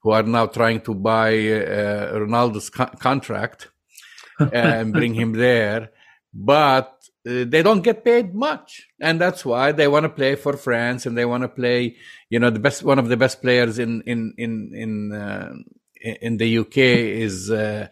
who 0.00 0.10
are 0.10 0.22
now 0.22 0.46
trying 0.46 0.80
to 0.80 0.94
buy 0.94 1.32
uh, 1.32 2.12
Ronaldo's 2.14 2.70
co- 2.70 2.86
contract 2.98 3.68
and 4.52 4.92
bring 4.92 5.14
him 5.14 5.32
there. 5.32 5.90
But 6.32 6.94
uh, 7.28 7.44
they 7.46 7.62
don't 7.62 7.82
get 7.82 8.04
paid 8.04 8.34
much. 8.34 8.88
And 9.00 9.20
that's 9.20 9.44
why 9.44 9.72
they 9.72 9.88
want 9.88 10.04
to 10.04 10.08
play 10.08 10.36
for 10.36 10.56
france 10.56 11.04
and 11.06 11.16
they 11.16 11.24
want 11.24 11.42
to 11.42 11.48
play 11.48 11.96
you 12.30 12.38
know 12.38 12.50
the 12.50 12.60
best 12.60 12.82
one 12.82 12.98
of 12.98 13.08
the 13.08 13.16
best 13.16 13.42
players 13.42 13.78
in 13.78 14.02
in 14.02 14.34
in 14.38 14.72
in 14.74 15.12
uh, 15.12 15.52
in 16.00 16.36
the 16.36 16.58
uk 16.58 16.76
is 16.76 17.50
uh, 17.50 17.88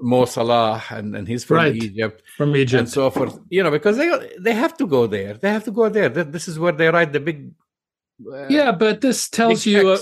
Mo 0.00 0.24
Salah 0.24 0.82
and, 0.90 1.14
and 1.14 1.28
he's 1.28 1.44
from 1.44 1.58
right. 1.58 1.76
Egypt. 1.76 2.22
From 2.36 2.56
Egypt. 2.56 2.80
and 2.80 2.88
so 2.88 3.10
forth. 3.10 3.38
You 3.48 3.62
know 3.62 3.70
because 3.70 3.96
they 3.96 4.10
they 4.40 4.52
have 4.52 4.76
to 4.78 4.86
go 4.86 5.06
there. 5.06 5.34
They 5.34 5.50
have 5.50 5.64
to 5.64 5.70
go 5.70 5.88
there. 5.88 6.08
This 6.08 6.48
is 6.48 6.58
where 6.58 6.72
they 6.72 6.88
write 6.88 7.12
the 7.12 7.20
big 7.20 7.52
uh, 8.32 8.46
yeah 8.48 8.72
but 8.72 9.00
this 9.00 9.28
tells 9.28 9.66
you 9.66 9.88
uh, 9.88 9.98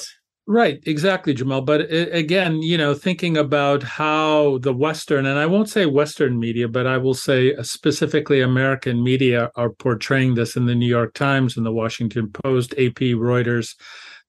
Right, 0.47 0.83
exactly, 0.87 1.35
Jamal. 1.35 1.61
But 1.61 1.83
it, 1.83 2.13
again, 2.13 2.63
you 2.63 2.77
know, 2.77 2.95
thinking 2.95 3.37
about 3.37 3.85
how 3.85 4.59
the 4.59 4.73
Western, 4.73 5.25
and 5.25 5.39
I 5.39 5.47
won't 5.47 5.69
say 5.69 5.87
Western 5.87 6.41
media, 6.41 6.67
but 6.67 6.85
I 6.85 6.99
will 6.99 7.15
say 7.15 7.55
specifically 7.63 8.41
American 8.41 9.05
media 9.05 9.53
are 9.55 9.71
portraying 9.71 10.35
this 10.35 10.57
in 10.57 10.67
the 10.67 10.75
New 10.75 10.89
York 10.89 11.15
Times 11.15 11.57
and 11.57 11.65
the 11.65 11.73
Washington 11.73 12.29
Post, 12.29 12.73
AP, 12.73 13.15
Reuters, 13.15 13.77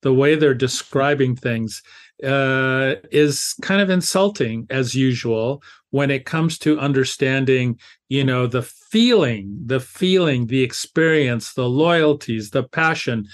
the 0.04 0.14
way 0.14 0.36
they're 0.36 0.54
describing 0.54 1.36
things 1.36 1.82
uh, 2.24 2.96
is 3.12 3.56
kind 3.64 3.82
of 3.82 3.90
insulting 3.90 4.68
as 4.70 4.94
usual 4.94 5.64
when 5.90 6.12
it 6.12 6.26
comes 6.26 6.60
to 6.60 6.80
understanding, 6.80 7.80
you 8.10 8.24
know, 8.24 8.46
the 8.46 8.62
feeling, 8.62 9.60
the 9.66 9.80
feeling, 9.80 10.48
the 10.48 10.62
experience, 10.62 11.54
the 11.54 11.68
loyalties, 11.68 12.52
the 12.52 12.64
passion 12.64 13.26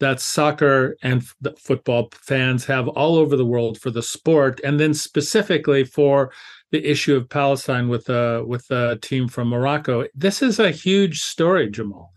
that 0.00 0.20
soccer 0.20 0.96
and 1.02 1.22
f- 1.22 1.52
football 1.58 2.08
fans 2.14 2.64
have 2.66 2.88
all 2.88 3.16
over 3.16 3.36
the 3.36 3.46
world 3.46 3.78
for 3.78 3.90
the 3.90 4.02
sport, 4.02 4.60
and 4.64 4.78
then 4.80 4.94
specifically 4.94 5.84
for 5.84 6.32
the 6.72 6.84
issue 6.90 7.14
of 7.14 7.28
Palestine 7.28 7.88
with 7.88 8.08
a 8.08 8.40
uh, 8.40 8.44
with 8.44 8.68
a 8.70 8.98
team 9.00 9.28
from 9.28 9.48
Morocco. 9.48 10.04
This 10.14 10.42
is 10.42 10.58
a 10.58 10.70
huge 10.70 11.20
story, 11.20 11.70
Jamal. 11.70 12.12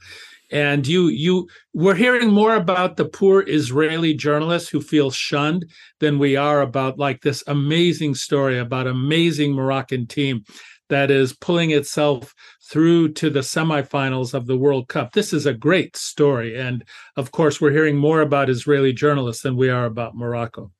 And 0.51 0.87
you 0.87 1.09
you 1.09 1.47
we're 1.73 1.95
hearing 1.95 2.31
more 2.31 2.55
about 2.55 2.95
the 2.95 3.05
poor 3.05 3.43
Israeli 3.45 4.13
journalists 4.13 4.69
who 4.69 4.81
feel 4.81 5.11
shunned 5.11 5.65
than 5.99 6.19
we 6.19 6.35
are 6.35 6.61
about 6.61 6.97
like 6.97 7.21
this 7.21 7.43
amazing 7.47 8.15
story 8.15 8.57
about 8.57 8.87
amazing 8.87 9.53
Moroccan 9.53 10.07
team 10.07 10.43
that 10.89 11.11
is 11.11 11.33
pulling 11.33 11.71
itself 11.71 12.33
through 12.63 13.13
to 13.13 13.29
the 13.29 13.39
semifinals 13.39 14.33
of 14.33 14.45
the 14.47 14.57
World 14.57 14.87
Cup. 14.87 15.13
This 15.13 15.33
is 15.33 15.45
a 15.45 15.53
great 15.53 15.95
story. 15.95 16.57
And 16.57 16.83
of 17.15 17.31
course, 17.31 17.59
we're 17.59 17.71
hearing 17.71 17.97
more 17.97 18.21
about 18.21 18.49
Israeli 18.49 18.93
journalists 18.93 19.43
than 19.43 19.55
we 19.55 19.69
are 19.69 19.85
about 19.85 20.15
Morocco. 20.15 20.71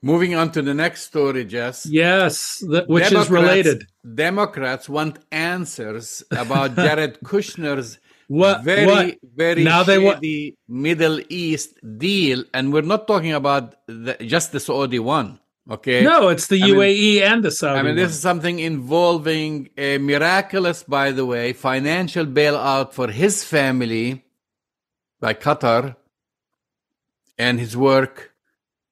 Moving 0.00 0.34
on 0.36 0.52
to 0.52 0.62
the 0.62 0.74
next 0.74 1.02
story, 1.02 1.44
Jess. 1.44 1.84
Yes, 1.84 2.62
which 2.62 2.86
Democrats, 2.86 3.12
is 3.12 3.30
related. 3.30 3.86
Democrats 4.14 4.88
want 4.88 5.18
answers 5.32 6.22
about 6.30 6.76
Jared 6.76 7.18
Kushner's 7.20 7.98
what, 8.28 8.62
very, 8.62 8.86
what? 8.86 9.18
very 9.34 9.64
now 9.64 9.82
they 9.82 9.98
want 9.98 10.20
the 10.20 10.54
Middle 10.68 11.18
East 11.28 11.74
deal. 11.98 12.44
And 12.54 12.72
we're 12.72 12.82
not 12.82 13.08
talking 13.08 13.32
about 13.32 13.74
the, 13.86 14.16
just 14.20 14.52
the 14.52 14.60
Saudi 14.60 14.98
one. 14.98 15.40
Okay. 15.70 16.02
No, 16.02 16.28
it's 16.28 16.46
the 16.46 16.62
I 16.62 16.68
UAE 16.68 17.14
mean, 17.14 17.22
and 17.22 17.44
the 17.44 17.50
Saudi. 17.50 17.78
I 17.78 17.82
mean, 17.82 17.96
this 17.96 18.12
is 18.12 18.20
something 18.20 18.58
involving 18.58 19.68
a 19.76 19.98
miraculous, 19.98 20.82
by 20.82 21.10
the 21.10 21.26
way, 21.26 21.52
financial 21.52 22.24
bailout 22.24 22.94
for 22.94 23.08
his 23.08 23.44
family 23.44 24.24
by 25.20 25.34
Qatar 25.34 25.96
and 27.36 27.60
his 27.60 27.76
work, 27.76 28.32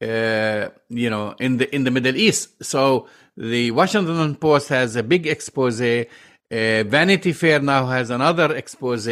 uh, 0.02 0.68
you 0.90 1.08
know, 1.08 1.34
in 1.38 1.56
the 1.56 1.74
in 1.74 1.84
the 1.84 1.90
Middle 1.90 2.16
East. 2.16 2.62
So 2.62 3.08
the 3.36 3.70
Washington 3.70 4.36
Post 4.36 4.68
has 4.68 4.96
a 4.96 5.02
big 5.02 5.26
expose. 5.26 5.80
Uh, 5.80 6.04
Vanity 6.50 7.32
Fair 7.32 7.60
now 7.60 7.86
has 7.86 8.10
another 8.10 8.54
expose. 8.54 9.08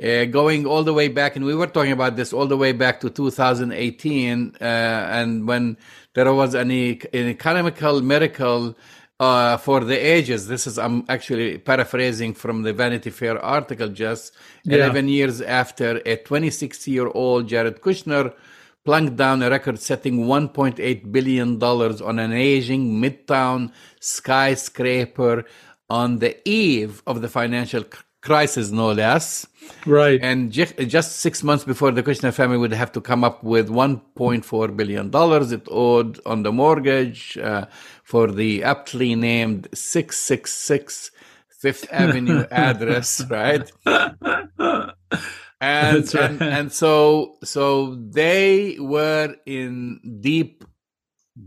Uh, 0.00 0.26
going 0.26 0.64
all 0.64 0.84
the 0.84 0.94
way 0.94 1.08
back, 1.08 1.34
and 1.34 1.44
we 1.44 1.54
were 1.54 1.66
talking 1.66 1.90
about 1.92 2.14
this 2.14 2.32
all 2.32 2.46
the 2.46 2.56
way 2.56 2.70
back 2.70 3.00
to 3.00 3.10
2018, 3.10 4.54
uh, 4.60 4.64
and 4.64 5.48
when 5.48 5.76
there 6.14 6.32
was 6.32 6.54
an, 6.54 6.70
e- 6.70 7.00
an 7.12 7.28
economical 7.28 8.00
miracle 8.00 8.76
uh, 9.20 9.56
for 9.56 9.80
the 9.84 9.96
ages. 9.96 10.46
This 10.46 10.66
is 10.66 10.78
I'm 10.78 11.04
actually 11.08 11.58
paraphrasing 11.58 12.34
from 12.34 12.62
the 12.62 12.72
Vanity 12.72 13.10
Fair 13.10 13.42
article. 13.42 13.88
Just 13.88 14.34
yeah. 14.64 14.76
11 14.76 15.08
years 15.08 15.40
after 15.40 16.00
a 16.06 16.16
26 16.16 16.88
year 16.88 17.08
old 17.08 17.48
Jared 17.48 17.80
Kushner 17.80 18.32
plunked 18.84 19.16
down 19.16 19.42
a 19.42 19.50
record-setting 19.50 20.20
1.8 20.20 21.12
billion 21.12 21.58
dollars 21.58 22.00
on 22.00 22.18
an 22.18 22.32
aging 22.32 23.02
midtown 23.02 23.70
skyscraper 24.00 25.44
on 25.90 26.18
the 26.20 26.36
eve 26.48 27.02
of 27.06 27.20
the 27.20 27.28
financial 27.28 27.84
crisis, 28.28 28.70
no 28.70 28.92
less. 28.92 29.46
Right. 29.86 30.20
And 30.22 30.52
just 30.52 31.10
six 31.26 31.42
months 31.42 31.64
before 31.64 31.90
the 31.92 32.02
Kushner 32.02 32.32
family 32.32 32.58
would 32.58 32.72
have 32.72 32.92
to 32.92 33.00
come 33.00 33.22
up 33.24 33.42
with 33.42 33.68
$1.4 33.68 34.76
billion 34.76 35.06
it 35.52 35.66
owed 35.70 36.20
on 36.26 36.42
the 36.42 36.52
mortgage 36.52 37.38
uh, 37.38 37.66
for 38.04 38.30
the 38.30 38.62
aptly 38.62 39.14
named 39.14 39.68
666 39.74 41.10
Fifth 41.60 41.88
Avenue 41.92 42.44
address, 42.50 43.24
right? 43.28 43.70
And, 45.60 46.14
right. 46.14 46.30
and 46.30 46.40
and 46.40 46.72
so 46.72 47.34
so 47.42 47.96
they 47.96 48.76
were 48.78 49.34
in 49.44 49.98
deep 50.20 50.62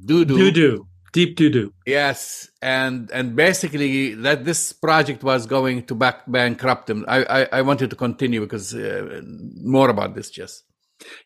doo 0.06 0.26
doo 0.26 0.86
doo 1.12 1.26
doo 1.26 1.28
deep 1.28 1.38
to 1.38 1.50
do. 1.50 1.74
Yes 1.86 2.50
and 2.62 3.10
and 3.12 3.36
basically 3.36 4.14
that 4.14 4.46
this 4.46 4.74
project 4.74 5.24
was 5.24 5.46
going 5.46 5.86
to 5.86 5.96
back 5.96 6.24
bankrupt 6.28 6.88
them. 6.88 7.06
I 7.08 7.24
i, 7.24 7.48
I 7.60 7.62
wanted 7.62 7.90
to 7.90 7.96
continue 7.96 8.42
because 8.42 8.74
uh, 8.76 9.22
more 9.64 9.90
about 9.90 10.16
this 10.16 10.30
just 10.30 10.64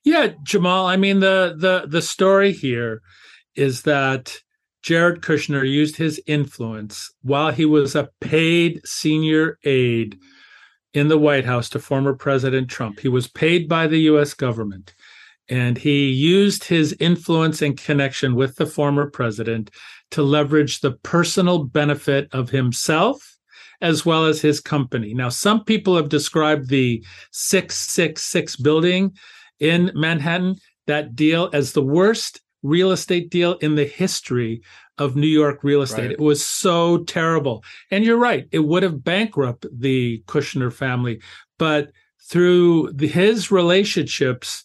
yeah 0.03 0.27
jamal 0.43 0.85
i 0.87 0.95
mean 0.95 1.19
the 1.19 1.53
the 1.57 1.85
the 1.87 2.01
story 2.01 2.53
here 2.53 3.01
is 3.55 3.81
that 3.81 4.37
jared 4.81 5.21
kushner 5.21 5.67
used 5.67 5.97
his 5.97 6.21
influence 6.25 7.11
while 7.21 7.51
he 7.51 7.65
was 7.65 7.95
a 7.95 8.09
paid 8.21 8.81
senior 8.85 9.57
aide 9.65 10.17
in 10.95 11.09
the 11.09 11.17
white 11.17 11.45
house 11.45 11.69
to 11.69 11.77
former 11.77 12.13
president 12.13 12.69
trump. 12.69 13.01
He 13.01 13.09
was 13.09 13.27
paid 13.27 13.67
by 13.67 13.87
the 13.87 13.99
us 13.99 14.33
government 14.33 14.95
and 15.49 15.77
he 15.77 16.09
used 16.09 16.63
his 16.63 16.95
influence 16.99 17.61
and 17.61 17.77
connection 17.77 18.35
with 18.35 18.55
the 18.55 18.65
former 18.65 19.09
president 19.09 19.69
to 20.11 20.23
leverage 20.23 20.81
the 20.81 20.91
personal 20.91 21.63
benefit 21.63 22.27
of 22.33 22.49
himself 22.49 23.35
as 23.81 24.05
well 24.05 24.25
as 24.25 24.41
his 24.41 24.59
company. 24.59 25.13
Now, 25.13 25.29
some 25.29 25.63
people 25.63 25.95
have 25.95 26.09
described 26.09 26.69
the 26.69 27.03
666 27.31 28.55
building 28.57 29.13
in 29.59 29.91
Manhattan, 29.93 30.55
that 30.87 31.15
deal, 31.15 31.49
as 31.53 31.73
the 31.73 31.83
worst 31.83 32.41
real 32.63 32.91
estate 32.91 33.29
deal 33.29 33.53
in 33.55 33.75
the 33.75 33.85
history 33.85 34.61
of 34.97 35.15
New 35.15 35.27
York 35.27 35.63
real 35.63 35.81
estate. 35.81 36.01
Right. 36.01 36.11
It 36.11 36.19
was 36.19 36.45
so 36.45 37.03
terrible. 37.03 37.63
And 37.91 38.03
you're 38.03 38.17
right, 38.17 38.47
it 38.51 38.59
would 38.59 38.83
have 38.83 39.03
bankrupted 39.03 39.71
the 39.79 40.23
Kushner 40.27 40.71
family. 40.71 41.21
But 41.57 41.91
through 42.29 42.91
the, 42.93 43.07
his 43.07 43.51
relationships 43.51 44.64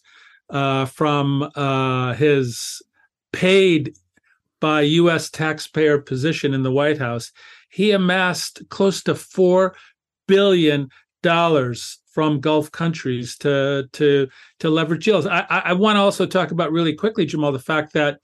uh, 0.51 0.85
from 0.85 1.49
uh, 1.55 2.13
his 2.13 2.81
paid 3.33 3.95
by 4.59 4.81
U.S. 4.81 5.29
taxpayer 5.29 5.97
position 5.97 6.53
in 6.53 6.61
the 6.61 6.71
White 6.71 6.99
House, 6.99 7.31
he 7.69 7.91
amassed 7.91 8.61
close 8.69 9.01
to 9.03 9.15
four 9.15 9.75
billion 10.27 10.89
dollars 11.23 11.99
from 12.11 12.39
Gulf 12.39 12.71
countries 12.71 13.37
to 13.37 13.89
to 13.93 14.27
to 14.59 14.69
leverage 14.69 15.05
deals. 15.05 15.25
I, 15.25 15.45
I 15.49 15.73
want 15.73 15.95
to 15.95 16.01
also 16.01 16.25
talk 16.25 16.51
about 16.51 16.71
really 16.71 16.93
quickly, 16.93 17.25
Jamal, 17.25 17.51
the 17.51 17.59
fact 17.59 17.93
that 17.93 18.19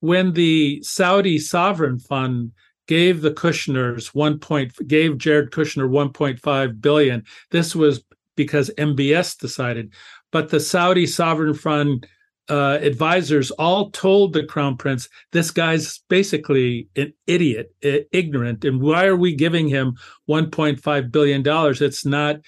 when 0.00 0.32
the 0.32 0.82
Saudi 0.82 1.38
sovereign 1.38 1.98
fund 1.98 2.52
gave 2.88 3.22
the 3.22 3.30
Kushners 3.30 4.08
one 4.08 4.38
point 4.38 4.72
gave 4.86 5.18
Jared 5.18 5.50
Kushner 5.50 5.88
1.5 5.88 6.80
billion, 6.80 7.24
this 7.50 7.74
was 7.74 8.04
because 8.36 8.70
MBS 8.78 9.38
decided. 9.38 9.92
But 10.30 10.48
the 10.48 10.60
Saudi 10.60 11.06
sovereign 11.06 11.54
fund 11.54 12.06
uh, 12.48 12.78
advisors 12.82 13.50
all 13.52 13.90
told 13.90 14.32
the 14.32 14.44
crown 14.44 14.76
prince 14.76 15.08
this 15.30 15.50
guy's 15.50 16.00
basically 16.08 16.88
an 16.96 17.12
idiot 17.26 17.72
ignorant 18.10 18.64
and 18.64 18.80
why 18.80 19.04
are 19.06 19.16
we 19.16 19.34
giving 19.34 19.68
him 19.68 19.94
1.5 20.28 21.12
billion 21.12 21.42
dollars? 21.42 21.80
It's 21.80 22.04
not 22.04 22.40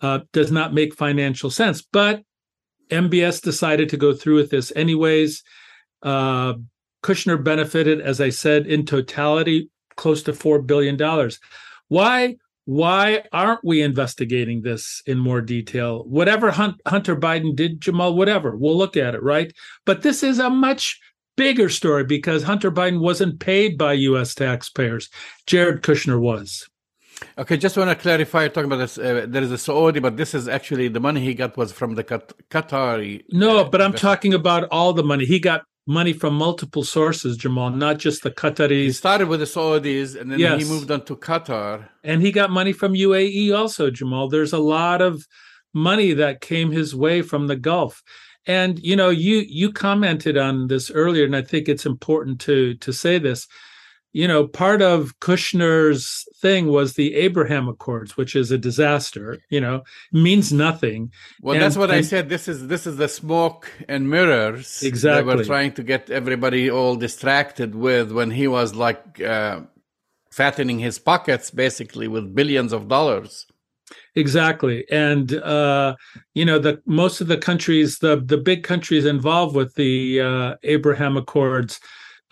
uh, 0.00 0.20
does 0.32 0.50
not 0.50 0.72
make 0.72 0.94
financial 0.94 1.50
sense. 1.50 1.82
But 1.82 2.22
mbs 2.90 3.42
decided 3.42 3.88
to 3.88 3.96
go 3.96 4.14
through 4.14 4.36
with 4.36 4.50
this 4.50 4.72
anyways. 4.76 5.42
Uh, 6.02 6.54
kushner 7.02 7.42
benefited 7.42 8.00
as 8.00 8.20
i 8.20 8.28
said 8.28 8.66
in 8.66 8.84
totality 8.84 9.70
close 9.96 10.22
to 10.22 10.32
$4 10.32 10.66
billion 10.66 10.98
why 11.88 12.36
why 12.70 13.24
aren't 13.32 13.64
we 13.64 13.82
investigating 13.82 14.62
this 14.62 15.02
in 15.04 15.18
more 15.18 15.40
detail? 15.40 16.04
Whatever 16.04 16.52
Hunter 16.52 17.16
Biden 17.16 17.56
did, 17.56 17.80
Jamal, 17.80 18.14
whatever, 18.14 18.56
we'll 18.56 18.78
look 18.78 18.96
at 18.96 19.16
it, 19.16 19.22
right? 19.24 19.52
But 19.84 20.02
this 20.02 20.22
is 20.22 20.38
a 20.38 20.48
much 20.48 21.00
bigger 21.36 21.68
story 21.68 22.04
because 22.04 22.44
Hunter 22.44 22.70
Biden 22.70 23.00
wasn't 23.00 23.40
paid 23.40 23.76
by 23.76 23.94
U.S. 23.94 24.36
taxpayers. 24.36 25.08
Jared 25.48 25.82
Kushner 25.82 26.20
was. 26.20 26.70
Okay, 27.36 27.56
just 27.56 27.76
want 27.76 27.90
to 27.90 27.96
clarify. 27.96 28.42
You're 28.42 28.50
talking 28.50 28.70
about 28.70 28.76
this. 28.76 28.98
Uh, 28.98 29.26
there 29.28 29.42
is 29.42 29.50
a 29.50 29.58
Saudi, 29.58 29.98
but 29.98 30.16
this 30.16 30.32
is 30.32 30.46
actually 30.46 30.86
the 30.86 31.00
money 31.00 31.20
he 31.20 31.34
got 31.34 31.56
was 31.56 31.72
from 31.72 31.96
the 31.96 32.04
Qatari. 32.04 33.24
No, 33.32 33.58
uh, 33.58 33.68
but 33.68 33.82
I'm 33.82 33.94
talking 33.94 34.32
about 34.32 34.68
all 34.70 34.92
the 34.92 35.02
money 35.02 35.24
he 35.24 35.40
got 35.40 35.64
money 35.90 36.12
from 36.12 36.34
multiple 36.34 36.84
sources, 36.84 37.36
Jamal, 37.36 37.70
not 37.70 37.98
just 37.98 38.22
the 38.22 38.30
Qataris. 38.30 38.70
He 38.70 38.92
started 38.92 39.26
with 39.26 39.40
the 39.40 39.46
Saudis 39.46 40.18
and 40.18 40.30
then 40.30 40.38
yes. 40.38 40.62
he 40.62 40.68
moved 40.68 40.90
on 40.90 41.04
to 41.06 41.16
Qatar. 41.16 41.88
And 42.04 42.22
he 42.22 42.30
got 42.30 42.50
money 42.50 42.72
from 42.72 42.94
UAE 42.94 43.52
also, 43.56 43.90
Jamal. 43.90 44.28
There's 44.28 44.52
a 44.52 44.58
lot 44.58 45.02
of 45.02 45.26
money 45.74 46.12
that 46.14 46.40
came 46.40 46.70
his 46.70 46.94
way 46.94 47.22
from 47.22 47.48
the 47.48 47.56
Gulf. 47.56 48.02
And 48.46 48.78
you 48.78 48.94
know, 48.96 49.10
you 49.10 49.44
you 49.48 49.70
commented 49.72 50.38
on 50.38 50.68
this 50.68 50.90
earlier, 50.90 51.24
and 51.24 51.36
I 51.36 51.42
think 51.42 51.68
it's 51.68 51.84
important 51.84 52.40
to 52.42 52.74
to 52.74 52.92
say 52.92 53.18
this 53.18 53.46
you 54.12 54.26
know, 54.26 54.46
part 54.46 54.82
of 54.82 55.18
Kushner's 55.20 56.26
thing 56.36 56.66
was 56.66 56.94
the 56.94 57.14
Abraham 57.14 57.68
Accords, 57.68 58.16
which 58.16 58.34
is 58.34 58.50
a 58.50 58.58
disaster. 58.58 59.38
You 59.50 59.60
know, 59.60 59.82
means 60.12 60.52
nothing. 60.52 61.12
Well, 61.40 61.54
and, 61.54 61.62
that's 61.62 61.76
what 61.76 61.90
and, 61.90 61.98
I 61.98 62.02
said. 62.02 62.28
This 62.28 62.48
is 62.48 62.66
this 62.66 62.86
is 62.86 62.96
the 62.96 63.08
smoke 63.08 63.70
and 63.88 64.10
mirrors 64.10 64.82
exactly. 64.82 65.32
They 65.32 65.36
were 65.36 65.44
trying 65.44 65.72
to 65.74 65.82
get 65.82 66.10
everybody 66.10 66.70
all 66.70 66.96
distracted 66.96 67.74
with 67.74 68.10
when 68.10 68.32
he 68.32 68.48
was 68.48 68.74
like 68.74 69.20
uh, 69.20 69.60
fattening 70.32 70.80
his 70.80 70.98
pockets, 70.98 71.50
basically 71.50 72.08
with 72.08 72.34
billions 72.34 72.72
of 72.72 72.88
dollars. 72.88 73.46
Exactly, 74.16 74.84
and 74.90 75.34
uh, 75.34 75.94
you 76.34 76.44
know 76.44 76.58
the 76.58 76.82
most 76.84 77.20
of 77.20 77.28
the 77.28 77.38
countries, 77.38 77.98
the 78.00 78.16
the 78.16 78.38
big 78.38 78.64
countries 78.64 79.04
involved 79.04 79.54
with 79.54 79.74
the 79.76 80.20
uh, 80.20 80.54
Abraham 80.64 81.16
Accords. 81.16 81.78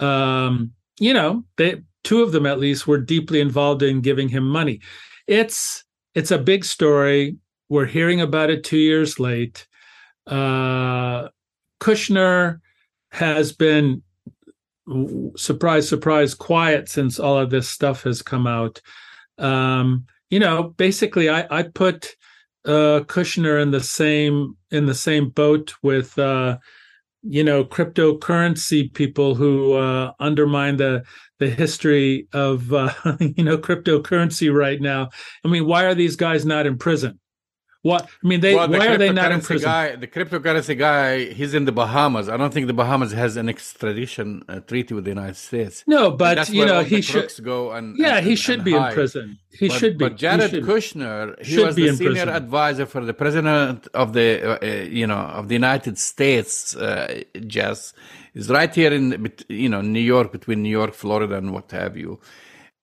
Um, 0.01 0.73
you 0.99 1.15
know, 1.15 1.45
they 1.57 1.83
two 2.05 2.23
of 2.23 2.33
them 2.33 2.47
at 2.47 2.59
least 2.59 2.87
were 2.87 2.99
deeply 2.99 3.41
involved 3.41 3.83
in 3.83 4.01
giving 4.01 4.29
him 4.29 4.49
money. 4.49 4.81
It's 5.27 5.85
it's 6.15 6.31
a 6.31 6.39
big 6.39 6.65
story. 6.65 7.37
We're 7.69 7.87
hearing 7.87 8.21
about 8.21 8.51
it 8.51 8.65
two 8.65 8.79
years 8.79 9.21
late. 9.21 9.67
Uh, 10.27 11.29
Kushner 11.81 12.61
has 13.11 13.53
been 13.53 14.03
surprise, 15.37 15.89
surprise, 15.89 16.35
quiet 16.35 16.89
since 16.89 17.19
all 17.19 17.39
of 17.39 17.51
this 17.51 17.69
stuff 17.69 18.03
has 18.05 18.23
come 18.23 18.47
out. 18.47 18.81
Um, 19.39 20.07
you 20.31 20.41
know, 20.41 20.75
basically, 20.77 21.29
I, 21.29 21.47
I 21.51 21.63
put 21.63 22.17
uh, 22.65 23.01
Kushner 23.07 23.61
in 23.61 23.71
the 23.71 23.81
same 23.81 24.57
in 24.71 24.87
the 24.87 24.95
same 24.95 25.31
boat 25.31 25.75
with 25.83 26.19
uh, 26.19 26.59
you 27.23 27.43
know 27.45 27.65
cryptocurrency 27.65 28.93
people 28.93 29.35
who 29.35 29.75
uh, 29.75 30.13
undermine 30.21 30.77
the 30.77 31.03
the 31.39 31.49
history 31.51 32.27
of 32.33 32.73
uh, 32.73 32.93
you 33.21 33.45
know 33.45 33.59
cryptocurrency 33.59 34.53
right 34.53 34.81
now. 34.81 35.09
I 35.45 35.49
mean, 35.49 35.67
why 35.67 35.85
are 35.85 35.95
these 35.95 36.17
guys 36.17 36.45
not 36.47 36.67
in 36.67 36.79
prison? 36.79 37.19
What 37.83 38.09
I 38.25 38.27
mean, 38.27 38.41
they 38.41 38.57
well, 38.57 38.67
the 38.67 38.77
why 38.77 38.89
are 38.89 38.99
they 38.99 39.13
not 39.13 39.31
in 39.31 39.41
prison? 39.41 39.69
Guy, 39.69 39.95
the 39.95 40.09
cryptocurrency 40.09 40.77
guy, 40.77 41.27
he's 41.33 41.55
in 41.55 41.65
the 41.65 41.71
Bahamas. 41.71 42.29
I 42.29 42.37
don't 42.37 42.53
think 42.53 42.67
the 42.67 42.73
Bahamas 42.73 43.13
has 43.13 43.37
an 43.37 43.49
extradition 43.49 44.43
uh, 44.49 44.59
treaty 44.61 44.95
with 44.95 45.05
the 45.05 45.11
United 45.11 45.37
States. 45.37 45.85
No, 45.87 46.11
but 46.11 46.49
you 46.49 46.67
know 46.67 46.83
he 46.83 47.01
should 47.01 47.33
go 47.45 47.71
and 47.71 47.97
yeah, 47.97 48.17
and, 48.17 48.27
he 48.27 48.35
should 48.35 48.65
be 48.65 48.73
hide. 48.73 48.89
in 48.89 48.95
prison. 48.95 49.39
He 49.51 49.69
but, 49.69 49.79
should 49.79 49.97
be. 49.97 50.07
But 50.07 50.17
Jared 50.17 50.51
he 50.51 50.61
Kushner, 50.61 51.41
he 51.41 51.63
was 51.63 51.77
the 51.77 51.95
senior 51.95 52.25
prison. 52.25 52.29
advisor 52.31 52.87
for 52.87 53.05
the 53.05 53.15
president 53.15 53.87
of 53.95 54.13
the 54.13 54.29
uh, 54.43 54.59
uh, 54.61 54.67
you 55.01 55.07
know 55.07 55.15
of 55.39 55.47
the 55.47 55.55
United 55.55 55.99
States. 55.99 56.75
Uh, 56.75 57.23
Jess 57.47 57.93
is 58.35 58.51
right 58.51 58.75
here 58.75 58.93
in 58.93 59.33
you 59.49 59.69
know 59.69 59.83
New 59.83 60.01
York, 60.01 60.33
between 60.33 60.65
New 60.65 60.77
York, 60.81 60.95
Florida, 60.95 61.37
and 61.37 61.53
what 61.55 61.71
have 61.71 61.97
you 61.97 62.19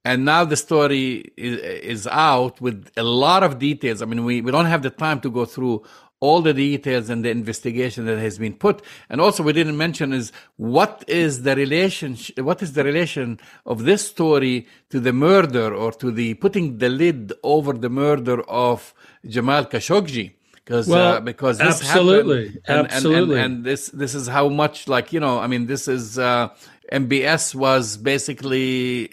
and 0.06 0.24
now 0.24 0.45
the 0.45 0.56
story 0.56 1.34
is, 1.36 1.58
is, 1.60 2.08
out 2.08 2.62
with 2.62 2.91
a 2.95 3.01
lot 3.01 3.41
of 3.41 3.58
details. 3.58 4.03
I 4.03 4.06
mean, 4.06 4.24
we, 4.24 4.39
we 4.39 4.51
don't 4.51 4.68
have 4.68 4.84
the 4.84 4.91
time 4.91 5.20
to 5.22 5.32
go 5.32 5.45
through 5.45 5.84
all 6.20 6.43
the 6.43 6.53
details 6.53 7.10
and 7.10 7.26
the 7.26 7.32
investigation 7.32 8.06
that 8.06 8.20
has 8.20 8.38
been 8.38 8.53
put. 8.53 8.84
And 9.10 9.20
also, 9.20 9.41
we 9.41 9.51
didn't 9.51 9.78
mention 9.78 10.14
is 10.14 10.32
what 10.58 11.03
is 11.08 11.41
the 11.41 11.56
relation, 11.56 12.18
what 12.38 12.62
is 12.62 12.74
the 12.74 12.84
relation 12.84 13.39
of 13.66 13.86
this 13.86 14.08
story 14.08 14.68
to 14.91 14.99
the 14.99 15.12
murder 15.12 15.74
or 15.74 15.91
to 15.93 16.12
the 16.12 16.36
putting 16.36 16.78
the 16.78 16.89
lid 16.89 17.34
over 17.41 17.74
the 17.74 17.89
murder 17.89 18.41
of 18.43 18.93
Jamal 19.26 19.66
Khashoggi? 19.66 20.34
because 20.53 20.88
well, 20.88 21.18
uh, 21.18 21.20
because 21.20 21.60
this 21.60 21.82
absolutely, 21.82 22.47
happened, 22.47 22.62
and, 22.68 22.88
absolutely, 22.88 23.36
and, 23.36 23.45
and, 23.45 23.56
and, 23.58 23.66
this 23.66 23.89
this 23.89 24.16
is 24.16 24.28
how 24.28 24.49
much 24.49 24.88
like 24.88 25.14
you 25.14 25.20
know, 25.20 25.38
I 25.38 25.45
mean, 25.45 25.68
this 25.68 25.88
is 25.88 26.18
uh, 26.18 26.49
MBS 26.91 27.53
was 27.53 27.97
basically 27.97 29.12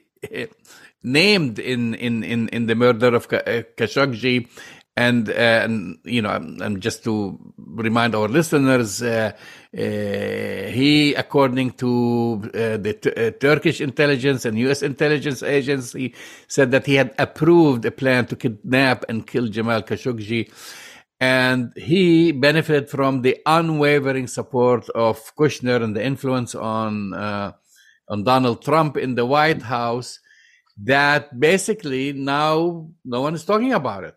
named 1.03 1.59
in 1.59 1.95
in 1.95 2.23
in, 2.23 2.49
in 2.49 2.67
the 2.67 2.75
murder 2.75 3.15
of 3.15 3.27
uh, 3.33 3.63
Khashoggi. 3.77 4.49
And, 4.95 5.31
uh, 5.31 5.33
and 5.33 5.97
you 6.05 6.21
know, 6.21 6.33
and 6.33 6.83
just 6.83 7.03
to 7.05 7.39
remind 7.57 8.15
our 8.15 8.29
listeners, 8.29 9.03
uh, 9.03 9.33
uh, 9.75 9.81
he, 9.81 11.15
according 11.15 11.71
to 11.71 12.43
uh, 12.45 12.77
the 12.77 12.99
t- 13.01 13.11
uh, 13.11 13.31
Turkish 13.31 13.81
intelligence 13.81 14.45
and 14.45 14.59
U.S. 14.59 14.83
intelligence 14.83 15.43
agency, 15.43 16.15
said 16.47 16.73
that 16.73 16.85
he 16.85 16.97
had 16.97 17.15
approved 17.19 17.87
a 17.87 17.91
plan 17.91 18.27
to 18.27 18.37
kidnap 18.37 19.07
and 19.09 19.27
kill 19.27 19.47
Jamal 19.47 19.81
Khashoggi 19.81 20.53
and 21.19 21.73
he 21.75 22.33
benefited 22.33 22.91
from 22.91 23.23
the 23.23 23.39
unwavering 23.47 24.27
support 24.27 24.91
of 24.91 25.35
Kushner 25.37 25.83
and 25.83 25.97
the 25.97 26.05
influence 26.05 26.55
on 26.55 27.15
on 27.15 28.25
Donald 28.25 28.63
Trump 28.63 28.99
in 28.99 29.15
the 29.15 29.25
White 29.25 29.63
House 29.63 30.21
that 30.83 31.39
basically 31.39 32.13
now 32.13 32.89
no 33.05 33.21
one 33.21 33.35
is 33.35 33.45
talking 33.45 33.73
about 33.73 34.05
it. 34.05 34.15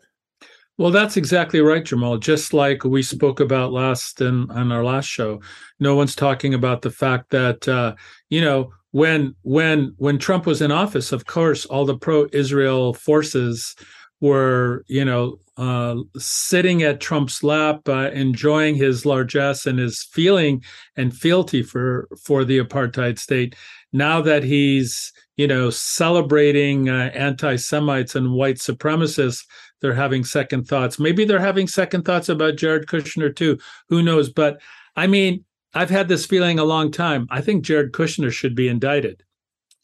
Well, 0.77 0.91
that's 0.91 1.15
exactly 1.15 1.61
right, 1.61 1.85
Jamal. 1.85 2.17
Just 2.17 2.53
like 2.53 2.83
we 2.83 3.01
spoke 3.01 3.39
about 3.39 3.71
last 3.71 4.19
in 4.19 4.51
on 4.51 4.71
our 4.71 4.83
last 4.83 5.05
show, 5.05 5.41
no 5.79 5.95
one's 5.95 6.15
talking 6.15 6.53
about 6.53 6.81
the 6.81 6.91
fact 6.91 7.29
that 7.29 7.65
uh, 7.67 7.95
you 8.29 8.41
know 8.41 8.73
when 8.91 9.35
when 9.43 9.93
when 9.97 10.17
Trump 10.17 10.45
was 10.45 10.61
in 10.61 10.71
office, 10.71 11.13
of 11.13 11.25
course, 11.25 11.65
all 11.65 11.85
the 11.85 11.97
pro-Israel 11.97 12.93
forces 12.93 13.75
were 14.19 14.83
you 14.87 15.05
know 15.05 15.39
uh, 15.55 15.95
sitting 16.17 16.83
at 16.83 16.99
Trump's 16.99 17.41
lap, 17.41 17.87
uh, 17.87 18.09
enjoying 18.11 18.75
his 18.75 19.05
largesse 19.05 19.65
and 19.65 19.79
his 19.79 20.03
feeling 20.03 20.61
and 20.97 21.15
fealty 21.15 21.63
for 21.63 22.09
for 22.21 22.43
the 22.43 22.59
apartheid 22.59 23.17
state. 23.17 23.55
Now 23.93 24.21
that 24.21 24.43
he's 24.43 25.13
you 25.37 25.47
know, 25.47 25.69
celebrating 25.69 26.89
uh, 26.89 27.11
anti 27.13 27.55
Semites 27.55 28.15
and 28.15 28.33
white 28.33 28.57
supremacists, 28.57 29.45
they're 29.81 29.93
having 29.93 30.23
second 30.23 30.67
thoughts. 30.67 30.99
Maybe 30.99 31.25
they're 31.25 31.39
having 31.39 31.67
second 31.67 32.03
thoughts 32.03 32.29
about 32.29 32.55
Jared 32.55 32.87
Kushner 32.87 33.35
too. 33.35 33.57
Who 33.89 34.01
knows? 34.01 34.29
But 34.29 34.61
I 34.95 35.07
mean, 35.07 35.43
I've 35.73 35.89
had 35.89 36.07
this 36.07 36.25
feeling 36.25 36.57
a 36.57 36.63
long 36.63 36.89
time. 36.91 37.27
I 37.29 37.41
think 37.41 37.65
Jared 37.65 37.91
Kushner 37.91 38.31
should 38.31 38.55
be 38.55 38.67
indicted. 38.67 39.23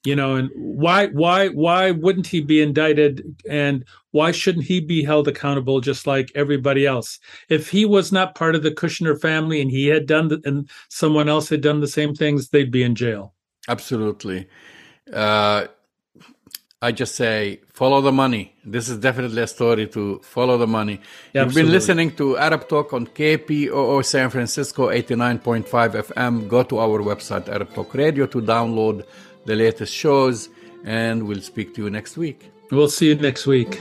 You 0.03 0.15
know, 0.15 0.35
and 0.35 0.49
why 0.55 1.07
why 1.07 1.49
why 1.49 1.91
wouldn't 1.91 2.25
he 2.25 2.41
be 2.41 2.59
indicted 2.59 3.23
and 3.47 3.85
why 4.09 4.31
shouldn't 4.31 4.65
he 4.65 4.79
be 4.79 5.03
held 5.03 5.27
accountable 5.27 5.79
just 5.79 6.07
like 6.07 6.31
everybody 6.33 6.87
else? 6.87 7.19
If 7.49 7.69
he 7.69 7.85
was 7.85 8.11
not 8.11 8.33
part 8.33 8.55
of 8.55 8.63
the 8.63 8.71
Kushner 8.71 9.19
family 9.21 9.61
and 9.61 9.69
he 9.69 9.87
had 9.87 10.07
done 10.07 10.29
the, 10.29 10.41
and 10.43 10.67
someone 10.89 11.29
else 11.29 11.49
had 11.49 11.61
done 11.61 11.81
the 11.81 11.87
same 11.87 12.15
things, 12.15 12.49
they'd 12.49 12.71
be 12.71 12.81
in 12.81 12.95
jail. 12.95 13.35
Absolutely. 13.67 14.47
Uh, 15.11 15.67
I 16.83 16.91
just 16.91 17.13
say 17.15 17.61
follow 17.73 18.01
the 18.01 18.11
money. 18.11 18.55
This 18.65 18.89
is 18.89 18.97
definitely 18.97 19.41
a 19.43 19.47
story 19.47 19.87
to 19.89 20.19
follow 20.23 20.57
the 20.57 20.65
money. 20.67 20.93
Yeah, 21.33 21.41
You've 21.41 21.49
absolutely. 21.49 21.61
been 21.61 21.71
listening 21.73 22.11
to 22.15 22.37
Arab 22.37 22.67
Talk 22.67 22.93
on 22.93 23.05
KPOO 23.05 24.03
San 24.03 24.29
Francisco 24.31 24.89
89.5 24.89 25.63
FM. 25.65 26.47
Go 26.47 26.63
to 26.63 26.79
our 26.79 26.99
website, 27.01 27.47
Arab 27.49 27.73
Talk 27.73 27.93
Radio, 27.93 28.25
to 28.25 28.41
download 28.41 29.05
the 29.45 29.55
latest 29.55 29.93
shows, 29.93 30.49
and 30.83 31.27
we'll 31.27 31.41
speak 31.41 31.75
to 31.75 31.83
you 31.83 31.89
next 31.91 32.17
week. 32.17 32.49
We'll 32.71 32.89
see 32.89 33.09
you 33.09 33.15
next 33.15 33.45
week. 33.45 33.79